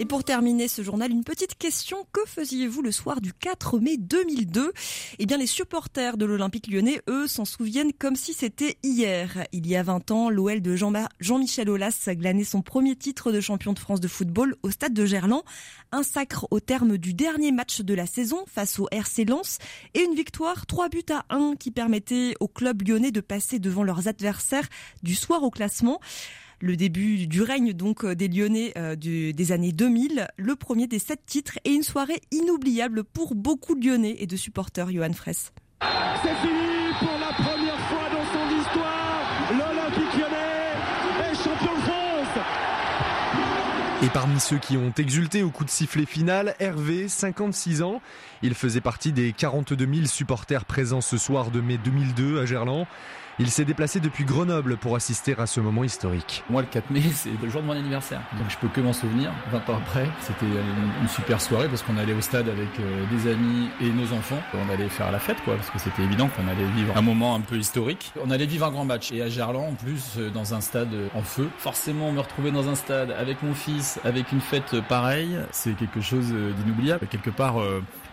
Et 0.00 0.04
pour 0.04 0.22
terminer 0.22 0.68
ce 0.68 0.82
journal, 0.82 1.10
une 1.10 1.24
petite 1.24 1.58
question. 1.58 2.06
Que 2.12 2.20
faisiez-vous 2.24 2.82
le 2.82 2.92
soir 2.92 3.20
du 3.20 3.32
4 3.32 3.80
mai 3.80 3.96
2002 3.96 4.72
Eh 5.18 5.26
bien, 5.26 5.36
les 5.36 5.48
supporters 5.48 6.16
de 6.16 6.24
l'Olympique 6.24 6.68
lyonnais, 6.68 7.02
eux, 7.08 7.26
s'en 7.26 7.44
souviennent 7.44 7.92
comme 7.92 8.14
si 8.14 8.32
c'était 8.32 8.78
hier. 8.84 9.44
Il 9.50 9.66
y 9.66 9.74
a 9.74 9.82
20 9.82 10.12
ans, 10.12 10.30
l'OL 10.30 10.62
de 10.62 10.76
Jean-Michel 10.76 11.68
Aulas 11.68 12.08
glanait 12.10 12.44
son 12.44 12.62
premier 12.62 12.94
titre 12.94 13.32
de 13.32 13.40
champion 13.40 13.72
de 13.72 13.78
France 13.80 13.98
de 13.98 14.06
football 14.06 14.54
au 14.62 14.70
stade 14.70 14.94
de 14.94 15.04
Gerland. 15.04 15.42
Un 15.90 16.04
sacre 16.04 16.46
au 16.52 16.60
terme 16.60 16.96
du 16.96 17.12
dernier 17.12 17.50
match 17.50 17.80
de 17.80 17.94
la 17.94 18.06
saison 18.06 18.44
face 18.46 18.78
au 18.78 18.86
RC 18.92 19.24
Lens 19.24 19.58
et 19.94 20.04
une 20.04 20.14
victoire 20.14 20.66
3 20.66 20.90
buts 20.90 21.02
à 21.10 21.24
1 21.34 21.56
qui 21.56 21.72
permettait 21.72 22.34
au 22.38 22.46
club 22.46 22.86
lyonnais 22.86 23.10
de 23.10 23.20
passer 23.20 23.58
devant 23.58 23.82
leurs 23.82 24.06
adversaires 24.06 24.68
du 25.02 25.16
soir 25.16 25.42
au 25.42 25.50
classement 25.50 25.98
le 26.60 26.76
début 26.76 27.26
du 27.26 27.42
règne 27.42 27.72
donc 27.72 28.04
euh, 28.04 28.14
des 28.14 28.28
Lyonnais 28.28 28.72
euh, 28.76 28.96
des 28.96 29.52
années 29.52 29.72
2000, 29.72 30.28
le 30.36 30.56
premier 30.56 30.86
des 30.86 30.98
sept 30.98 31.24
titres 31.26 31.58
et 31.64 31.70
une 31.70 31.82
soirée 31.82 32.20
inoubliable 32.30 33.04
pour 33.04 33.34
beaucoup 33.34 33.74
de 33.74 33.86
Lyonnais 33.86 34.16
et 34.18 34.26
de 34.26 34.36
supporters, 34.36 34.90
Johan 34.90 35.12
Fraisse. 35.12 35.52
C'est 36.22 36.34
fini 36.36 36.92
pour 36.98 37.18
la 37.20 37.32
première 37.32 37.78
fois 37.88 38.08
dans 38.10 38.24
son 38.32 38.60
histoire, 38.60 39.22
l'Olympique 39.52 40.20
lyonnais 40.20 41.30
est 41.30 41.34
champion 41.36 41.74
de 41.74 41.82
France 41.82 42.44
et 44.00 44.10
parmi 44.10 44.38
ceux 44.38 44.58
qui 44.58 44.76
ont 44.76 44.92
exulté 44.96 45.42
au 45.42 45.50
coup 45.50 45.64
de 45.64 45.70
sifflet 45.70 46.06
final, 46.06 46.54
Hervé, 46.60 47.08
56 47.08 47.82
ans. 47.82 48.00
Il 48.42 48.54
faisait 48.54 48.80
partie 48.80 49.10
des 49.10 49.32
42 49.32 49.92
000 49.92 50.06
supporters 50.06 50.64
présents 50.66 51.00
ce 51.00 51.18
soir 51.18 51.50
de 51.50 51.60
mai 51.60 51.78
2002 51.78 52.40
à 52.40 52.46
Gerland. 52.46 52.86
Il 53.40 53.50
s'est 53.52 53.64
déplacé 53.64 54.00
depuis 54.00 54.24
Grenoble 54.24 54.76
pour 54.76 54.96
assister 54.96 55.36
à 55.38 55.46
ce 55.46 55.60
moment 55.60 55.84
historique. 55.84 56.42
Moi, 56.50 56.62
le 56.62 56.66
4 56.66 56.90
mai, 56.90 57.02
c'est 57.14 57.30
le 57.40 57.48
jour 57.48 57.62
de 57.62 57.66
mon 57.68 57.72
anniversaire. 57.72 58.20
Donc 58.36 58.50
je 58.50 58.56
peux 58.56 58.66
que 58.66 58.80
m'en 58.80 58.92
souvenir. 58.92 59.30
20 59.52 59.58
ans 59.70 59.76
après, 59.76 60.08
c'était 60.22 60.46
une, 60.46 61.08
super 61.08 61.40
soirée 61.40 61.68
parce 61.68 61.82
qu'on 61.82 61.96
allait 61.98 62.14
au 62.14 62.20
stade 62.20 62.48
avec 62.48 62.68
euh, 62.80 63.04
des 63.12 63.30
amis 63.30 63.68
et 63.80 63.90
nos 63.90 64.12
enfants. 64.12 64.40
On 64.54 64.72
allait 64.72 64.88
faire 64.88 65.12
la 65.12 65.20
fête, 65.20 65.36
quoi, 65.44 65.54
parce 65.54 65.70
que 65.70 65.78
c'était 65.78 66.02
évident 66.02 66.28
qu'on 66.28 66.48
allait 66.48 66.66
vivre 66.74 66.96
un 66.96 67.02
moment 67.02 67.36
un 67.36 67.40
peu 67.40 67.56
historique. 67.56 68.12
On 68.20 68.30
allait 68.32 68.46
vivre 68.46 68.66
un 68.66 68.72
grand 68.72 68.84
match. 68.84 69.12
Et 69.12 69.22
à 69.22 69.28
Gerland, 69.28 69.68
en 69.68 69.74
plus, 69.74 70.16
euh, 70.18 70.30
dans 70.30 70.54
un 70.54 70.60
stade 70.60 70.92
en 71.14 71.22
feu. 71.22 71.48
Forcément, 71.58 72.10
me 72.10 72.18
retrouver 72.18 72.50
dans 72.50 72.68
un 72.68 72.74
stade 72.74 73.12
avec 73.12 73.44
mon 73.44 73.54
fils, 73.54 74.00
avec 74.02 74.32
une 74.32 74.40
fête 74.40 74.80
pareille, 74.88 75.38
c'est 75.52 75.76
quelque 75.76 76.00
chose 76.00 76.26
d'inoubliable. 76.26 77.06
Quelque 77.06 77.30
part, 77.30 77.58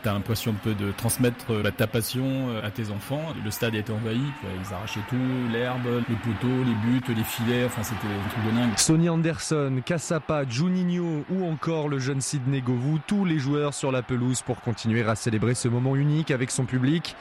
T'as 0.05 0.13
l'impression 0.13 0.51
un 0.51 0.63
peu 0.63 0.75
de 0.75 0.91
transmettre 0.91 1.45
euh, 1.49 1.71
ta 1.75 1.87
passion 1.87 2.49
euh, 2.49 2.63
à 2.63 2.69
tes 2.69 2.91
enfants. 2.91 3.23
Le 3.43 3.49
stade 3.49 3.73
a 3.73 3.79
été 3.79 3.91
envahi, 3.91 4.21
ils 4.43 4.71
arrachaient 4.71 4.99
tout, 5.09 5.15
l'herbe, 5.51 6.03
les 6.07 6.15
poteaux, 6.17 6.63
les 6.63 6.75
buts, 6.75 7.01
les 7.07 7.23
filets, 7.23 7.65
enfin 7.65 7.81
c'était 7.81 8.05
un 8.05 8.29
truc 8.29 8.45
de 8.45 8.51
dingue. 8.51 8.77
Sonny 8.77 9.09
Anderson, 9.09 9.81
Cassapa, 9.83 10.47
Juninho 10.47 11.25
ou 11.31 11.49
encore 11.49 11.89
le 11.89 11.97
jeune 11.97 12.21
Sidney 12.21 12.61
Govou, 12.61 12.99
tous 13.07 13.25
les 13.25 13.39
joueurs 13.39 13.73
sur 13.73 13.91
la 13.91 14.03
pelouse 14.03 14.43
pour 14.43 14.61
continuer 14.61 15.01
à 15.01 15.15
célébrer 15.15 15.55
ce 15.55 15.69
moment 15.69 15.95
unique 15.95 16.29
avec 16.29 16.51
son 16.51 16.65
public. 16.65 17.15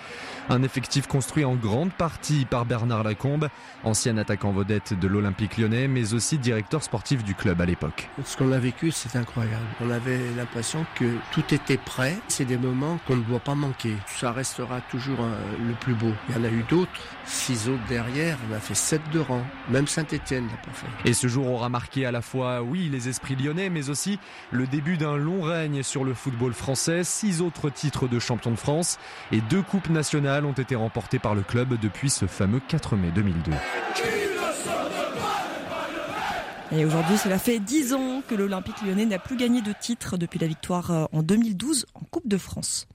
Un 0.51 0.62
effectif 0.62 1.07
construit 1.07 1.47
en 1.47 1.55
grande 1.55 1.90
partie 1.90 2.44
par 2.44 2.66
Bernard 2.66 3.03
Lacombe, 3.03 3.49
ancien 3.83 4.18
attaquant 4.18 4.53
vedette 4.53 4.92
de 4.92 5.09
l'Olympique 5.09 5.57
lyonnais, 5.57 5.88
mais 5.88 6.12
aussi 6.12 6.37
directeur 6.37 6.83
sportif 6.83 7.25
du 7.25 7.35
club 7.35 7.62
à 7.62 7.64
l'époque. 7.64 8.11
Ce 8.27 8.37
qu'on 8.37 8.53
a 8.53 8.59
vécu, 8.59 8.90
c'est 8.90 9.16
incroyable. 9.16 9.64
On 9.81 9.90
avait 9.90 10.20
l'impression 10.37 10.85
que 10.97 11.07
tout 11.33 11.55
était 11.55 11.79
prêt. 11.79 12.18
C'est 12.29 12.44
des 12.44 12.59
moments 12.59 12.73
qu'on 13.06 13.16
ne 13.16 13.22
doit 13.22 13.40
pas 13.40 13.54
manquer. 13.54 13.94
Ça 14.06 14.32
restera 14.32 14.80
toujours 14.90 15.20
euh, 15.20 15.34
le 15.66 15.74
plus 15.74 15.94
beau. 15.94 16.12
Il 16.28 16.37
y 16.37 16.38
en 16.38 16.44
a 16.44 16.48
eu 16.48 16.64
d'autres, 16.68 16.90
six 17.24 17.68
autres 17.68 17.84
derrière. 17.88 18.37
On 18.50 18.54
a 18.54 18.60
fait 18.60 18.74
sept 18.74 19.02
de 19.12 19.20
rang. 19.20 19.44
Même 19.68 19.87
Saint-Etienne 19.87 20.46
n'a 20.46 20.56
pas 20.56 20.72
fait. 20.72 21.08
Et 21.08 21.14
ce 21.14 21.26
jour 21.26 21.48
aura 21.48 21.68
marqué 21.68 22.06
à 22.06 22.12
la 22.12 22.22
fois, 22.22 22.62
oui, 22.62 22.88
les 22.90 23.08
esprits 23.08 23.37
lyonnais, 23.37 23.70
mais 23.70 23.90
aussi 23.90 24.18
le 24.50 24.66
début 24.66 24.96
d'un 24.96 25.16
long 25.16 25.42
règne 25.42 25.82
sur 25.82 26.04
le 26.04 26.14
football 26.14 26.52
français. 26.52 27.04
Six 27.04 27.40
autres 27.40 27.70
titres 27.70 28.08
de 28.08 28.18
champion 28.18 28.50
de 28.50 28.56
France 28.56 28.98
et 29.32 29.40
deux 29.40 29.62
coupes 29.62 29.90
nationales 29.90 30.44
ont 30.44 30.52
été 30.52 30.74
remportés 30.74 31.18
par 31.18 31.34
le 31.34 31.42
club 31.42 31.78
depuis 31.80 32.10
ce 32.10 32.26
fameux 32.26 32.60
4 32.68 32.96
mai 32.96 33.10
2002. 33.14 33.52
Et 36.76 36.84
aujourd'hui, 36.84 37.16
cela 37.16 37.38
fait 37.38 37.60
10 37.60 37.94
ans 37.94 38.22
que 38.26 38.34
l'Olympique 38.34 38.82
lyonnais 38.84 39.06
n'a 39.06 39.20
plus 39.20 39.37
gagné 39.37 39.62
de 39.62 39.72
titre 39.80 40.16
depuis 40.16 40.40
la 40.40 40.48
victoire 40.48 40.90
euh, 40.90 41.04
en 41.12 41.22
2012 41.22 41.87
en 41.94 42.00
Coupe 42.10 42.26
de 42.26 42.37
France. 42.37 42.88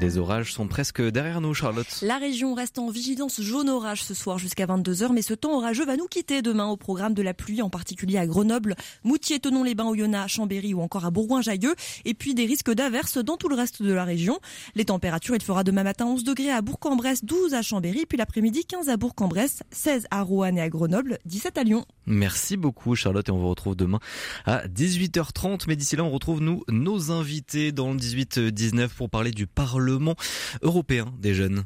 Les 0.00 0.18
orages 0.18 0.52
sont 0.52 0.68
presque 0.68 1.02
derrière 1.02 1.40
nous, 1.40 1.54
Charlotte. 1.54 1.86
La 2.02 2.18
région 2.18 2.54
reste 2.54 2.78
en 2.78 2.90
vigilance 2.90 3.40
jaune 3.40 3.68
orage 3.68 4.02
ce 4.02 4.14
soir 4.14 4.38
jusqu'à 4.38 4.66
22h, 4.66 5.12
mais 5.12 5.22
ce 5.22 5.34
temps 5.34 5.56
orageux 5.56 5.86
va 5.86 5.96
nous 5.96 6.06
quitter 6.06 6.42
demain 6.42 6.66
au 6.66 6.76
programme 6.76 7.14
de 7.14 7.22
la 7.22 7.34
pluie, 7.34 7.62
en 7.62 7.70
particulier 7.70 8.18
à 8.18 8.26
Grenoble, 8.26 8.76
Moutier, 9.04 9.40
Tonon-les-Bains, 9.40 9.86
Oyonnax, 9.86 10.32
Chambéry 10.32 10.74
ou 10.74 10.80
encore 10.80 11.04
à 11.04 11.10
Bourgoin-Jailleux, 11.10 11.74
et 12.04 12.14
puis 12.14 12.34
des 12.34 12.44
risques 12.46 12.72
d'averses 12.72 13.18
dans 13.18 13.36
tout 13.36 13.48
le 13.48 13.56
reste 13.56 13.82
de 13.82 13.92
la 13.92 14.04
région. 14.04 14.38
Les 14.74 14.84
températures, 14.84 15.34
il 15.34 15.42
fera 15.42 15.64
demain 15.64 15.82
matin 15.82 16.06
11 16.06 16.24
degrés 16.24 16.50
à 16.50 16.60
Bourg-en-Bresse, 16.60 17.24
12 17.24 17.54
à 17.54 17.62
Chambéry, 17.62 18.04
puis 18.06 18.18
l'après-midi 18.18 18.64
15 18.64 18.88
à 18.88 18.96
Bourg-en-Bresse, 18.96 19.62
16 19.70 20.06
à 20.10 20.22
Roanne 20.22 20.58
et 20.58 20.62
à 20.62 20.68
Grenoble, 20.68 21.18
17 21.24 21.58
à 21.58 21.64
Lyon. 21.64 21.84
Merci 22.06 22.56
beaucoup 22.56 22.94
Charlotte 22.94 23.28
et 23.28 23.32
on 23.32 23.38
vous 23.38 23.48
retrouve 23.48 23.74
demain 23.74 23.98
à 24.44 24.66
18h30. 24.68 25.64
Mais 25.66 25.76
d'ici 25.76 25.96
là, 25.96 26.04
on 26.04 26.10
retrouve 26.10 26.40
nous 26.40 26.62
nos 26.68 27.10
invités 27.10 27.72
dans 27.72 27.92
le 27.92 27.98
18-19 27.98 28.88
pour 28.90 29.10
parler 29.10 29.30
du 29.30 29.45
Parlement 29.46 30.16
européen 30.62 31.12
des 31.18 31.34
jeunes. 31.34 31.64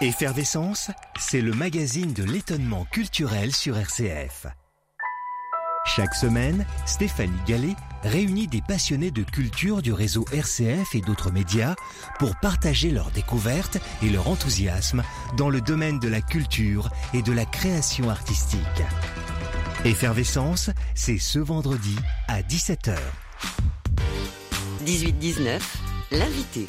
Effervescence, 0.00 0.90
c'est 1.18 1.42
le 1.42 1.52
magazine 1.52 2.14
de 2.14 2.24
l'étonnement 2.24 2.86
culturel 2.90 3.54
sur 3.54 3.76
RCF. 3.76 4.46
Chaque 5.84 6.14
semaine, 6.14 6.64
Stéphanie 6.86 7.40
Gallet 7.46 7.74
réunit 8.02 8.46
des 8.46 8.62
passionnés 8.62 9.10
de 9.10 9.22
culture 9.22 9.82
du 9.82 9.92
réseau 9.92 10.24
RCF 10.32 10.94
et 10.94 11.00
d'autres 11.00 11.30
médias 11.30 11.74
pour 12.18 12.36
partager 12.36 12.90
leurs 12.90 13.10
découvertes 13.10 13.78
et 14.02 14.08
leur 14.08 14.28
enthousiasme 14.28 15.02
dans 15.36 15.50
le 15.50 15.60
domaine 15.60 15.98
de 15.98 16.08
la 16.08 16.20
culture 16.20 16.90
et 17.12 17.22
de 17.22 17.32
la 17.32 17.44
création 17.44 18.08
artistique. 18.08 18.60
Effervescence, 19.84 20.70
c'est 20.94 21.18
ce 21.18 21.38
vendredi 21.38 21.96
à 22.28 22.42
17h. 22.42 22.96
18-19, 24.90 25.60
l'invité. 26.10 26.66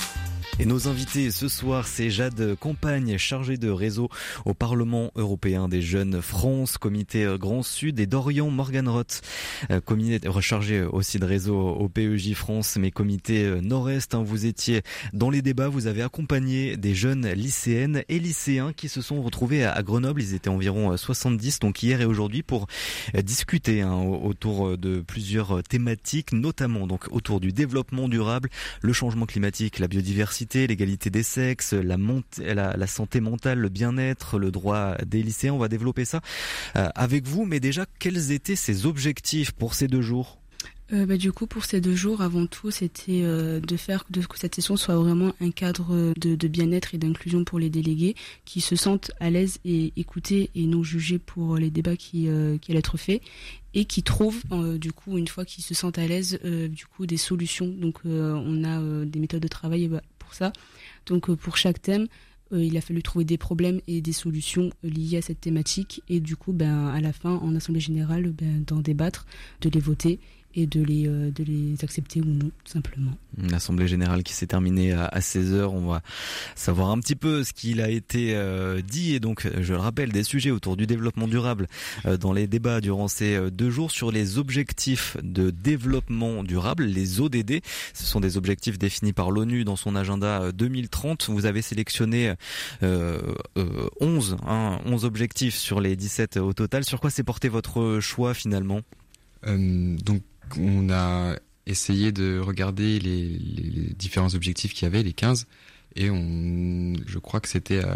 Et 0.62 0.66
nos 0.66 0.88
invités 0.88 1.32
ce 1.32 1.48
soir, 1.48 1.88
c'est 1.88 2.12
Jade 2.12 2.56
Compagne, 2.60 3.18
chargée 3.18 3.58
de 3.58 3.72
réseau 3.72 4.10
au 4.46 4.54
Parlement 4.54 5.12
européen 5.16 5.68
des 5.68 5.82
jeunes 5.82 6.22
France, 6.22 6.78
comité 6.78 7.28
Grand 7.40 7.64
Sud, 7.64 8.00
et 8.00 8.06
Dorian 8.06 8.52
Morganroth, 8.52 9.24
euh, 9.72 9.82
comité 9.82 10.28
rechargé 10.28 10.84
aussi 10.84 11.18
de 11.18 11.26
réseau 11.26 11.58
au 11.58 11.90
PEJ 11.90 12.36
France, 12.36 12.78
mais 12.80 12.92
comité 12.92 13.44
euh, 13.44 13.60
Nord-Est. 13.60 14.14
Hein. 14.14 14.22
vous 14.24 14.46
étiez 14.46 14.84
dans 15.14 15.32
les 15.32 15.42
débats, 15.42 15.68
vous 15.68 15.88
avez 15.88 16.04
accompagné 16.04 16.78
des 16.78 16.94
jeunes 16.94 17.28
lycéennes 17.30 18.04
et 18.08 18.20
lycéens 18.20 18.72
qui 18.72 18.88
se 18.88 19.02
sont 19.02 19.24
retrouvés 19.24 19.66
à 19.66 19.82
Grenoble. 19.82 20.22
Ils 20.22 20.36
étaient 20.36 20.50
environ 20.50 20.96
70, 20.96 21.56
euh, 21.56 21.58
donc 21.60 21.82
hier 21.82 22.02
et 22.02 22.06
aujourd'hui, 22.06 22.44
pour 22.44 22.68
discuter 23.16 23.82
hein, 23.82 23.96
autour 23.96 24.78
de 24.78 25.00
plusieurs 25.00 25.64
thématiques, 25.64 26.34
notamment 26.34 26.86
donc 26.86 27.08
autour 27.10 27.40
du 27.40 27.52
développement 27.52 28.08
durable, 28.08 28.50
le 28.84 28.94
changement 28.94 29.26
climatique, 29.26 29.80
la 29.80 29.88
biodiversité 29.88 30.51
l'égalité 30.54 31.10
des 31.10 31.24
sexes, 31.24 31.74
la, 31.74 31.98
la, 32.54 32.88
santé 32.88 33.22
mentale, 33.22 33.60
le 33.60 33.70
bien-être, 33.70 34.38
le 34.38 34.52
droit 34.52 34.96
des 35.06 35.24
lycéens. 35.24 35.54
On 35.54 35.58
va 35.58 35.68
développer 35.68 36.06
ça 36.06 36.22
euh, 36.76 36.90
avec 36.96 37.28
vous. 37.28 37.46
Mais 37.46 37.60
déjà, 37.60 37.86
quels 38.00 38.32
étaient 38.32 38.56
ces 38.56 38.86
objectifs 38.86 39.52
pour 39.52 39.74
ces 39.74 39.88
deux 39.88 40.02
jours? 40.02 40.38
Euh, 40.94 41.06
bah, 41.06 41.16
du 41.16 41.32
coup, 41.32 41.48
pour 41.48 41.64
ces 41.64 41.80
deux 41.80 41.96
jours, 41.96 42.22
avant 42.22 42.46
tout, 42.48 42.70
c'était 42.70 43.22
euh, 43.24 43.62
de 43.62 43.78
faire 43.78 44.06
que 44.06 44.38
cette 44.38 44.56
session 44.56 44.76
soit 44.76 44.98
vraiment 44.98 45.34
un 45.40 45.52
cadre 45.52 46.14
de, 46.18 46.48
bien-être 46.48 46.94
et 46.94 46.98
d'inclusion 46.98 47.46
pour 47.46 47.60
les 47.60 47.70
délégués, 47.70 48.16
qui 48.44 48.60
se 48.60 48.76
sentent 48.76 49.12
à 49.22 49.30
l'aise 49.30 49.60
et 49.64 49.94
écoutés 49.96 50.50
et 50.54 50.68
non 50.68 50.84
jugés 50.84 51.18
pour 51.18 51.56
les 51.56 51.70
débats 51.70 51.96
qui, 51.96 52.28
qui 52.62 52.72
allaient 52.72 52.80
être 52.80 52.98
faits, 52.98 53.22
et 53.74 53.86
qui 53.86 54.04
trouvent, 54.04 54.44
du 54.78 54.92
coup, 54.92 55.18
une 55.18 55.30
fois 55.30 55.46
qu'ils 55.46 55.64
se 55.64 55.74
sentent 55.74 55.98
à 55.98 56.06
l'aise, 56.06 56.38
du 56.44 56.86
coup, 56.88 57.06
des 57.06 57.16
solutions. 57.16 57.70
Donc, 57.70 58.00
on 58.04 58.64
a 58.66 59.06
des 59.06 59.20
méthodes 59.20 59.44
de 59.44 59.48
travail 59.48 59.90
ça. 60.34 60.52
Donc 61.06 61.30
euh, 61.30 61.36
pour 61.36 61.58
chaque 61.58 61.82
thème, 61.82 62.08
euh, 62.54 62.64
il 62.64 62.78
a 62.78 62.82
fallu 62.82 63.02
trouver 63.02 63.26
des 63.26 63.38
problèmes 63.38 63.82
et 63.88 64.02
des 64.02 64.14
solutions 64.14 64.70
euh, 64.84 64.90
liées 64.90 65.18
à 65.18 65.22
cette 65.22 65.42
thématique 65.42 66.02
et 66.10 66.20
du 66.20 66.36
coup 66.36 66.54
ben 66.54 66.88
à 66.88 67.00
la 67.00 67.14
fin 67.14 67.36
en 67.36 67.56
assemblée 67.56 67.82
générale 67.82 68.32
ben, 68.32 68.64
d'en 68.66 68.80
débattre, 68.80 69.26
de 69.62 69.70
les 69.70 69.80
voter 69.80 70.20
et 70.56 70.68
de 70.68 70.82
les, 70.82 71.08
euh, 71.08 71.32
de 71.32 71.44
les 71.44 71.76
accepter 71.84 72.22
ou 72.22 72.26
non, 72.26 72.52
tout 72.64 72.72
simplement. 72.72 73.12
L'Assemblée 73.38 73.88
générale 73.88 74.24
qui 74.24 74.34
s'est 74.34 74.48
terminée 74.48 74.92
à, 74.92 75.20
16h, 75.20 75.66
on 75.66 75.88
va 75.88 76.02
savoir 76.56 76.90
un 76.90 77.00
petit 77.00 77.16
peu 77.16 77.44
ce 77.44 77.54
qu'il 77.54 77.82
a 77.82 77.90
été 77.90 78.36
euh, 78.36 78.82
dit 78.82 79.14
et 79.16 79.20
donc, 79.20 79.48
je 79.60 79.74
le 79.74 79.80
rappelle, 79.80 80.12
des 80.12 80.24
sujets 80.24 80.52
autour 80.52 80.78
du 80.78 80.88
développement 80.88 81.28
durable 81.28 81.68
euh, 82.06 82.18
dans 82.18 82.34
les 82.34 82.48
débats 82.48 82.82
durant 82.82 83.08
ces 83.08 83.52
deux 83.52 83.70
jours 83.70 83.92
sur 83.92 84.12
les 84.12 84.38
objectifs 84.38 85.18
de 85.24 85.50
développement 85.50 86.44
durable, 86.44 86.84
les 86.84 87.22
ODD. 87.22 87.62
Ce 87.94 88.06
sont 88.06 88.20
des 88.20 88.38
objectifs 88.38 88.78
définis 88.78 89.14
par 89.14 89.32
l'ONU 89.32 89.64
dans 89.64 89.76
son 89.76 89.96
agenda 89.96 90.52
2030. 90.52 91.30
Vous 91.30 91.46
avez 91.46 91.62
sélectionné 91.62 92.34
11, 92.82 94.38
hein, 94.48 94.80
11 94.86 95.06
objectifs 95.06 95.56
sur 95.56 95.80
les 95.80 95.96
17 95.96 96.38
au 96.38 96.54
total. 96.54 96.84
Sur 96.84 97.00
quoi 97.00 97.10
s'est 97.10 97.24
porté 97.24 97.50
votre 97.50 98.00
choix 98.00 98.34
finalement? 98.34 98.82
Donc 99.46 100.22
on 100.58 100.90
a 100.90 101.36
essayé 101.66 102.12
de 102.12 102.40
regarder 102.40 103.00
les, 103.00 103.40
différents 103.98 104.34
objectifs 104.34 104.74
qu'il 104.74 104.84
y 104.84 104.88
avait, 104.88 105.04
les 105.04 105.14
15, 105.14 105.48
et 105.96 106.10
on, 106.10 106.94
je 107.06 107.20
crois 107.20 107.40
que 107.40 107.50
c'était 107.50 107.82
euh, 107.84 107.96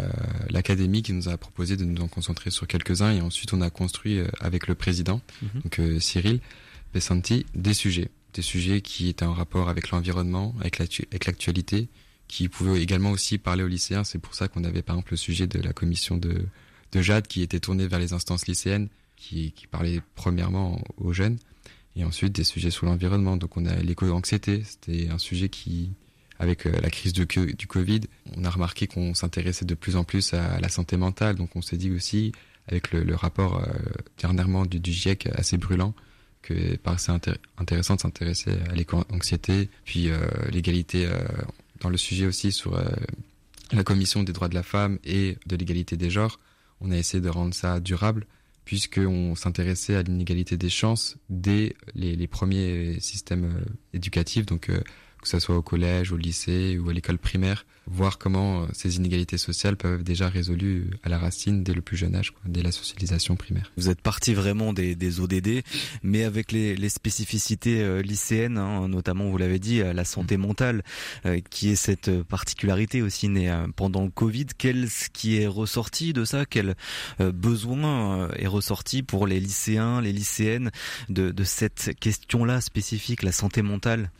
l'académie 0.50 1.02
qui 1.02 1.12
nous 1.12 1.28
a 1.28 1.36
proposé 1.36 1.76
de 1.76 1.84
nous 1.84 2.02
en 2.02 2.08
concentrer 2.08 2.50
sur 2.50 2.66
quelques-uns, 2.66 3.12
et 3.12 3.20
ensuite 3.20 3.52
on 3.52 3.60
a 3.60 3.70
construit 3.70 4.18
euh, 4.18 4.28
avec 4.40 4.66
le 4.66 4.74
président, 4.74 5.20
mhm. 5.42 5.62
donc 5.62 5.78
euh, 5.78 6.00
Cyril 6.00 6.40
Pessanti, 6.92 7.46
des 7.54 7.74
sujets, 7.74 8.10
des 8.34 8.42
sujets 8.42 8.80
qui 8.80 9.08
étaient 9.08 9.24
en 9.24 9.32
rapport 9.32 9.68
avec 9.68 9.90
l'environnement, 9.90 10.54
avec 10.60 10.78
l'actualité, 11.26 11.88
qui 12.28 12.48
pouvaient 12.48 12.82
également 12.82 13.12
aussi 13.12 13.38
parler 13.38 13.62
aux 13.62 13.68
lycéens. 13.68 14.02
C'est 14.02 14.18
pour 14.18 14.34
ça 14.34 14.48
qu'on 14.48 14.64
avait 14.64 14.82
par 14.82 14.96
exemple 14.96 15.12
le 15.12 15.16
sujet 15.16 15.46
de 15.46 15.60
la 15.60 15.72
commission 15.72 16.16
de, 16.16 16.44
de 16.92 17.02
Jade 17.02 17.28
qui 17.28 17.42
était 17.42 17.60
tournée 17.60 17.86
vers 17.86 18.00
les 18.00 18.12
instances 18.12 18.46
lycéennes, 18.46 18.88
qui, 19.16 19.52
qui 19.52 19.66
parlait 19.66 20.00
premièrement 20.14 20.82
aux 20.96 21.12
jeunes 21.12 21.38
et 21.96 22.04
ensuite 22.04 22.32
des 22.32 22.44
sujets 22.44 22.70
sur 22.70 22.86
l'environnement. 22.86 23.36
Donc 23.36 23.56
on 23.56 23.64
a 23.64 23.74
l'éco-anxiété, 23.76 24.62
c'était 24.64 25.08
un 25.08 25.18
sujet 25.18 25.48
qui, 25.48 25.90
avec 26.38 26.66
euh, 26.66 26.72
la 26.82 26.90
crise 26.90 27.12
du, 27.12 27.26
du 27.26 27.66
Covid, 27.66 28.02
on 28.36 28.44
a 28.44 28.50
remarqué 28.50 28.86
qu'on 28.86 29.14
s'intéressait 29.14 29.64
de 29.64 29.74
plus 29.74 29.96
en 29.96 30.04
plus 30.04 30.34
à 30.34 30.60
la 30.60 30.68
santé 30.68 30.96
mentale. 30.96 31.36
Donc 31.36 31.56
on 31.56 31.62
s'est 31.62 31.78
dit 31.78 31.90
aussi, 31.90 32.32
avec 32.68 32.92
le, 32.92 33.14
rapport 33.14 33.58
euh, 33.58 33.66
dernièrement 34.18 34.66
du, 34.66 34.78
GIEC 34.92 35.28
assez 35.34 35.56
brûlant, 35.56 35.94
que 36.42 36.76
paraissait 36.76 37.12
intéressant 37.56 37.96
de 37.96 38.00
s'intéresser 38.00 38.52
à 38.70 38.74
l'éco-anxiété, 38.74 39.70
puis 39.84 40.10
euh, 40.10 40.18
l'égalité 40.50 41.08
dans 41.80 41.88
le 41.88 41.96
sujet 41.96 42.26
aussi 42.26 42.52
sur 42.52 42.80
la 43.72 43.82
commission 43.82 44.22
des 44.22 44.32
droits 44.32 44.48
de 44.48 44.54
la 44.54 44.62
femme 44.62 44.98
et 45.04 45.38
de 45.46 45.56
l'égalité 45.56 45.96
des 45.96 46.10
genres. 46.10 46.38
On 46.80 46.90
a 46.90 46.96
essayé 46.96 47.20
de 47.20 47.28
rendre 47.28 47.54
ça 47.54 47.80
durable 47.80 48.26
puisqu'on 48.66 49.36
s'intéressait 49.36 49.94
à 49.94 50.02
l'inégalité 50.02 50.56
des 50.56 50.68
chances 50.68 51.16
dès 51.30 51.76
les, 51.94 52.26
premiers 52.26 52.98
systèmes 53.00 53.44
euh, 53.44 53.64
éducatifs, 53.94 54.44
euh, 54.68 54.80
que 55.22 55.28
ce 55.28 55.38
soit 55.38 55.56
au 55.56 55.62
collège, 55.62 56.12
au 56.12 56.16
lycée 56.16 56.78
ou 56.78 56.88
à 56.90 56.92
l'école 56.92 57.18
primaire, 57.18 57.64
voir 57.86 58.18
comment 58.18 58.62
euh, 58.62 58.66
ces 58.72 58.96
inégalités 58.96 59.38
sociales 59.38 59.76
peuvent 59.76 60.00
être 60.00 60.06
déjà 60.06 60.28
résolues 60.28 60.90
à 61.02 61.08
la 61.08 61.18
racine 61.18 61.62
dès 61.62 61.72
le 61.74 61.82
plus 61.82 61.96
jeune 61.96 62.14
âge, 62.14 62.32
dès 62.44 62.62
la 62.62 62.72
socialisation 62.72 63.36
primaire. 63.36 63.72
Vous 63.76 63.88
êtes 63.88 64.00
parti 64.00 64.34
vraiment 64.34 64.72
des, 64.72 64.94
des 64.94 65.20
ODD, 65.20 65.62
mais 66.02 66.24
avec 66.24 66.52
les, 66.52 66.76
les 66.76 66.88
spécificités 66.88 67.82
euh, 67.82 68.02
lycéennes, 68.02 68.58
hein, 68.58 68.88
notamment 68.88 69.30
vous 69.30 69.38
l'avez 69.38 69.58
dit, 69.58 69.78
la 69.78 70.04
santé 70.04 70.36
mentale, 70.36 70.82
euh, 71.26 71.40
qui 71.50 71.70
est 71.70 71.76
cette 71.76 72.22
particularité 72.22 73.02
aussi 73.02 73.28
née 73.28 73.54
pendant 73.76 74.04
le 74.04 74.10
Covid. 74.10 74.46
Quel 74.58 74.90
ce 74.90 75.08
qui 75.08 75.40
est 75.40 75.46
ressorti 75.46 76.12
de 76.12 76.24
ça 76.24 76.44
Quel 76.46 76.74
besoin 77.18 78.30
est 78.32 78.46
ressorti 78.46 79.02
pour 79.02 79.26
les 79.26 79.40
lycéens, 79.40 80.00
les 80.00 80.12
lycéennes 80.12 80.70
de, 81.08 81.30
de 81.30 81.44
cette 81.44 81.92
question-là 82.00 82.60
spécifique, 82.60 83.22
la 83.22 83.32
santé 83.32 83.62
mentale? 83.62 84.10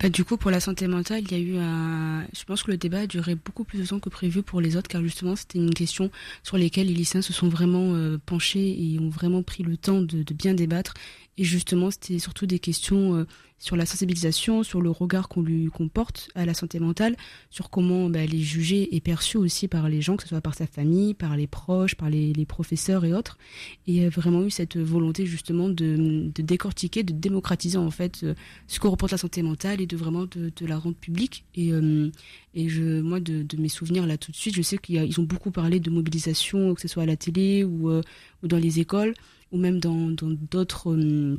Bah, 0.00 0.08
Du 0.08 0.24
coup, 0.24 0.36
pour 0.36 0.50
la 0.50 0.60
santé 0.60 0.86
mentale, 0.86 1.22
il 1.22 1.32
y 1.32 1.34
a 1.34 1.38
eu 1.38 1.56
un... 1.58 2.26
Je 2.34 2.44
pense 2.44 2.62
que 2.62 2.70
le 2.70 2.76
débat 2.76 3.00
a 3.00 3.06
duré 3.06 3.34
beaucoup 3.34 3.64
plus 3.64 3.78
de 3.78 3.86
temps 3.86 4.00
que 4.00 4.08
prévu 4.08 4.42
pour 4.42 4.60
les 4.60 4.76
autres, 4.76 4.88
car 4.88 5.02
justement, 5.02 5.36
c'était 5.36 5.58
une 5.58 5.74
question 5.74 6.10
sur 6.42 6.58
laquelle 6.58 6.88
les 6.88 6.94
lycéens 6.94 7.22
se 7.22 7.32
sont 7.32 7.48
vraiment 7.48 7.94
euh, 7.94 8.18
penchés 8.24 8.76
et 8.78 8.98
ont 8.98 9.08
vraiment 9.08 9.42
pris 9.42 9.62
le 9.62 9.76
temps 9.76 10.00
de, 10.00 10.22
de 10.22 10.34
bien 10.34 10.54
débattre. 10.54 10.94
Et 11.38 11.44
justement, 11.44 11.90
c'était 11.90 12.18
surtout 12.18 12.46
des 12.46 12.58
questions 12.58 13.14
euh, 13.14 13.26
sur 13.58 13.76
la 13.76 13.86
sensibilisation, 13.86 14.62
sur 14.62 14.80
le 14.80 14.90
regard 14.90 15.28
qu'on 15.28 15.42
lui 15.42 15.66
comporte 15.66 16.30
à 16.34 16.46
la 16.46 16.54
santé 16.54 16.78
mentale, 16.78 17.16
sur 17.50 17.68
comment 17.68 18.08
bah, 18.08 18.24
les 18.24 18.40
juger 18.40 18.94
et 18.94 19.00
perçu 19.00 19.36
aussi 19.36 19.68
par 19.68 19.88
les 19.88 20.00
gens, 20.00 20.16
que 20.16 20.22
ce 20.22 20.30
soit 20.30 20.40
par 20.40 20.54
sa 20.54 20.66
famille, 20.66 21.12
par 21.14 21.36
les 21.36 21.46
proches, 21.46 21.94
par 21.94 22.08
les, 22.08 22.32
les 22.32 22.46
professeurs 22.46 23.04
et 23.04 23.12
autres. 23.12 23.38
Et 23.86 23.92
il 23.92 24.02
y 24.02 24.04
a 24.04 24.08
vraiment 24.08 24.44
eu 24.44 24.50
cette 24.50 24.78
volonté 24.78 25.26
justement 25.26 25.68
de, 25.68 26.30
de 26.34 26.42
décortiquer, 26.42 27.02
de 27.02 27.12
démocratiser 27.12 27.78
en 27.78 27.90
fait 27.90 28.20
euh, 28.22 28.34
ce 28.66 28.80
que 28.80 28.86
représente 28.86 29.12
la 29.12 29.18
santé 29.18 29.42
mentale 29.42 29.80
et 29.82 29.86
de 29.86 29.96
vraiment 29.96 30.24
de, 30.24 30.52
de 30.54 30.66
la 30.66 30.78
rendre 30.78 30.96
publique. 30.96 31.44
Et, 31.54 31.72
euh, 31.72 32.10
et 32.54 32.70
je, 32.70 33.00
moi, 33.00 33.20
de, 33.20 33.42
de, 33.42 33.56
mes 33.58 33.68
souvenirs 33.68 34.06
là 34.06 34.16
tout 34.16 34.32
de 34.32 34.36
suite, 34.36 34.54
je 34.54 34.62
sais 34.62 34.78
qu'ils 34.78 35.20
ont 35.20 35.24
beaucoup 35.24 35.50
parlé 35.50 35.80
de 35.80 35.90
mobilisation, 35.90 36.74
que 36.74 36.80
ce 36.80 36.88
soit 36.88 37.02
à 37.02 37.06
la 37.06 37.16
télé 37.16 37.64
ou, 37.64 37.90
ou 37.90 38.48
dans 38.48 38.58
les 38.58 38.80
écoles 38.80 39.14
ou 39.52 39.58
même 39.58 39.78
dans 39.78 40.10
d'autres 40.50 40.92
euh, 40.92 41.38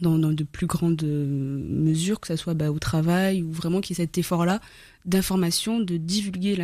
dans, 0.00 0.18
de 0.18 0.44
plus 0.44 0.66
grandes 0.66 1.02
euh, 1.02 1.26
mesures, 1.26 2.20
que 2.20 2.28
ce 2.28 2.36
soit 2.36 2.54
bah, 2.54 2.70
au 2.70 2.78
travail 2.78 3.42
ou 3.42 3.50
vraiment 3.50 3.80
qu'il 3.80 3.96
y 3.96 4.00
ait 4.00 4.04
cet 4.04 4.18
effort-là 4.18 4.60
d'information, 5.04 5.80
de 5.80 5.96
divulguer 5.96 6.56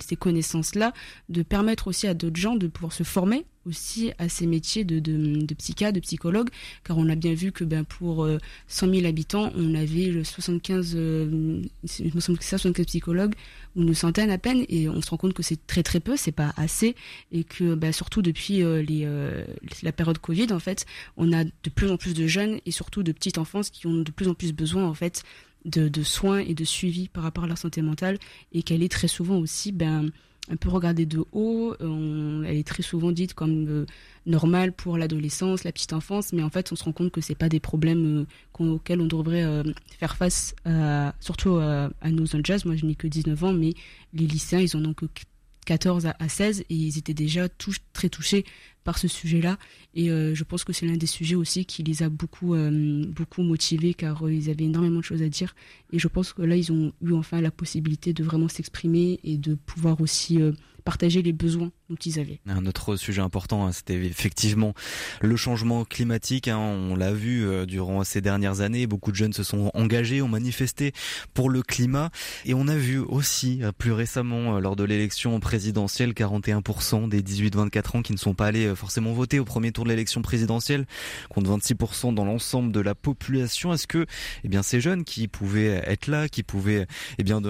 ces 0.00 0.16
connaissances-là, 0.16 0.92
de 1.28 1.42
permettre 1.42 1.88
aussi 1.88 2.06
à 2.06 2.14
d'autres 2.14 2.40
gens 2.40 2.56
de 2.56 2.66
pouvoir 2.66 2.92
se 2.92 3.02
former 3.02 3.44
aussi 3.66 4.12
à 4.18 4.28
ces 4.28 4.46
métiers 4.46 4.84
de, 4.84 4.98
de, 4.98 5.44
de 5.44 5.54
psychiatre, 5.54 5.94
de 5.94 6.00
psychologue, 6.00 6.48
car 6.84 6.98
on 6.98 7.08
a 7.08 7.14
bien 7.14 7.34
vu 7.34 7.52
que 7.52 7.64
ben, 7.64 7.84
pour 7.84 8.26
100 8.68 8.88
euh, 8.88 8.94
000 8.94 9.06
habitants, 9.06 9.52
on 9.56 9.74
avait 9.74 10.24
75, 10.24 10.94
euh, 10.96 11.62
75 11.86 12.72
psychologues, 12.86 13.34
ou 13.76 13.82
une 13.82 13.94
centaine 13.94 14.30
à 14.30 14.38
peine, 14.38 14.64
et 14.68 14.88
on 14.88 15.00
se 15.00 15.10
rend 15.10 15.16
compte 15.16 15.34
que 15.34 15.42
c'est 15.42 15.66
très 15.66 15.82
très 15.82 16.00
peu, 16.00 16.16
c'est 16.16 16.32
pas 16.32 16.52
assez, 16.56 16.94
et 17.30 17.44
que 17.44 17.74
ben, 17.74 17.92
surtout 17.92 18.22
depuis 18.22 18.62
euh, 18.62 18.82
les, 18.82 19.02
euh, 19.04 19.44
la 19.82 19.92
période 19.92 20.18
Covid, 20.18 20.52
en 20.52 20.60
fait, 20.60 20.84
on 21.16 21.32
a 21.32 21.44
de 21.44 21.70
plus 21.74 21.90
en 21.90 21.96
plus 21.96 22.14
de 22.14 22.26
jeunes, 22.26 22.58
et 22.66 22.70
surtout 22.70 23.02
de 23.02 23.12
petites 23.12 23.38
enfances 23.38 23.70
qui 23.70 23.86
ont 23.86 24.02
de 24.02 24.10
plus 24.10 24.28
en 24.28 24.34
plus 24.34 24.52
besoin, 24.52 24.86
en 24.86 24.94
fait, 24.94 25.22
de, 25.64 26.02
soins 26.02 26.38
et 26.38 26.54
de 26.54 26.64
suivi 26.64 27.08
par 27.08 27.22
rapport 27.22 27.44
à 27.44 27.46
leur 27.46 27.58
santé 27.58 27.82
mentale 27.82 28.18
et 28.52 28.62
qu'elle 28.62 28.82
est 28.82 28.90
très 28.90 29.08
souvent 29.08 29.38
aussi 29.38 29.72
ben, 29.72 30.10
un 30.50 30.56
peu 30.56 30.68
regardée 30.68 31.06
de 31.06 31.24
haut. 31.32 31.74
Elle 31.80 32.56
est 32.56 32.66
très 32.66 32.82
souvent 32.82 33.12
dite 33.12 33.34
comme 33.34 33.66
euh, 33.68 33.86
normale 34.26 34.72
pour 34.72 34.98
l'adolescence, 34.98 35.64
la 35.64 35.72
petite 35.72 35.92
enfance, 35.92 36.32
mais 36.32 36.42
en 36.42 36.50
fait 36.50 36.72
on 36.72 36.76
se 36.76 36.84
rend 36.84 36.92
compte 36.92 37.12
que 37.12 37.20
c'est 37.20 37.34
pas 37.34 37.48
des 37.48 37.60
problèmes 37.60 38.26
euh, 38.60 38.72
auxquels 38.72 39.00
on 39.00 39.06
devrait 39.06 39.44
euh, 39.44 39.62
faire 39.98 40.16
face, 40.16 40.54
surtout 41.20 41.56
à 41.56 42.10
nos 42.10 42.26
jeunes. 42.26 42.42
Moi 42.64 42.76
je 42.76 42.86
n'ai 42.86 42.94
que 42.94 43.06
19 43.06 43.44
ans, 43.44 43.52
mais 43.52 43.74
les 44.12 44.26
lycéens 44.26 44.60
ils 44.60 44.76
en 44.76 44.84
ont 44.84 44.94
que 44.94 45.06
14 45.66 46.06
à 46.18 46.28
16 46.28 46.60
et 46.60 46.74
ils 46.74 46.98
étaient 46.98 47.14
déjà 47.14 47.48
très 47.92 48.08
touchés 48.08 48.44
par 48.84 48.98
ce 48.98 49.08
sujet-là. 49.08 49.58
Et 49.94 50.10
euh, 50.10 50.34
je 50.34 50.44
pense 50.44 50.64
que 50.64 50.72
c'est 50.72 50.86
l'un 50.86 50.96
des 50.96 51.06
sujets 51.06 51.36
aussi 51.36 51.64
qui 51.64 51.82
les 51.82 52.02
a 52.02 52.08
beaucoup 52.08 52.54
euh, 52.54 53.04
beaucoup 53.06 53.42
motivés 53.42 53.94
car 53.94 54.26
euh, 54.26 54.32
ils 54.32 54.50
avaient 54.50 54.64
énormément 54.64 54.98
de 54.98 55.04
choses 55.04 55.22
à 55.22 55.28
dire. 55.28 55.54
Et 55.92 55.98
je 55.98 56.08
pense 56.08 56.32
que 56.32 56.42
là 56.42 56.56
ils 56.56 56.72
ont 56.72 56.92
eu 57.02 57.12
enfin 57.12 57.40
la 57.40 57.50
possibilité 57.50 58.12
de 58.12 58.24
vraiment 58.24 58.48
s'exprimer 58.48 59.20
et 59.22 59.36
de 59.36 59.54
pouvoir 59.54 60.00
aussi 60.00 60.38
partager 60.82 61.22
les 61.22 61.32
besoins 61.32 61.70
dont 61.88 61.96
ils 61.96 62.18
avaient. 62.18 62.40
Un 62.46 62.66
autre 62.66 62.96
sujet 62.96 63.22
important, 63.22 63.66
hein, 63.66 63.72
c'était 63.72 63.94
effectivement 63.94 64.74
le 65.20 65.36
changement 65.36 65.84
climatique. 65.84 66.48
Hein, 66.48 66.58
on 66.58 66.96
l'a 66.96 67.12
vu 67.12 67.46
euh, 67.46 67.66
durant 67.66 68.02
ces 68.04 68.20
dernières 68.20 68.60
années, 68.60 68.86
beaucoup 68.86 69.10
de 69.10 69.16
jeunes 69.16 69.32
se 69.32 69.42
sont 69.42 69.70
engagés, 69.74 70.22
ont 70.22 70.28
manifesté 70.28 70.92
pour 71.34 71.50
le 71.50 71.62
climat. 71.62 72.10
Et 72.44 72.54
on 72.54 72.68
a 72.68 72.76
vu 72.76 72.98
aussi 72.98 73.62
euh, 73.62 73.72
plus 73.72 73.92
récemment, 73.92 74.56
euh, 74.56 74.60
lors 74.60 74.76
de 74.76 74.84
l'élection 74.84 75.38
présidentielle, 75.40 76.12
41% 76.12 77.08
des 77.08 77.22
18-24 77.22 77.98
ans 77.98 78.02
qui 78.02 78.12
ne 78.12 78.18
sont 78.18 78.34
pas 78.34 78.46
allés 78.46 78.74
forcément 78.74 79.12
voter 79.12 79.38
au 79.38 79.44
premier 79.44 79.72
tour 79.72 79.84
de 79.84 79.90
l'élection 79.90 80.22
présidentielle, 80.22 80.86
contre 81.28 81.50
26% 81.58 82.14
dans 82.14 82.24
l'ensemble 82.24 82.72
de 82.72 82.80
la 82.80 82.94
population. 82.94 83.72
Est-ce 83.72 83.86
que 83.86 84.06
eh 84.44 84.48
bien, 84.48 84.62
ces 84.62 84.80
jeunes 84.80 85.04
qui 85.04 85.28
pouvaient 85.28 85.82
être 85.86 86.06
là, 86.06 86.28
qui 86.28 86.42
pouvaient 86.42 86.86
eh 87.18 87.22
bien, 87.22 87.40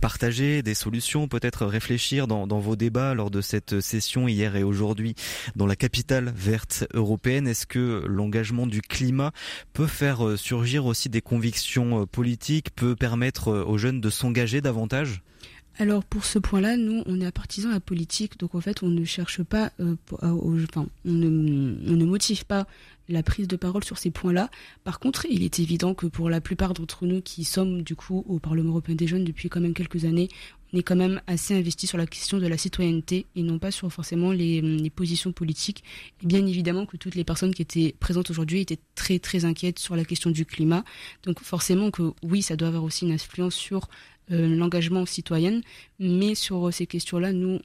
partager 0.00 0.62
des 0.62 0.74
solutions, 0.74 1.28
peut-être 1.28 1.66
réfléchir 1.66 2.26
dans 2.26 2.59
vos 2.60 2.76
débats 2.76 3.14
lors 3.14 3.30
de 3.30 3.40
cette 3.40 3.80
session 3.80 4.28
hier 4.28 4.56
et 4.56 4.62
aujourd'hui 4.62 5.14
dans 5.56 5.66
la 5.66 5.76
capitale 5.76 6.32
verte 6.34 6.84
européenne. 6.94 7.48
Est-ce 7.48 7.66
que 7.66 8.04
l'engagement 8.06 8.66
du 8.66 8.82
climat 8.82 9.32
peut 9.72 9.86
faire 9.86 10.26
euh, 10.26 10.36
surgir 10.36 10.86
aussi 10.86 11.08
des 11.08 11.20
convictions 11.20 12.02
euh, 12.02 12.06
politiques, 12.06 12.74
peut 12.74 12.96
permettre 12.96 13.48
euh, 13.48 13.64
aux 13.64 13.78
jeunes 13.78 14.00
de 14.00 14.10
s'engager 14.10 14.60
davantage? 14.60 15.22
Alors 15.78 16.04
pour 16.04 16.24
ce 16.24 16.38
point-là, 16.38 16.76
nous, 16.76 17.02
on 17.06 17.20
est 17.20 17.30
partisans 17.32 17.70
à 17.70 17.74
la 17.74 17.80
politique, 17.80 18.38
donc 18.38 18.54
en 18.54 18.60
fait, 18.60 18.82
on 18.82 18.88
ne 18.88 19.04
cherche 19.04 19.42
pas, 19.42 19.70
enfin, 20.12 20.86
on 21.04 21.10
ne 21.10 22.04
motive 22.04 22.44
pas 22.44 22.66
la 23.10 23.22
prise 23.22 23.48
de 23.48 23.56
parole 23.56 23.84
sur 23.84 23.98
ces 23.98 24.10
points-là. 24.10 24.50
Par 24.84 25.00
contre, 25.00 25.26
il 25.30 25.42
est 25.42 25.58
évident 25.58 25.94
que 25.94 26.06
pour 26.06 26.30
la 26.30 26.40
plupart 26.40 26.74
d'entre 26.74 27.06
nous 27.06 27.20
qui 27.20 27.44
sommes 27.44 27.82
du 27.82 27.96
coup 27.96 28.24
au 28.28 28.38
Parlement 28.38 28.70
européen 28.70 28.94
des 28.94 29.06
jeunes 29.06 29.24
depuis 29.24 29.48
quand 29.48 29.60
même 29.60 29.74
quelques 29.74 30.04
années, 30.04 30.28
est 30.78 30.82
quand 30.82 30.96
même 30.96 31.20
assez 31.26 31.54
investi 31.54 31.86
sur 31.86 31.98
la 31.98 32.06
question 32.06 32.38
de 32.38 32.46
la 32.46 32.56
citoyenneté 32.56 33.26
et 33.34 33.42
non 33.42 33.58
pas 33.58 33.70
sur 33.70 33.92
forcément 33.92 34.32
les, 34.32 34.60
les 34.60 34.90
positions 34.90 35.32
politiques. 35.32 35.82
Et 36.22 36.26
bien 36.26 36.46
évidemment 36.46 36.86
que 36.86 36.96
toutes 36.96 37.14
les 37.14 37.24
personnes 37.24 37.54
qui 37.54 37.62
étaient 37.62 37.94
présentes 37.98 38.30
aujourd'hui 38.30 38.60
étaient 38.60 38.78
très 38.94 39.18
très 39.18 39.44
inquiètes 39.44 39.78
sur 39.78 39.96
la 39.96 40.04
question 40.04 40.30
du 40.30 40.46
climat. 40.46 40.84
Donc 41.24 41.40
forcément 41.40 41.90
que 41.90 42.12
oui, 42.22 42.42
ça 42.42 42.56
doit 42.56 42.68
avoir 42.68 42.84
aussi 42.84 43.04
une 43.06 43.12
influence 43.12 43.54
sur 43.54 43.88
l'engagement 44.30 45.04
citoyen, 45.06 45.60
mais 45.98 46.34
sur 46.34 46.72
ces 46.72 46.86
questions-là, 46.86 47.32
nous, 47.32 47.58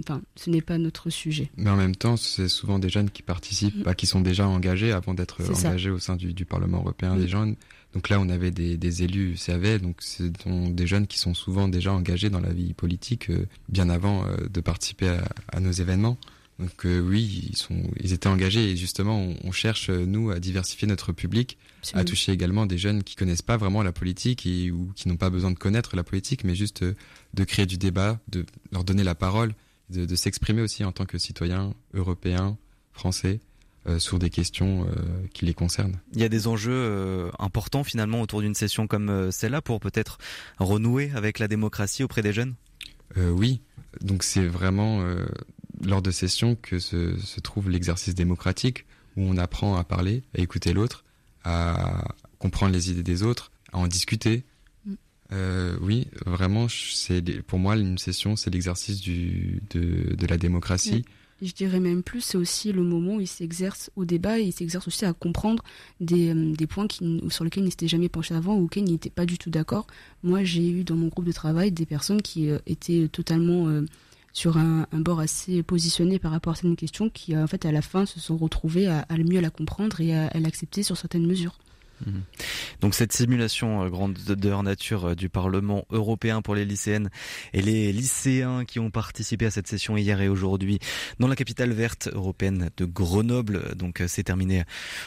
enfin, 0.00 0.22
ce 0.34 0.50
n'est 0.50 0.62
pas 0.62 0.78
notre 0.78 1.10
sujet. 1.10 1.50
Mais 1.56 1.70
en 1.70 1.76
même 1.76 1.94
temps, 1.94 2.16
c'est 2.16 2.48
souvent 2.48 2.78
des 2.78 2.88
jeunes 2.88 3.10
qui 3.10 3.22
participent, 3.22 3.76
mm. 3.76 3.82
bah, 3.82 3.94
qui 3.94 4.06
sont 4.06 4.20
déjà 4.20 4.48
engagés 4.48 4.92
avant 4.92 5.14
d'être 5.14 5.42
engagés 5.42 5.90
au 5.90 5.98
sein 5.98 6.16
du, 6.16 6.32
du 6.32 6.44
Parlement 6.44 6.78
européen 6.78 7.14
mm. 7.14 7.20
des 7.20 7.28
jeunes. 7.28 7.56
Donc 7.96 8.10
là, 8.10 8.20
on 8.20 8.28
avait 8.28 8.50
des, 8.50 8.76
des 8.76 9.04
élus 9.04 9.36
CAV, 9.42 9.78
donc 9.80 9.96
c'est 10.00 10.30
des 10.30 10.86
jeunes 10.86 11.06
qui 11.06 11.18
sont 11.18 11.32
souvent 11.32 11.66
déjà 11.66 11.94
engagés 11.94 12.28
dans 12.28 12.40
la 12.40 12.52
vie 12.52 12.74
politique 12.74 13.30
euh, 13.30 13.46
bien 13.70 13.88
avant 13.88 14.26
euh, 14.26 14.36
de 14.50 14.60
participer 14.60 15.08
à, 15.08 15.24
à, 15.50 15.60
nos 15.60 15.72
événements. 15.72 16.18
Donc 16.58 16.84
euh, 16.84 17.00
oui, 17.00 17.48
ils, 17.50 17.56
sont, 17.56 17.82
ils 18.02 18.12
étaient 18.12 18.28
engagés 18.28 18.70
et 18.70 18.76
justement, 18.76 19.18
on, 19.18 19.36
on 19.44 19.50
cherche, 19.50 19.88
nous, 19.88 20.30
à 20.30 20.40
diversifier 20.40 20.86
notre 20.86 21.12
public, 21.12 21.56
Absolument. 21.90 22.02
à 22.02 22.04
toucher 22.04 22.32
également 22.32 22.66
des 22.66 22.78
jeunes 22.78 23.02
qui 23.02 23.14
connaissent 23.14 23.42
pas 23.42 23.56
vraiment 23.56 23.82
la 23.82 23.92
politique 23.92 24.46
et, 24.46 24.70
ou 24.70 24.92
qui 24.94 25.08
n'ont 25.08 25.16
pas 25.16 25.30
besoin 25.30 25.50
de 25.50 25.58
connaître 25.58 25.96
la 25.96 26.04
politique, 26.04 26.44
mais 26.44 26.54
juste 26.54 26.82
euh, 26.82 26.94
de 27.34 27.44
créer 27.44 27.66
du 27.66 27.78
débat, 27.78 28.18
de 28.28 28.44
leur 28.72 28.84
donner 28.84 29.04
la 29.04 29.14
parole, 29.14 29.54
de, 29.90 30.04
de 30.04 30.16
s'exprimer 30.16 30.62
aussi 30.62 30.84
en 30.84 30.92
tant 30.92 31.06
que 31.06 31.18
citoyen 31.18 31.74
européen, 31.94 32.56
français, 32.92 33.40
euh, 33.88 34.00
sur 34.00 34.18
des 34.18 34.30
questions 34.30 34.84
euh, 34.84 34.94
qui 35.32 35.44
les 35.44 35.54
concernent. 35.54 36.00
Il 36.12 36.20
y 36.20 36.24
a 36.24 36.28
des 36.28 36.48
enjeux 36.48 36.72
euh, 36.72 37.30
importants 37.38 37.84
finalement 37.84 38.20
autour 38.20 38.40
d'une 38.40 38.54
session 38.54 38.88
comme 38.88 39.08
euh, 39.08 39.30
celle-là 39.30 39.62
pour 39.62 39.78
peut-être 39.78 40.18
renouer 40.58 41.12
avec 41.14 41.38
la 41.38 41.46
démocratie 41.46 42.02
auprès 42.02 42.20
des 42.20 42.32
jeunes? 42.32 42.54
Oui, 43.16 43.60
donc 44.00 44.24
c'est 44.24 44.46
vraiment 44.46 45.02
lors 45.82 46.02
de 46.02 46.10
sessions 46.10 46.56
que 46.60 46.80
se, 46.80 47.16
se 47.16 47.40
trouve 47.40 47.70
l'exercice 47.70 48.14
démocratique 48.14 48.84
où 49.16 49.22
on 49.22 49.38
apprend 49.38 49.76
à 49.76 49.84
parler, 49.84 50.22
à 50.36 50.40
écouter 50.40 50.72
l'autre, 50.72 51.04
à 51.46 52.08
comprendre 52.40 52.72
les 52.72 52.90
idées 52.90 53.04
des 53.04 53.22
autres, 53.22 53.52
à 53.72 53.78
en 53.78 53.86
discuter. 53.86 54.42
Mm. 54.84 54.94
Euh, 55.32 55.76
oui, 55.80 56.08
vraiment, 56.26 56.66
c'est 56.68 57.22
pour 57.42 57.58
moi 57.60 57.76
une 57.76 57.98
session, 57.98 58.34
c'est 58.34 58.50
l'exercice 58.50 59.00
de, 59.02 59.60
de, 59.70 60.26
la 60.26 60.38
démocratie. 60.38 60.98
Mm. 60.98 61.12
Je 61.42 61.52
dirais 61.52 61.80
même 61.80 62.02
plus, 62.02 62.22
c'est 62.22 62.38
aussi 62.38 62.72
le 62.72 62.82
moment 62.82 63.16
où 63.16 63.20
il 63.20 63.28
s'exerce 63.28 63.90
au 63.94 64.04
débat 64.04 64.38
et 64.38 64.44
il 64.44 64.52
s'exerce 64.52 64.88
aussi 64.88 65.04
à 65.04 65.12
comprendre 65.12 65.62
des, 66.00 66.34
euh, 66.34 66.54
des 66.54 66.66
points 66.66 66.88
qui, 66.88 67.22
sur 67.28 67.44
lesquels 67.44 67.62
il 67.62 67.66
n'était 67.66 67.88
jamais 67.88 68.08
penché 68.08 68.34
avant 68.34 68.56
ou 68.56 68.64
auxquels 68.64 68.88
il 68.88 68.92
n'était 68.92 69.10
pas 69.10 69.26
du 69.26 69.38
tout 69.38 69.50
d'accord. 69.50 69.86
Moi, 70.22 70.44
j'ai 70.44 70.68
eu 70.68 70.82
dans 70.82 70.96
mon 70.96 71.08
groupe 71.08 71.26
de 71.26 71.32
travail 71.32 71.70
des 71.70 71.86
personnes 71.86 72.22
qui 72.22 72.48
euh, 72.48 72.58
étaient 72.66 73.08
totalement 73.08 73.68
euh, 73.68 73.84
sur 74.36 74.58
un, 74.58 74.86
bord 74.92 75.20
assez 75.20 75.62
positionné 75.62 76.18
par 76.18 76.30
rapport 76.30 76.52
à 76.52 76.56
certaines 76.56 76.76
questions 76.76 77.08
qui, 77.08 77.34
en 77.34 77.46
fait, 77.46 77.64
à 77.64 77.72
la 77.72 77.80
fin, 77.80 78.04
se 78.04 78.20
sont 78.20 78.36
retrouvés 78.36 78.86
à, 78.86 79.06
mieux 79.16 79.40
la 79.40 79.48
comprendre 79.48 79.98
et 80.02 80.14
à 80.14 80.38
l'accepter 80.38 80.82
sur 80.82 80.98
certaines 80.98 81.26
mesures. 81.26 81.56
Mmh. 82.04 82.20
Donc 82.82 82.94
cette 82.94 83.12
simulation 83.12 83.84
euh, 83.84 83.88
grandeur 83.88 84.62
nature 84.62 85.06
euh, 85.06 85.14
du 85.14 85.30
Parlement 85.30 85.86
européen 85.90 86.42
pour 86.42 86.54
les 86.54 86.66
lycéennes 86.66 87.08
et 87.54 87.62
les 87.62 87.90
lycéens 87.90 88.66
qui 88.66 88.78
ont 88.78 88.90
participé 88.90 89.46
à 89.46 89.50
cette 89.50 89.66
session 89.66 89.96
hier 89.96 90.20
et 90.20 90.28
aujourd'hui 90.28 90.78
dans 91.20 91.28
la 91.28 91.36
capitale 91.36 91.72
verte 91.72 92.10
européenne 92.12 92.70
de 92.76 92.84
Grenoble. 92.84 93.74
Donc 93.76 94.00
euh, 94.00 94.08
c'est 94.08 94.24
terminé 94.24 94.64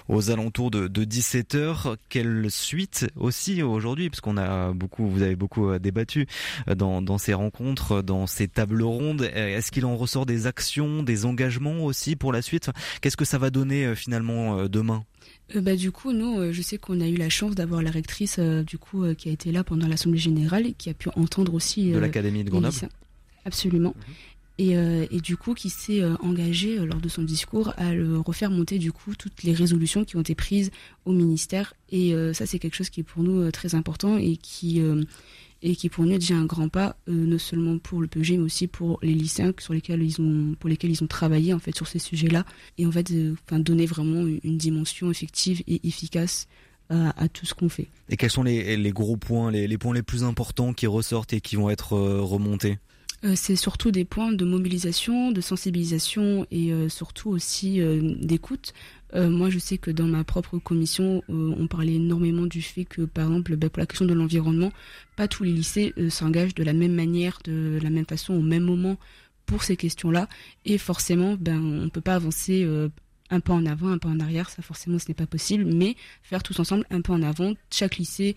aux 0.08 0.32
alentours 0.32 0.72
de, 0.72 0.88
de 0.88 1.06
17h. 1.06 1.96
Quelle 2.10 2.50
suite 2.50 3.08
aussi 3.16 3.62
aujourd'hui 3.62 4.10
puisqu'on 4.10 4.38
a 4.38 4.74
beaucoup, 4.74 5.08
vous 5.08 5.22
avez 5.22 5.36
beaucoup 5.36 5.78
débattu 5.78 6.26
dans, 6.76 7.02
dans 7.02 7.18
ces 7.18 7.34
rencontres, 7.34 8.02
dans 8.02 8.26
ces 8.26 8.48
tables 8.48 8.82
rondes. 8.82 9.30
Est-ce 9.34 9.72
qu'il 9.72 9.86
en 9.86 9.96
ressort 9.96 10.26
des 10.26 10.48
actions, 10.48 11.04
des 11.04 11.26
engagements 11.26 11.86
aussi 11.86 12.16
pour 12.16 12.34
la 12.34 12.42
suite? 12.42 12.72
Qu'est-ce 13.02 13.18
que 13.18 13.26
ça 13.26 13.38
va 13.38 13.50
donner 13.50 13.96
finalement 13.96 14.66
demain? 14.68 15.04
Euh, 15.56 15.62
bah, 15.62 15.76
du 15.76 15.92
coup, 15.92 16.12
nous, 16.12 16.40
euh, 16.40 16.52
je 16.52 16.62
sais 16.62 16.78
qu'on 16.78 17.02
a 17.02 17.08
eu 17.08 17.16
la 17.16 17.30
chance 17.30 17.56
d'avoir 17.56 17.82
la 17.82 17.92
rectrice 17.92 18.38
euh, 18.40 18.64
du 18.64 18.78
coup 18.78 19.04
qui 19.16 19.30
a 19.30 19.32
été 19.32 19.52
là 19.52 19.64
pendant 19.64 19.88
l'Assemblée 19.88 20.20
générale 20.20 20.68
et 20.68 20.74
qui 20.74 20.90
a 20.90 20.94
pu 20.94 21.10
entendre 21.16 21.54
aussi 21.54 21.92
de 21.92 21.98
l'Académie 21.98 22.44
de 22.44 22.50
Grenoble. 22.50 22.76
Absolument. 23.46 23.96
-hmm. 23.98 24.14
Et, 24.62 24.76
et, 25.16 25.22
du 25.22 25.38
coup 25.38 25.54
qui 25.54 25.70
s'est 25.70 26.04
engagé 26.20 26.78
euh, 26.78 26.86
lors 26.86 27.00
de 27.00 27.08
son 27.08 27.24
discours 27.24 27.74
à 27.78 27.94
le 27.94 28.20
refaire 28.20 28.52
monter 28.52 28.78
du 28.78 28.92
coup 28.92 29.16
toutes 29.16 29.44
les 29.44 29.54
résolutions 29.54 30.04
qui 30.04 30.18
ont 30.18 30.20
été 30.20 30.36
prises 30.36 30.70
au 31.06 31.14
ministère 31.14 31.76
et 31.94 32.14
ça 32.34 32.46
c'est 32.46 32.60
quelque 32.60 32.76
chose 32.76 32.90
qui 32.90 33.00
est 33.00 33.10
pour 33.12 33.24
nous 33.24 33.50
très 33.52 33.74
important 33.74 34.18
et 34.18 34.36
qui 34.36 34.82
et 35.62 35.76
qui 35.76 35.90
pour 35.90 36.06
nous 36.06 36.14
est 36.14 36.20
déjà 36.20 36.36
un 36.36 36.46
grand 36.46 36.70
pas 36.70 36.96
euh, 37.08 37.12
non 37.12 37.38
seulement 37.38 37.78
pour 37.78 38.02
le 38.02 38.08
PG 38.08 38.38
mais 38.38 38.44
aussi 38.44 38.68
pour 38.68 39.00
les 39.02 39.14
lycéens 39.14 39.54
sur 39.60 39.74
lesquels 39.74 40.02
ils 40.02 40.22
ont 40.22 40.56
pour 40.60 40.70
lesquels 40.70 40.92
ils 40.92 41.04
ont 41.04 41.08
travaillé 41.08 41.54
en 41.54 41.60
fait 41.60 41.76
sur 41.76 41.88
ces 41.88 42.00
sujets-là 42.00 42.46
et 42.78 42.86
en 42.86 42.92
fait 42.92 43.12
euh, 43.12 43.36
donner 43.52 43.86
vraiment 43.86 44.26
une 44.44 44.58
dimension 44.58 45.12
effective 45.12 45.62
et 45.68 45.88
efficace 45.88 46.48
à, 46.90 47.24
à 47.24 47.28
tout 47.28 47.46
ce 47.46 47.54
qu'on 47.54 47.70
fait. 47.70 47.88
Et 48.10 48.18
quels 48.18 48.32
sont 48.32 48.44
les, 48.44 48.78
les 48.78 48.92
gros 48.92 49.18
points 49.18 49.52
les, 49.52 49.68
les 49.68 49.78
points 49.78 49.94
les 49.94 50.04
plus 50.04 50.24
importants 50.24 50.74
qui 50.74 50.88
ressortent 50.88 51.34
et 51.34 51.42
qui 51.42 51.56
vont 51.56 51.70
être 51.70 51.94
euh, 51.94 52.22
remontés? 52.22 52.78
C'est 53.36 53.56
surtout 53.56 53.92
des 53.92 54.06
points 54.06 54.32
de 54.32 54.46
mobilisation, 54.46 55.32
de 55.32 55.42
sensibilisation 55.42 56.48
et 56.52 56.72
euh, 56.72 56.88
surtout 56.90 57.30
aussi 57.30 57.82
euh, 57.82 58.16
d'écoute. 58.22 58.74
Euh, 59.16 59.30
moi, 59.30 59.50
je 59.50 59.60
sais 59.60 59.78
que 59.78 59.92
dans 59.92 60.06
ma 60.06 60.24
propre 60.24 60.58
commission, 60.60 61.24
euh, 61.30 61.54
on 61.58 61.68
parlait 61.68 61.96
énormément 61.96 62.46
du 62.46 62.62
fait 62.62 62.86
que, 62.86 63.02
par 63.02 63.26
exemple, 63.26 63.56
ben, 63.56 63.70
pour 63.70 63.80
la 63.80 63.88
question 63.88 64.06
de 64.06 64.14
l'environnement, 64.14 64.72
pas 65.16 65.28
tous 65.28 65.44
les 65.44 65.52
lycées 65.52 65.94
euh, 65.98 66.10
s'engagent 66.10 66.56
de 66.56 66.64
la 66.64 66.74
même 66.74 66.94
manière, 66.94 67.40
de 67.44 67.80
la 67.82 67.90
même 67.90 68.06
façon, 68.06 68.34
au 68.34 68.42
même 68.42 68.64
moment 68.64 68.98
pour 69.46 69.64
ces 69.64 69.76
questions-là. 69.76 70.30
Et 70.66 70.78
forcément, 70.78 71.36
ben, 71.40 71.58
on 71.60 71.86
ne 71.86 71.90
peut 71.90 72.02
pas 72.02 72.16
avancer 72.16 72.64
euh, 72.64 72.90
un 73.32 73.40
pas 73.40 73.54
en 73.54 73.66
avant, 73.66 73.90
un 73.90 73.98
pas 73.98 74.10
en 74.10 74.20
arrière, 74.20 74.50
ça 74.50 74.62
forcément 74.62 75.00
ce 75.00 75.08
n'est 75.08 75.14
pas 75.16 75.28
possible, 75.28 75.66
mais 75.66 75.96
faire 76.24 76.44
tous 76.44 76.60
ensemble 76.60 76.86
un 76.90 77.02
pas 77.02 77.14
en 77.14 77.22
avant, 77.22 77.54
chaque 77.72 77.98
lycée 77.98 78.36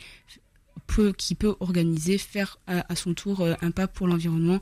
peut, 0.95 1.13
qui 1.13 1.35
peut 1.35 1.55
organiser, 1.61 2.19
faire 2.19 2.59
à, 2.67 2.91
à 2.93 2.97
son 2.97 3.15
tour 3.15 3.41
euh, 3.41 3.55
un 3.61 3.71
pas 3.71 3.89
pour 3.89 4.07
l'environnement, 4.07 4.61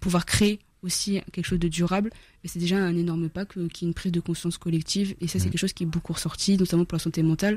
pouvoir 0.00 0.24
créer 0.26 0.58
aussi 0.82 1.20
quelque 1.32 1.46
chose 1.46 1.58
de 1.58 1.68
durable, 1.68 2.10
mais 2.42 2.48
c'est 2.50 2.58
déjà 2.58 2.78
un 2.78 2.96
énorme 2.96 3.28
pas 3.28 3.44
qu'il 3.44 3.62
y 3.62 3.64
ait 3.64 3.88
une 3.88 3.94
prise 3.94 4.12
de 4.12 4.20
conscience 4.20 4.56
collective, 4.56 5.14
et 5.20 5.26
ça 5.26 5.38
c'est 5.38 5.48
mmh. 5.48 5.50
quelque 5.50 5.60
chose 5.60 5.72
qui 5.74 5.84
est 5.84 5.86
beaucoup 5.86 6.14
ressorti, 6.14 6.56
notamment 6.56 6.86
pour 6.86 6.96
la 6.96 7.04
santé 7.04 7.22
mentale, 7.22 7.56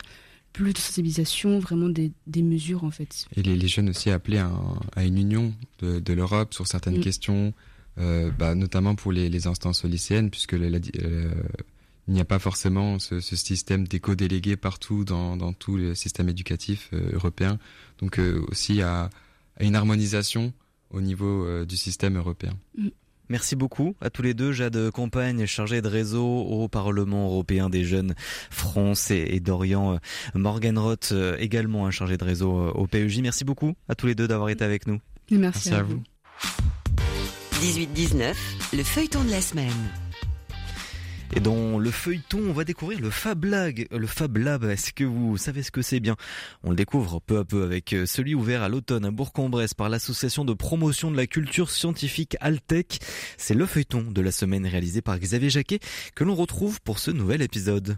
plus 0.51 0.73
de 0.73 0.77
sensibilisation, 0.77 1.57
vraiment 1.59 1.89
des, 1.89 2.11
des 2.27 2.43
mesures 2.43 2.83
en 2.83 2.91
fait. 2.91 3.25
Et 3.35 3.41
les, 3.41 3.55
les 3.55 3.67
jeunes 3.67 3.89
aussi 3.89 4.09
appelés 4.11 4.39
à, 4.39 4.51
à, 4.95 5.03
une 5.05 5.17
union 5.17 5.53
de, 5.79 5.99
de 5.99 6.13
l'Europe 6.13 6.53
sur 6.53 6.67
certaines 6.67 6.97
mmh. 6.97 7.01
questions, 7.01 7.53
euh, 7.97 8.29
bah, 8.37 8.55
notamment 8.55 8.95
pour 8.95 9.11
les, 9.13 9.29
les 9.29 9.47
instances 9.47 9.85
lycéennes, 9.85 10.29
puisque 10.29 10.53
la, 10.53 10.69
la, 10.69 10.79
euh, 11.01 11.33
il 12.09 12.13
n'y 12.13 12.19
a 12.19 12.25
pas 12.25 12.39
forcément 12.39 12.99
ce, 12.99 13.21
ce 13.21 13.35
système 13.37 13.87
d'éco-délégués 13.87 14.57
partout 14.57 15.05
dans, 15.05 15.37
dans 15.37 15.53
tout 15.53 15.77
le 15.77 15.95
système 15.95 16.27
éducatif 16.27 16.89
euh, 16.91 17.13
européen. 17.13 17.57
Donc 18.03 18.19
euh, 18.19 18.43
aussi 18.49 18.81
à, 18.81 19.09
à, 19.57 19.63
une 19.63 19.75
harmonisation 19.75 20.51
au 20.91 20.99
niveau 20.99 21.45
euh, 21.45 21.65
du 21.65 21.77
système 21.77 22.17
européen. 22.17 22.53
Mm. 22.77 22.89
Merci 23.29 23.55
beaucoup 23.55 23.95
à 24.01 24.09
tous 24.09 24.21
les 24.21 24.33
deux. 24.33 24.51
Jade 24.51 24.91
Compagne, 24.91 25.45
chargée 25.45 25.81
de 25.81 25.87
réseau 25.87 26.25
au 26.27 26.67
Parlement 26.67 27.25
européen 27.27 27.69
des 27.69 27.85
jeunes 27.85 28.13
France 28.51 29.09
et, 29.11 29.25
et 29.29 29.39
Dorian 29.39 29.97
Morgan 30.35 30.77
Roth, 30.77 31.13
également 31.39 31.87
un 31.87 31.91
chargé 31.91 32.17
de 32.17 32.23
réseau 32.25 32.51
au 32.51 32.85
PEJ. 32.85 33.21
Merci 33.21 33.45
beaucoup 33.45 33.73
à 33.87 33.95
tous 33.95 34.07
les 34.07 34.13
deux 34.13 34.27
d'avoir 34.27 34.49
été 34.49 34.65
avec 34.65 34.87
nous. 34.87 34.99
Merci, 35.31 35.69
Merci 35.69 35.73
à, 35.73 35.79
à 35.79 35.83
vous. 35.83 36.03
18-19, 37.61 38.35
le 38.73 38.83
feuilleton 38.83 39.23
de 39.23 39.31
la 39.31 39.41
semaine. 39.41 39.71
Et 41.35 41.39
dans 41.39 41.79
le 41.79 41.89
feuilleton, 41.89 42.39
on 42.47 42.53
va 42.53 42.63
découvrir 42.63 42.99
le 42.99 43.09
Fab 43.09 43.43
Lab. 43.45 43.73
Le 43.89 44.05
Fab 44.05 44.37
Lab, 44.37 44.65
est-ce 44.65 44.93
que 44.93 45.03
vous 45.03 45.35
savez 45.37 45.63
ce 45.63 45.71
que 45.71 45.81
c'est 45.81 45.99
bien? 45.99 46.15
On 46.63 46.69
le 46.69 46.75
découvre 46.75 47.19
peu 47.21 47.39
à 47.39 47.43
peu 47.43 47.63
avec 47.63 47.93
euh, 47.93 48.05
celui 48.05 48.35
ouvert 48.35 48.61
à 48.61 48.69
l'automne 48.69 49.03
à 49.03 49.09
Bourg-en-Bresse 49.09 49.73
par 49.73 49.89
l'association 49.89 50.45
de 50.45 50.53
promotion 50.53 51.09
de 51.09 51.17
la 51.17 51.25
culture 51.25 51.71
scientifique 51.71 52.37
Altec. 52.39 52.99
C'est 53.37 53.55
le 53.55 53.65
feuilleton 53.65 54.03
de 54.11 54.21
la 54.21 54.31
semaine 54.31 54.67
réalisé 54.67 55.01
par 55.01 55.17
Xavier 55.17 55.49
Jacquet 55.49 55.79
que 56.13 56.23
l'on 56.23 56.35
retrouve 56.35 56.79
pour 56.81 56.99
ce 56.99 57.09
nouvel 57.09 57.41
épisode. 57.41 57.97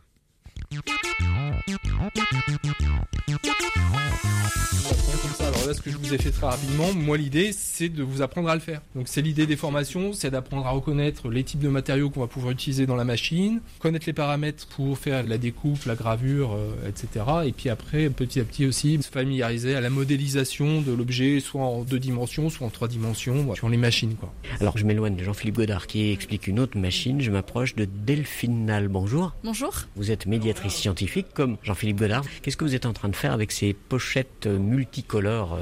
Là, 5.68 5.74
ce 5.74 5.82
que 5.82 5.90
je 5.90 5.98
vous 5.98 6.14
ai 6.14 6.18
fait 6.18 6.32
très 6.32 6.48
rapidement, 6.48 6.94
moi 6.94 7.18
l'idée 7.18 7.52
c'est 7.52 7.90
de 7.90 8.04
vous 8.04 8.22
apprendre 8.22 8.50
à 8.50 8.56
le 8.56 8.62
faire. 8.62 8.82
Donc 8.96 9.08
c'est 9.08 9.22
l'idée 9.22 9.46
des 9.46 9.56
formations, 9.56 10.14
c'est 10.14 10.30
d'apprendre 10.30 10.66
à 10.68 10.72
reconnaître 10.72 11.30
les 11.30 11.44
types 11.44 11.60
de 11.60 11.70
matériaux 11.70 12.10
qu'on 12.10 12.20
va 12.20 12.28
pouvoir 12.28 12.52
utiliser 12.52 12.86
dans 12.86 12.96
la 12.96 13.04
machine, 13.04 13.62
connaître 13.80 14.06
les 14.06 14.14
paramètres 14.14 14.68
pour 14.68 14.98
faire 14.98 15.26
la 15.26 15.38
découpe, 15.38 15.86
la 15.86 15.96
gravure, 15.96 16.54
euh, 16.54 16.90
etc. 16.90 17.26
Et 17.46 17.52
puis 17.52 17.70
après, 17.70 18.10
petit 18.10 18.40
à 18.40 18.44
petit 18.44 18.66
aussi, 18.66 19.02
se 19.02 19.10
familiariser 19.10 19.76
à 19.76 19.82
la 19.82 19.90
modélisation 19.90 20.82
de 20.82 20.92
l'objet, 20.92 21.40
soit 21.40 21.64
en 21.64 21.82
deux 21.82 22.00
dimensions, 22.00 22.50
soit 22.50 22.68
en 22.68 22.70
trois 22.70 22.88
dimensions, 22.88 23.44
voilà, 23.44 23.56
sur 23.56 23.70
les 23.70 23.78
machines. 23.78 24.16
Quoi. 24.16 24.32
Alors 24.60 24.78
je 24.78 24.86
m'éloigne 24.86 25.16
de 25.16 25.24
Jean-Philippe 25.24 25.56
Godard 25.56 25.88
qui 25.88 26.12
explique 26.12 26.48
une 26.48 26.60
autre 26.60 26.78
machine, 26.78 27.22
je 27.22 27.32
m'approche 27.32 27.76
de 27.76 27.86
Delphinal. 27.86 28.88
Bonjour. 28.88 29.34
Bonjour. 29.44 29.74
Vous 29.96 30.12
êtes 30.12 30.26
médiatrice 30.28 30.74
scientifique 30.74 31.28
comme 31.34 31.58
Jean-Philippe 31.64 31.85
Godard. 31.94 32.24
Qu'est-ce 32.42 32.58
que 32.58 32.66
vous 32.66 32.76
êtes 32.76 32.86
en 32.86 32.94
train 32.94 33.10
de 33.10 33.16
faire 33.16 33.34
avec 33.34 33.52
ces 33.52 33.74
pochettes 33.74 34.48
multicolores 34.48 35.58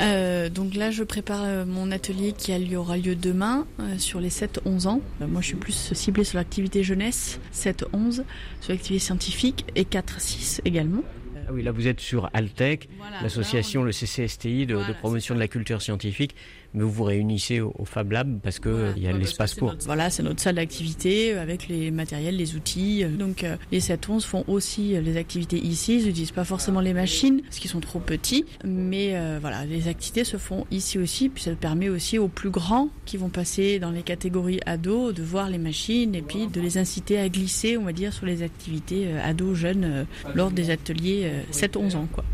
euh, 0.00 0.48
donc 0.48 0.74
là, 0.74 0.90
je 0.90 1.04
prépare 1.04 1.44
euh, 1.44 1.64
mon 1.64 1.90
atelier 1.90 2.32
qui 2.32 2.52
aura 2.76 2.96
lieu 2.96 3.14
demain 3.14 3.66
euh, 3.80 3.98
sur 3.98 4.20
les 4.20 4.30
7-11 4.30 4.86
ans. 4.88 5.00
moi, 5.20 5.40
je 5.40 5.46
suis 5.46 5.56
plus 5.56 5.92
ciblée 5.94 6.24
sur 6.24 6.38
l'activité 6.38 6.82
jeunesse, 6.82 7.40
7-11, 7.54 8.24
sur 8.60 8.72
l'activité 8.72 8.98
scientifique 8.98 9.66
et 9.76 9.84
4-6 9.84 10.60
également. 10.64 11.02
Ah 11.48 11.52
oui, 11.54 11.62
là 11.62 11.72
vous 11.72 11.86
êtes 11.86 12.00
sur 12.00 12.28
Altec, 12.34 12.90
l'association, 13.22 13.82
le 13.82 13.90
CCSTI 13.90 14.66
de, 14.66 14.76
de 14.76 14.92
promotion 14.92 15.34
de 15.34 15.40
la 15.40 15.48
culture 15.48 15.80
scientifique 15.80 16.34
mais 16.74 16.84
vous 16.84 16.90
vous 16.90 17.04
réunissez 17.04 17.60
au, 17.60 17.72
Fab 17.84 18.12
Lab 18.12 18.40
parce 18.42 18.58
que 18.58 18.92
il 18.96 19.02
y 19.02 19.08
a 19.08 19.12
l'espace 19.12 19.54
pour. 19.54 19.74
voilà, 19.86 20.10
c'est 20.10 20.22
notre 20.22 20.40
salle 20.40 20.56
d'activité 20.56 21.32
avec 21.32 21.68
les 21.68 21.90
matériels, 21.90 22.36
les 22.36 22.54
outils. 22.54 23.04
Donc 23.04 23.44
euh, 23.44 23.56
les 23.72 23.80
7-11 23.80 24.22
font 24.22 24.44
aussi 24.46 24.94
les 25.00 25.16
activités 25.16 25.58
ici. 25.58 25.98
Ils 25.98 26.06
n'utilisent 26.06 26.32
pas 26.32 26.44
forcément 26.44 26.80
les 26.80 26.92
machines 26.92 27.40
parce 27.42 27.58
qu'ils 27.58 27.70
sont 27.70 27.80
trop 27.80 27.98
petits, 28.00 28.44
mais 28.64 29.16
euh, 29.16 29.38
voilà, 29.40 29.64
les 29.64 29.88
activités 29.88 30.24
se 30.24 30.36
font 30.36 30.66
ici 30.70 30.98
aussi. 30.98 31.28
Puis 31.28 31.44
ça 31.44 31.52
permet 31.52 31.88
aussi 31.88 32.18
aux 32.18 32.28
plus 32.28 32.50
grands 32.50 32.88
qui 33.06 33.16
vont 33.16 33.30
passer 33.30 33.78
dans 33.78 33.90
les 33.90 34.02
catégories 34.02 34.60
ados 34.66 35.14
de 35.14 35.22
voir 35.22 35.48
les 35.48 35.58
machines 35.58 36.14
et 36.14 36.22
puis 36.22 36.46
de 36.46 36.60
les 36.60 36.76
inciter 36.76 37.18
à 37.18 37.28
glisser, 37.28 37.78
on 37.78 37.84
va 37.84 37.92
dire, 37.92 38.12
sur 38.12 38.26
les 38.26 38.42
activités 38.42 39.06
euh, 39.06 39.24
ados 39.24 39.56
jeunes 39.56 40.06
lors 40.34 40.50
des 40.50 40.70
ateliers 40.70 41.30
7-11 41.52 41.96
ans. 41.96 42.08
Quoi. 42.12 42.24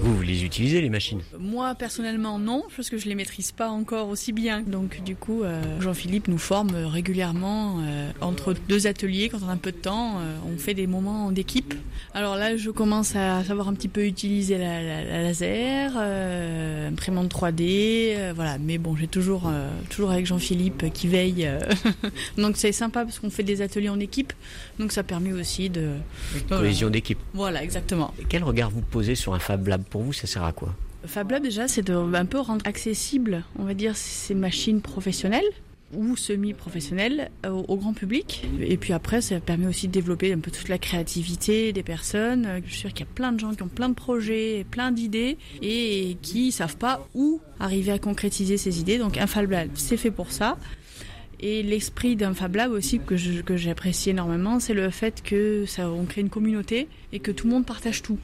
vous, 0.00 0.16
vous 0.16 0.22
les 0.22 0.44
utilisez 0.44 0.80
les 0.80 0.90
machines? 0.90 1.20
Moi 1.38 1.74
personnellement 1.74 2.38
non, 2.38 2.64
parce 2.74 2.90
que 2.90 2.98
je 2.98 3.08
les 3.08 3.14
maîtrise 3.14 3.52
pas 3.52 3.68
encore 3.68 3.93
encore 3.94 4.08
aussi 4.08 4.32
bien. 4.32 4.62
Donc 4.62 5.02
du 5.04 5.14
coup, 5.16 5.42
euh, 5.42 5.62
Jean-Philippe 5.80 6.28
nous 6.28 6.38
forme 6.38 6.74
régulièrement 6.74 7.78
euh, 7.80 8.10
entre 8.20 8.54
deux 8.68 8.86
ateliers 8.86 9.28
quand 9.28 9.38
on 9.44 9.48
a 9.48 9.52
un 9.52 9.56
peu 9.56 9.72
de 9.72 9.76
temps. 9.76 10.18
Euh, 10.18 10.36
on 10.52 10.58
fait 10.58 10.74
des 10.74 10.86
moments 10.86 11.30
d'équipe. 11.30 11.74
Alors 12.12 12.36
là, 12.36 12.56
je 12.56 12.70
commence 12.70 13.14
à 13.16 13.44
savoir 13.44 13.68
un 13.68 13.74
petit 13.74 13.88
peu 13.88 14.04
utiliser 14.04 14.58
la, 14.58 15.22
laser, 15.22 15.96
imprimante 15.96 17.32
3D, 17.32 18.32
voilà. 18.34 18.58
Mais 18.58 18.78
bon, 18.78 18.96
j'ai 18.96 19.08
toujours 19.08 19.50
toujours 19.90 20.10
avec 20.10 20.26
Jean-Philippe 20.26 20.92
qui 20.92 21.08
veille. 21.08 21.48
donc 22.38 22.56
c'est 22.56 22.72
sympa 22.72 23.04
parce 23.04 23.18
qu'on 23.18 23.30
fait 23.30 23.42
des 23.42 23.62
ateliers 23.62 23.88
en 23.88 24.00
équipe. 24.00 24.32
Donc 24.78 24.92
ça 24.92 25.02
permet 25.02 25.32
aussi 25.32 25.70
de 25.70 25.90
cohésion 26.48 26.90
d'équipe. 26.90 27.18
Voilà, 27.32 27.62
exactement. 27.62 28.12
quel 28.28 28.44
regard 28.44 28.70
vous 28.70 28.82
posez 28.82 29.14
sur 29.14 29.34
un 29.34 29.38
Fab 29.38 29.66
Lab? 29.66 29.82
Pour 29.84 30.02
vous, 30.02 30.12
ça 30.12 30.26
sert 30.26 30.44
à 30.44 30.52
quoi? 30.52 30.74
Fab 31.06 31.30
Lab 31.30 31.42
déjà, 31.42 31.68
c'est 31.68 31.82
de 31.82 31.94
un 31.94 32.26
peu 32.26 32.38
rendre 32.38 32.66
accessible, 32.66 33.44
on 33.58 33.64
va 33.64 33.74
dire, 33.74 33.96
ces 33.96 34.34
machines 34.34 34.80
professionnelles 34.80 35.44
ou 35.92 36.16
semi-professionnelles 36.16 37.30
au, 37.46 37.76
grand 37.76 37.92
public. 37.92 38.44
Et 38.60 38.76
puis 38.76 38.92
après, 38.92 39.20
ça 39.20 39.38
permet 39.40 39.66
aussi 39.66 39.86
de 39.86 39.92
développer 39.92 40.32
un 40.32 40.40
peu 40.40 40.50
toute 40.50 40.68
la 40.68 40.78
créativité 40.78 41.72
des 41.72 41.82
personnes. 41.82 42.62
Je 42.64 42.70
suis 42.70 42.80
sûre 42.80 42.92
qu'il 42.92 43.06
y 43.06 43.08
a 43.08 43.12
plein 43.14 43.32
de 43.32 43.38
gens 43.38 43.54
qui 43.54 43.62
ont 43.62 43.68
plein 43.68 43.88
de 43.88 43.94
projets, 43.94 44.66
plein 44.70 44.90
d'idées 44.90 45.38
et 45.62 46.16
qui 46.22 46.52
savent 46.52 46.76
pas 46.76 47.06
où 47.14 47.40
arriver 47.60 47.92
à 47.92 47.98
concrétiser 47.98 48.56
ces 48.56 48.80
idées. 48.80 48.98
Donc 48.98 49.18
un 49.18 49.26
Fab 49.26 49.50
Lab, 49.50 49.70
c'est 49.74 49.96
fait 49.96 50.10
pour 50.10 50.32
ça. 50.32 50.58
Et 51.40 51.62
l'esprit 51.62 52.16
d'un 52.16 52.34
Fab 52.34 52.56
Lab 52.56 52.72
aussi 52.72 52.98
que 52.98 53.56
j'apprécie 53.56 54.10
énormément, 54.10 54.60
c'est 54.60 54.74
le 54.74 54.90
fait 54.90 55.22
que 55.22 55.64
ça 55.66 55.90
on 55.90 56.04
crée 56.04 56.22
une 56.22 56.30
communauté 56.30 56.88
et 57.12 57.20
que 57.20 57.30
tout 57.30 57.46
le 57.46 57.52
monde 57.52 57.66
partage 57.66 58.02
tout. 58.02 58.18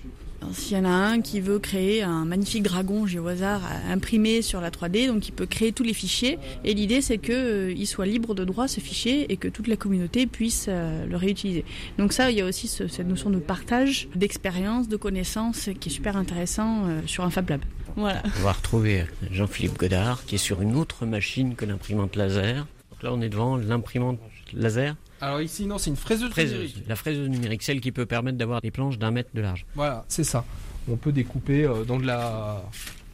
S'il 0.53 0.77
y 0.77 0.81
en 0.81 0.85
a 0.85 0.89
un 0.89 1.21
qui 1.21 1.41
veut 1.41 1.59
créer 1.59 2.03
un 2.03 2.25
magnifique 2.25 2.63
dragon, 2.63 3.07
j'ai 3.07 3.19
au 3.19 3.29
hasard 3.29 3.63
imprimé 3.89 4.43
sur 4.43 4.61
la 4.61 4.71
3D, 4.71 5.07
donc 5.07 5.29
il 5.29 5.33
peut 5.33 5.47
créer 5.47 5.73
tous 5.73 5.83
les 5.83 5.93
fichiers. 5.93 6.39
Et 6.65 6.75
l'idée, 6.75 7.01
c'est 7.03 7.19
qu'il 7.19 7.35
euh, 7.35 7.85
soit 7.85 8.07
libre 8.07 8.35
de 8.35 8.45
droit 8.45 8.67
ce 8.67 8.81
fichier 8.81 9.33
et 9.33 9.37
que 9.37 9.49
toute 9.49 9.69
la 9.69 9.77
communauté 9.77 10.27
puisse 10.27 10.67
euh, 10.69 11.07
le 11.07 11.17
réutiliser. 11.17 11.65
Donc 11.99 12.13
ça, 12.13 12.31
il 12.31 12.39
y 12.39 12.41
a 12.41 12.47
aussi 12.47 12.69
cette 12.69 13.07
notion 13.07 13.31
de 13.31 13.39
partage, 13.39 14.09
d'expérience, 14.15 14.89
de 14.89 14.97
connaissances 14.97 15.71
qui 15.79 15.89
est 15.89 15.93
super 15.93 16.17
intéressant 16.17 16.87
euh, 16.87 17.01
sur 17.07 17.25
un 17.25 17.31
Fab 17.31 17.49
Lab. 17.49 17.61
Voilà. 17.97 18.23
On 18.41 18.45
va 18.45 18.53
retrouver 18.53 19.05
Jean-Philippe 19.31 19.79
Godard 19.79 20.25
qui 20.25 20.37
est 20.37 20.39
sur 20.39 20.63
une 20.63 20.77
autre 20.77 21.07
machine 21.07 21.55
que 21.55 21.65
l'imprimante 21.65 22.17
laser. 22.17 22.67
Donc 22.91 23.03
là, 23.03 23.13
on 23.13 23.21
est 23.21 23.29
devant 23.29 23.57
l'imprimante 23.57 24.19
laser. 24.53 24.97
Alors 25.21 25.41
ici, 25.43 25.67
non, 25.67 25.79
c'est 25.79 25.91
une 25.91 25.97
fraiseuse, 25.97 26.31
numérique. 26.37 26.85
La 26.89 26.97
fraiseuse 26.97 27.29
numérique, 27.29 27.63
celle 27.63 27.81
qui 27.81 27.93
peut 27.93 28.07
permettre 28.07 28.39
d'avoir 28.39 28.61
des 28.61 28.71
planches 28.71 28.99
d'un 28.99 29.11
mètre 29.11 29.31
de 29.35 29.41
large. 29.41 29.67
Voilà, 29.75 30.05
c'est 30.09 30.25
ça. 30.25 30.45
On 30.89 30.97
peut 30.97 31.13
découper 31.13 31.65
euh, 31.65 31.85
dans 31.85 31.99
de 31.99 32.07
la 32.07 32.63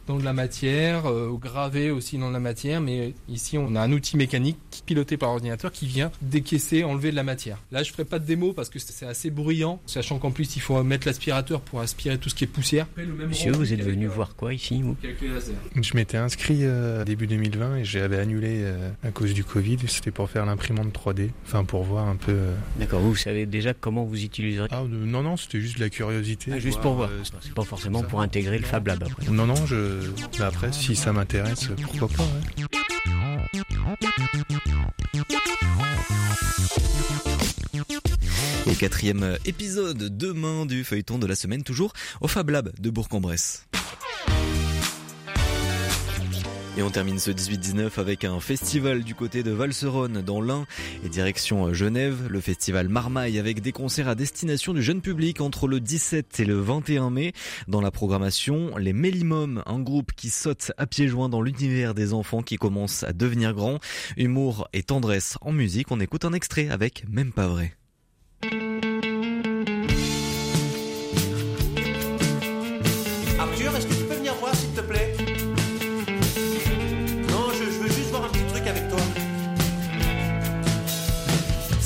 dans 0.06 0.16
de 0.16 0.24
la 0.24 0.32
matière, 0.32 1.06
euh, 1.06 1.30
gravé 1.40 1.90
aussi 1.90 2.18
dans 2.18 2.28
de 2.28 2.32
la 2.32 2.40
matière, 2.40 2.80
mais 2.80 3.14
ici 3.28 3.58
on 3.58 3.74
a 3.74 3.80
un 3.80 3.92
outil 3.92 4.16
mécanique 4.16 4.56
piloté 4.86 5.16
par 5.16 5.30
ordinateur 5.30 5.72
qui 5.72 5.86
vient 5.86 6.10
décaisser, 6.22 6.84
enlever 6.84 7.10
de 7.10 7.16
la 7.16 7.22
matière. 7.24 7.58
Là 7.72 7.82
je 7.82 7.90
ferai 7.92 8.04
pas 8.04 8.18
de 8.18 8.24
démo 8.26 8.52
parce 8.52 8.68
que 8.68 8.78
c'est 8.78 9.06
assez 9.06 9.30
bruyant, 9.30 9.80
sachant 9.86 10.18
qu'en 10.18 10.30
plus 10.30 10.56
il 10.56 10.60
faut 10.60 10.82
mettre 10.82 11.06
l'aspirateur 11.06 11.60
pour 11.60 11.80
aspirer 11.80 12.18
tout 12.18 12.28
ce 12.28 12.34
qui 12.34 12.44
est 12.44 12.48
poussière. 12.48 12.86
Monsieur, 13.28 13.52
vous 13.52 13.72
êtes 13.72 13.82
venu 13.82 14.06
voir 14.06 14.36
quoi 14.36 14.54
ici 14.54 14.82
Je 15.80 15.96
m'étais 15.96 16.16
inscrit 16.16 16.60
euh, 16.62 17.04
début 17.04 17.26
2020 17.26 17.76
et 17.78 17.84
j'avais 17.84 18.18
annulé 18.18 18.60
euh, 18.62 18.90
à 19.02 19.10
cause 19.10 19.34
du 19.34 19.44
Covid, 19.44 19.78
c'était 19.88 20.10
pour 20.10 20.30
faire 20.30 20.46
l'imprimante 20.46 20.92
3D, 20.92 21.30
enfin 21.44 21.64
pour 21.64 21.82
voir 21.82 22.08
un 22.08 22.16
peu... 22.16 22.32
Euh, 22.32 22.54
D'accord, 22.78 23.00
vous 23.00 23.16
savez 23.16 23.46
déjà 23.46 23.74
comment 23.74 24.04
vous 24.04 24.22
utiliserez? 24.22 24.68
Ah, 24.70 24.84
Non, 24.88 25.22
non, 25.22 25.36
c'était 25.36 25.60
juste 25.60 25.76
de 25.78 25.82
la 25.82 25.90
curiosité. 25.90 26.52
Ah, 26.54 26.58
juste 26.58 26.80
pour 26.80 26.94
voir, 26.94 27.10
c'est 27.40 27.52
pas 27.54 27.62
forcément 27.64 28.02
pour 28.02 28.20
intégrer 28.20 28.58
le 28.58 28.64
Fab 28.64 28.86
Lab 28.86 29.02
après. 29.02 29.30
Non, 29.30 29.46
non, 29.46 29.66
je 29.66 29.95
mais 30.38 30.44
après, 30.44 30.72
si 30.72 30.96
ça 30.96 31.12
m'intéresse, 31.12 31.68
pourquoi 31.82 32.08
pas. 32.08 32.28
Et 38.66 38.74
quatrième 38.74 39.38
épisode 39.44 40.16
demain 40.16 40.66
du 40.66 40.82
feuilleton 40.84 41.18
de 41.18 41.26
la 41.26 41.36
semaine, 41.36 41.62
toujours 41.62 41.92
au 42.20 42.28
Fab 42.28 42.50
Lab 42.50 42.72
de 42.78 42.90
Bourg-en-Bresse. 42.90 43.66
Et 46.78 46.82
on 46.82 46.90
termine 46.90 47.18
ce 47.18 47.30
18-19 47.30 47.98
avec 47.98 48.24
un 48.24 48.38
festival 48.38 49.02
du 49.02 49.14
côté 49.14 49.42
de 49.42 49.50
Valseronne 49.50 50.20
dans 50.20 50.42
l'Ain 50.42 50.66
et 51.02 51.08
direction 51.08 51.72
Genève, 51.72 52.28
le 52.28 52.38
festival 52.42 52.90
Marmaille 52.90 53.38
avec 53.38 53.62
des 53.62 53.72
concerts 53.72 54.08
à 54.08 54.14
destination 54.14 54.74
du 54.74 54.82
jeune 54.82 55.00
public 55.00 55.40
entre 55.40 55.68
le 55.68 55.80
17 55.80 56.38
et 56.40 56.44
le 56.44 56.60
21 56.60 57.08
mai. 57.08 57.32
Dans 57.66 57.80
la 57.80 57.90
programmation, 57.90 58.76
les 58.76 58.92
Mélimum, 58.92 59.62
un 59.64 59.80
groupe 59.80 60.12
qui 60.12 60.28
saute 60.28 60.72
à 60.76 60.86
pieds 60.86 61.08
joints 61.08 61.30
dans 61.30 61.40
l'univers 61.40 61.94
des 61.94 62.12
enfants 62.12 62.42
qui 62.42 62.56
commencent 62.56 63.04
à 63.04 63.14
devenir 63.14 63.54
grands. 63.54 63.78
Humour 64.18 64.68
et 64.74 64.82
tendresse 64.82 65.38
en 65.40 65.52
musique, 65.52 65.90
on 65.90 66.00
écoute 66.00 66.26
un 66.26 66.34
extrait 66.34 66.68
avec 66.68 67.04
Même 67.08 67.32
pas 67.32 67.48
vrai. 67.48 67.72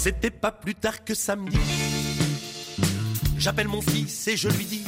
C'était 0.03 0.31
pas 0.31 0.51
plus 0.51 0.75
tard 0.75 1.05
que 1.05 1.13
samedi. 1.13 1.59
J'appelle 3.37 3.69
mon 3.69 3.83
fils 3.83 4.29
et 4.29 4.37
je 4.39 4.49
lui 4.49 4.65
dis 4.65 4.83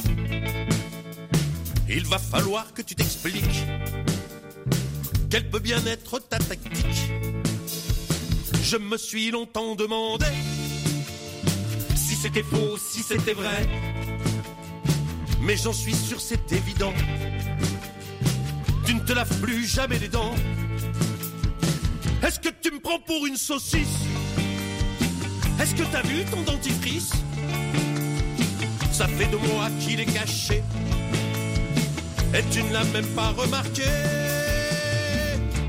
Il 1.87 2.03
va 2.07 2.17
falloir 2.17 2.73
que 2.73 2.81
tu 2.81 2.95
t'expliques. 2.95 3.63
Quelle 5.29 5.47
peut 5.51 5.59
bien 5.59 5.85
être 5.85 6.17
ta 6.17 6.39
tactique 6.39 7.11
Je 8.63 8.77
me 8.77 8.97
suis 8.97 9.29
longtemps 9.29 9.75
demandé 9.75 10.25
si 11.95 12.15
c'était 12.15 12.41
faux, 12.41 12.75
si 12.79 13.03
c'était 13.03 13.33
vrai. 13.33 13.69
Mais 15.41 15.57
j'en 15.57 15.73
suis 15.73 15.93
sûr, 15.93 16.19
c'est 16.19 16.51
évident. 16.53 16.93
Tu 18.87 18.95
ne 18.95 19.01
te 19.01 19.13
laves 19.13 19.39
plus 19.41 19.67
jamais 19.67 19.99
les 19.99 20.09
dents. 20.09 20.33
Est-ce 22.23 22.39
que 22.39 22.49
tu 22.49 22.71
me 22.71 22.79
prends 22.79 22.99
pour 22.99 23.27
une 23.27 23.37
saucisse? 23.37 24.07
Est-ce 25.63 25.75
que 25.75 25.83
t'as 25.83 26.01
vu 26.01 26.25
ton 26.25 26.41
dentifrice 26.41 27.13
Ça 28.91 29.07
fait 29.07 29.27
deux 29.27 29.37
mois 29.37 29.69
qu'il 29.79 30.01
est 30.01 30.13
caché. 30.13 30.61
Et 32.35 32.43
tu 32.51 32.63
ne 32.63 32.73
l'as 32.73 32.83
même 32.85 33.07
pas 33.15 33.29
remarqué. 33.29 33.83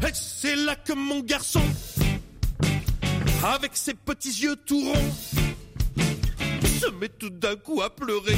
Et 0.03 0.11
c'est 0.13 0.57
là 0.57 0.75
que 0.75 0.95
mon 0.95 1.21
garçon, 1.21 1.63
avec 3.45 3.77
ses 3.77 3.95
petits 3.95 4.43
yeux 4.43 4.57
tout 4.57 4.81
ronds, 4.81 5.15
se 6.81 6.91
met 6.99 7.09
tout 7.09 7.31
d'un 7.31 7.55
coup 7.55 7.81
à 7.81 7.95
pleurer. 7.95 8.37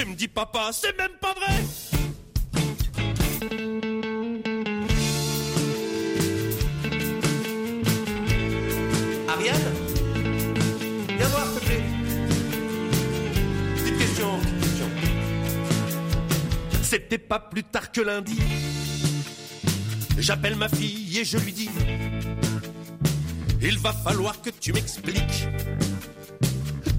Et 0.00 0.04
me 0.04 0.14
dit 0.14 0.28
papa, 0.28 0.70
c'est 0.72 0.96
même 0.96 1.16
pas 1.20 1.34
vrai. 1.34 1.64
C'était 16.94 17.18
pas 17.18 17.40
plus 17.40 17.64
tard 17.64 17.90
que 17.90 18.00
lundi. 18.00 18.38
J'appelle 20.16 20.54
ma 20.54 20.68
fille 20.68 21.18
et 21.18 21.24
je 21.24 21.38
lui 21.38 21.52
dis 21.52 21.68
Il 23.60 23.80
va 23.80 23.92
falloir 23.92 24.40
que 24.40 24.50
tu 24.50 24.72
m'expliques 24.72 25.48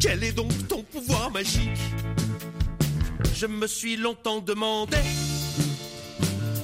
Quel 0.01 0.25
est 0.25 0.33
donc 0.33 0.51
ton 0.67 0.83
pouvoir 0.83 1.31
magique 1.31 1.79
Je 3.35 3.45
me 3.45 3.67
suis 3.67 3.95
longtemps 3.95 4.41
demandé 4.41 4.97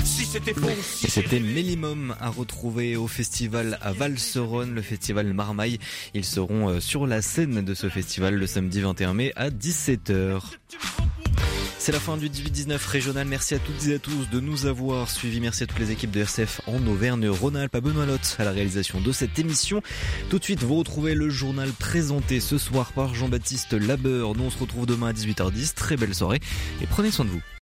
si 0.03 0.25
c'était 0.25 0.51
Et 0.51 1.09
c'était 1.09 1.39
Mélimum 1.39 2.13
à 2.19 2.27
retrouver 2.27 2.97
au 2.97 3.07
festival 3.07 3.77
à 3.81 3.93
Valseronne, 3.93 4.75
le 4.75 4.81
festival 4.81 5.31
Marmaille. 5.31 5.79
Ils 6.13 6.25
seront 6.25 6.67
euh, 6.67 6.79
sur 6.81 7.07
la 7.07 7.21
scène 7.21 7.61
de 7.63 7.73
ce 7.75 7.87
festival 7.87 8.35
le 8.35 8.45
samedi 8.45 8.81
21 8.81 9.13
mai 9.13 9.31
à 9.37 9.49
17h. 9.49 10.41
C'est 11.83 11.91
la 11.91 11.99
fin 11.99 12.15
du 12.15 12.29
18-19 12.29 12.77
régional. 12.87 13.25
Merci 13.27 13.55
à 13.55 13.59
toutes 13.59 13.87
et 13.87 13.95
à 13.95 13.97
tous 13.97 14.29
de 14.29 14.39
nous 14.39 14.67
avoir 14.67 15.09
suivis. 15.09 15.41
Merci 15.41 15.63
à 15.63 15.65
toutes 15.65 15.79
les 15.79 15.89
équipes 15.89 16.11
de 16.11 16.19
RCF 16.19 16.61
en 16.67 16.77
Auvergne-Rhône-Alpes, 16.85 17.73
à 17.73 17.81
Benoît 17.81 18.05
Lotte 18.05 18.35
à 18.37 18.43
la 18.43 18.51
réalisation 18.51 19.01
de 19.01 19.11
cette 19.11 19.39
émission. 19.39 19.81
Tout 20.29 20.37
de 20.37 20.43
suite, 20.43 20.61
vous 20.61 20.75
retrouvez 20.75 21.15
le 21.15 21.29
journal 21.29 21.71
présenté 21.71 22.39
ce 22.39 22.59
soir 22.59 22.91
par 22.91 23.15
Jean-Baptiste 23.15 23.73
Labeur. 23.73 24.35
Nous, 24.35 24.43
on 24.43 24.51
se 24.51 24.59
retrouve 24.59 24.85
demain 24.85 25.07
à 25.07 25.13
18h10. 25.13 25.73
Très 25.73 25.97
belle 25.97 26.13
soirée 26.13 26.39
et 26.83 26.85
prenez 26.85 27.09
soin 27.09 27.25
de 27.25 27.31
vous. 27.31 27.41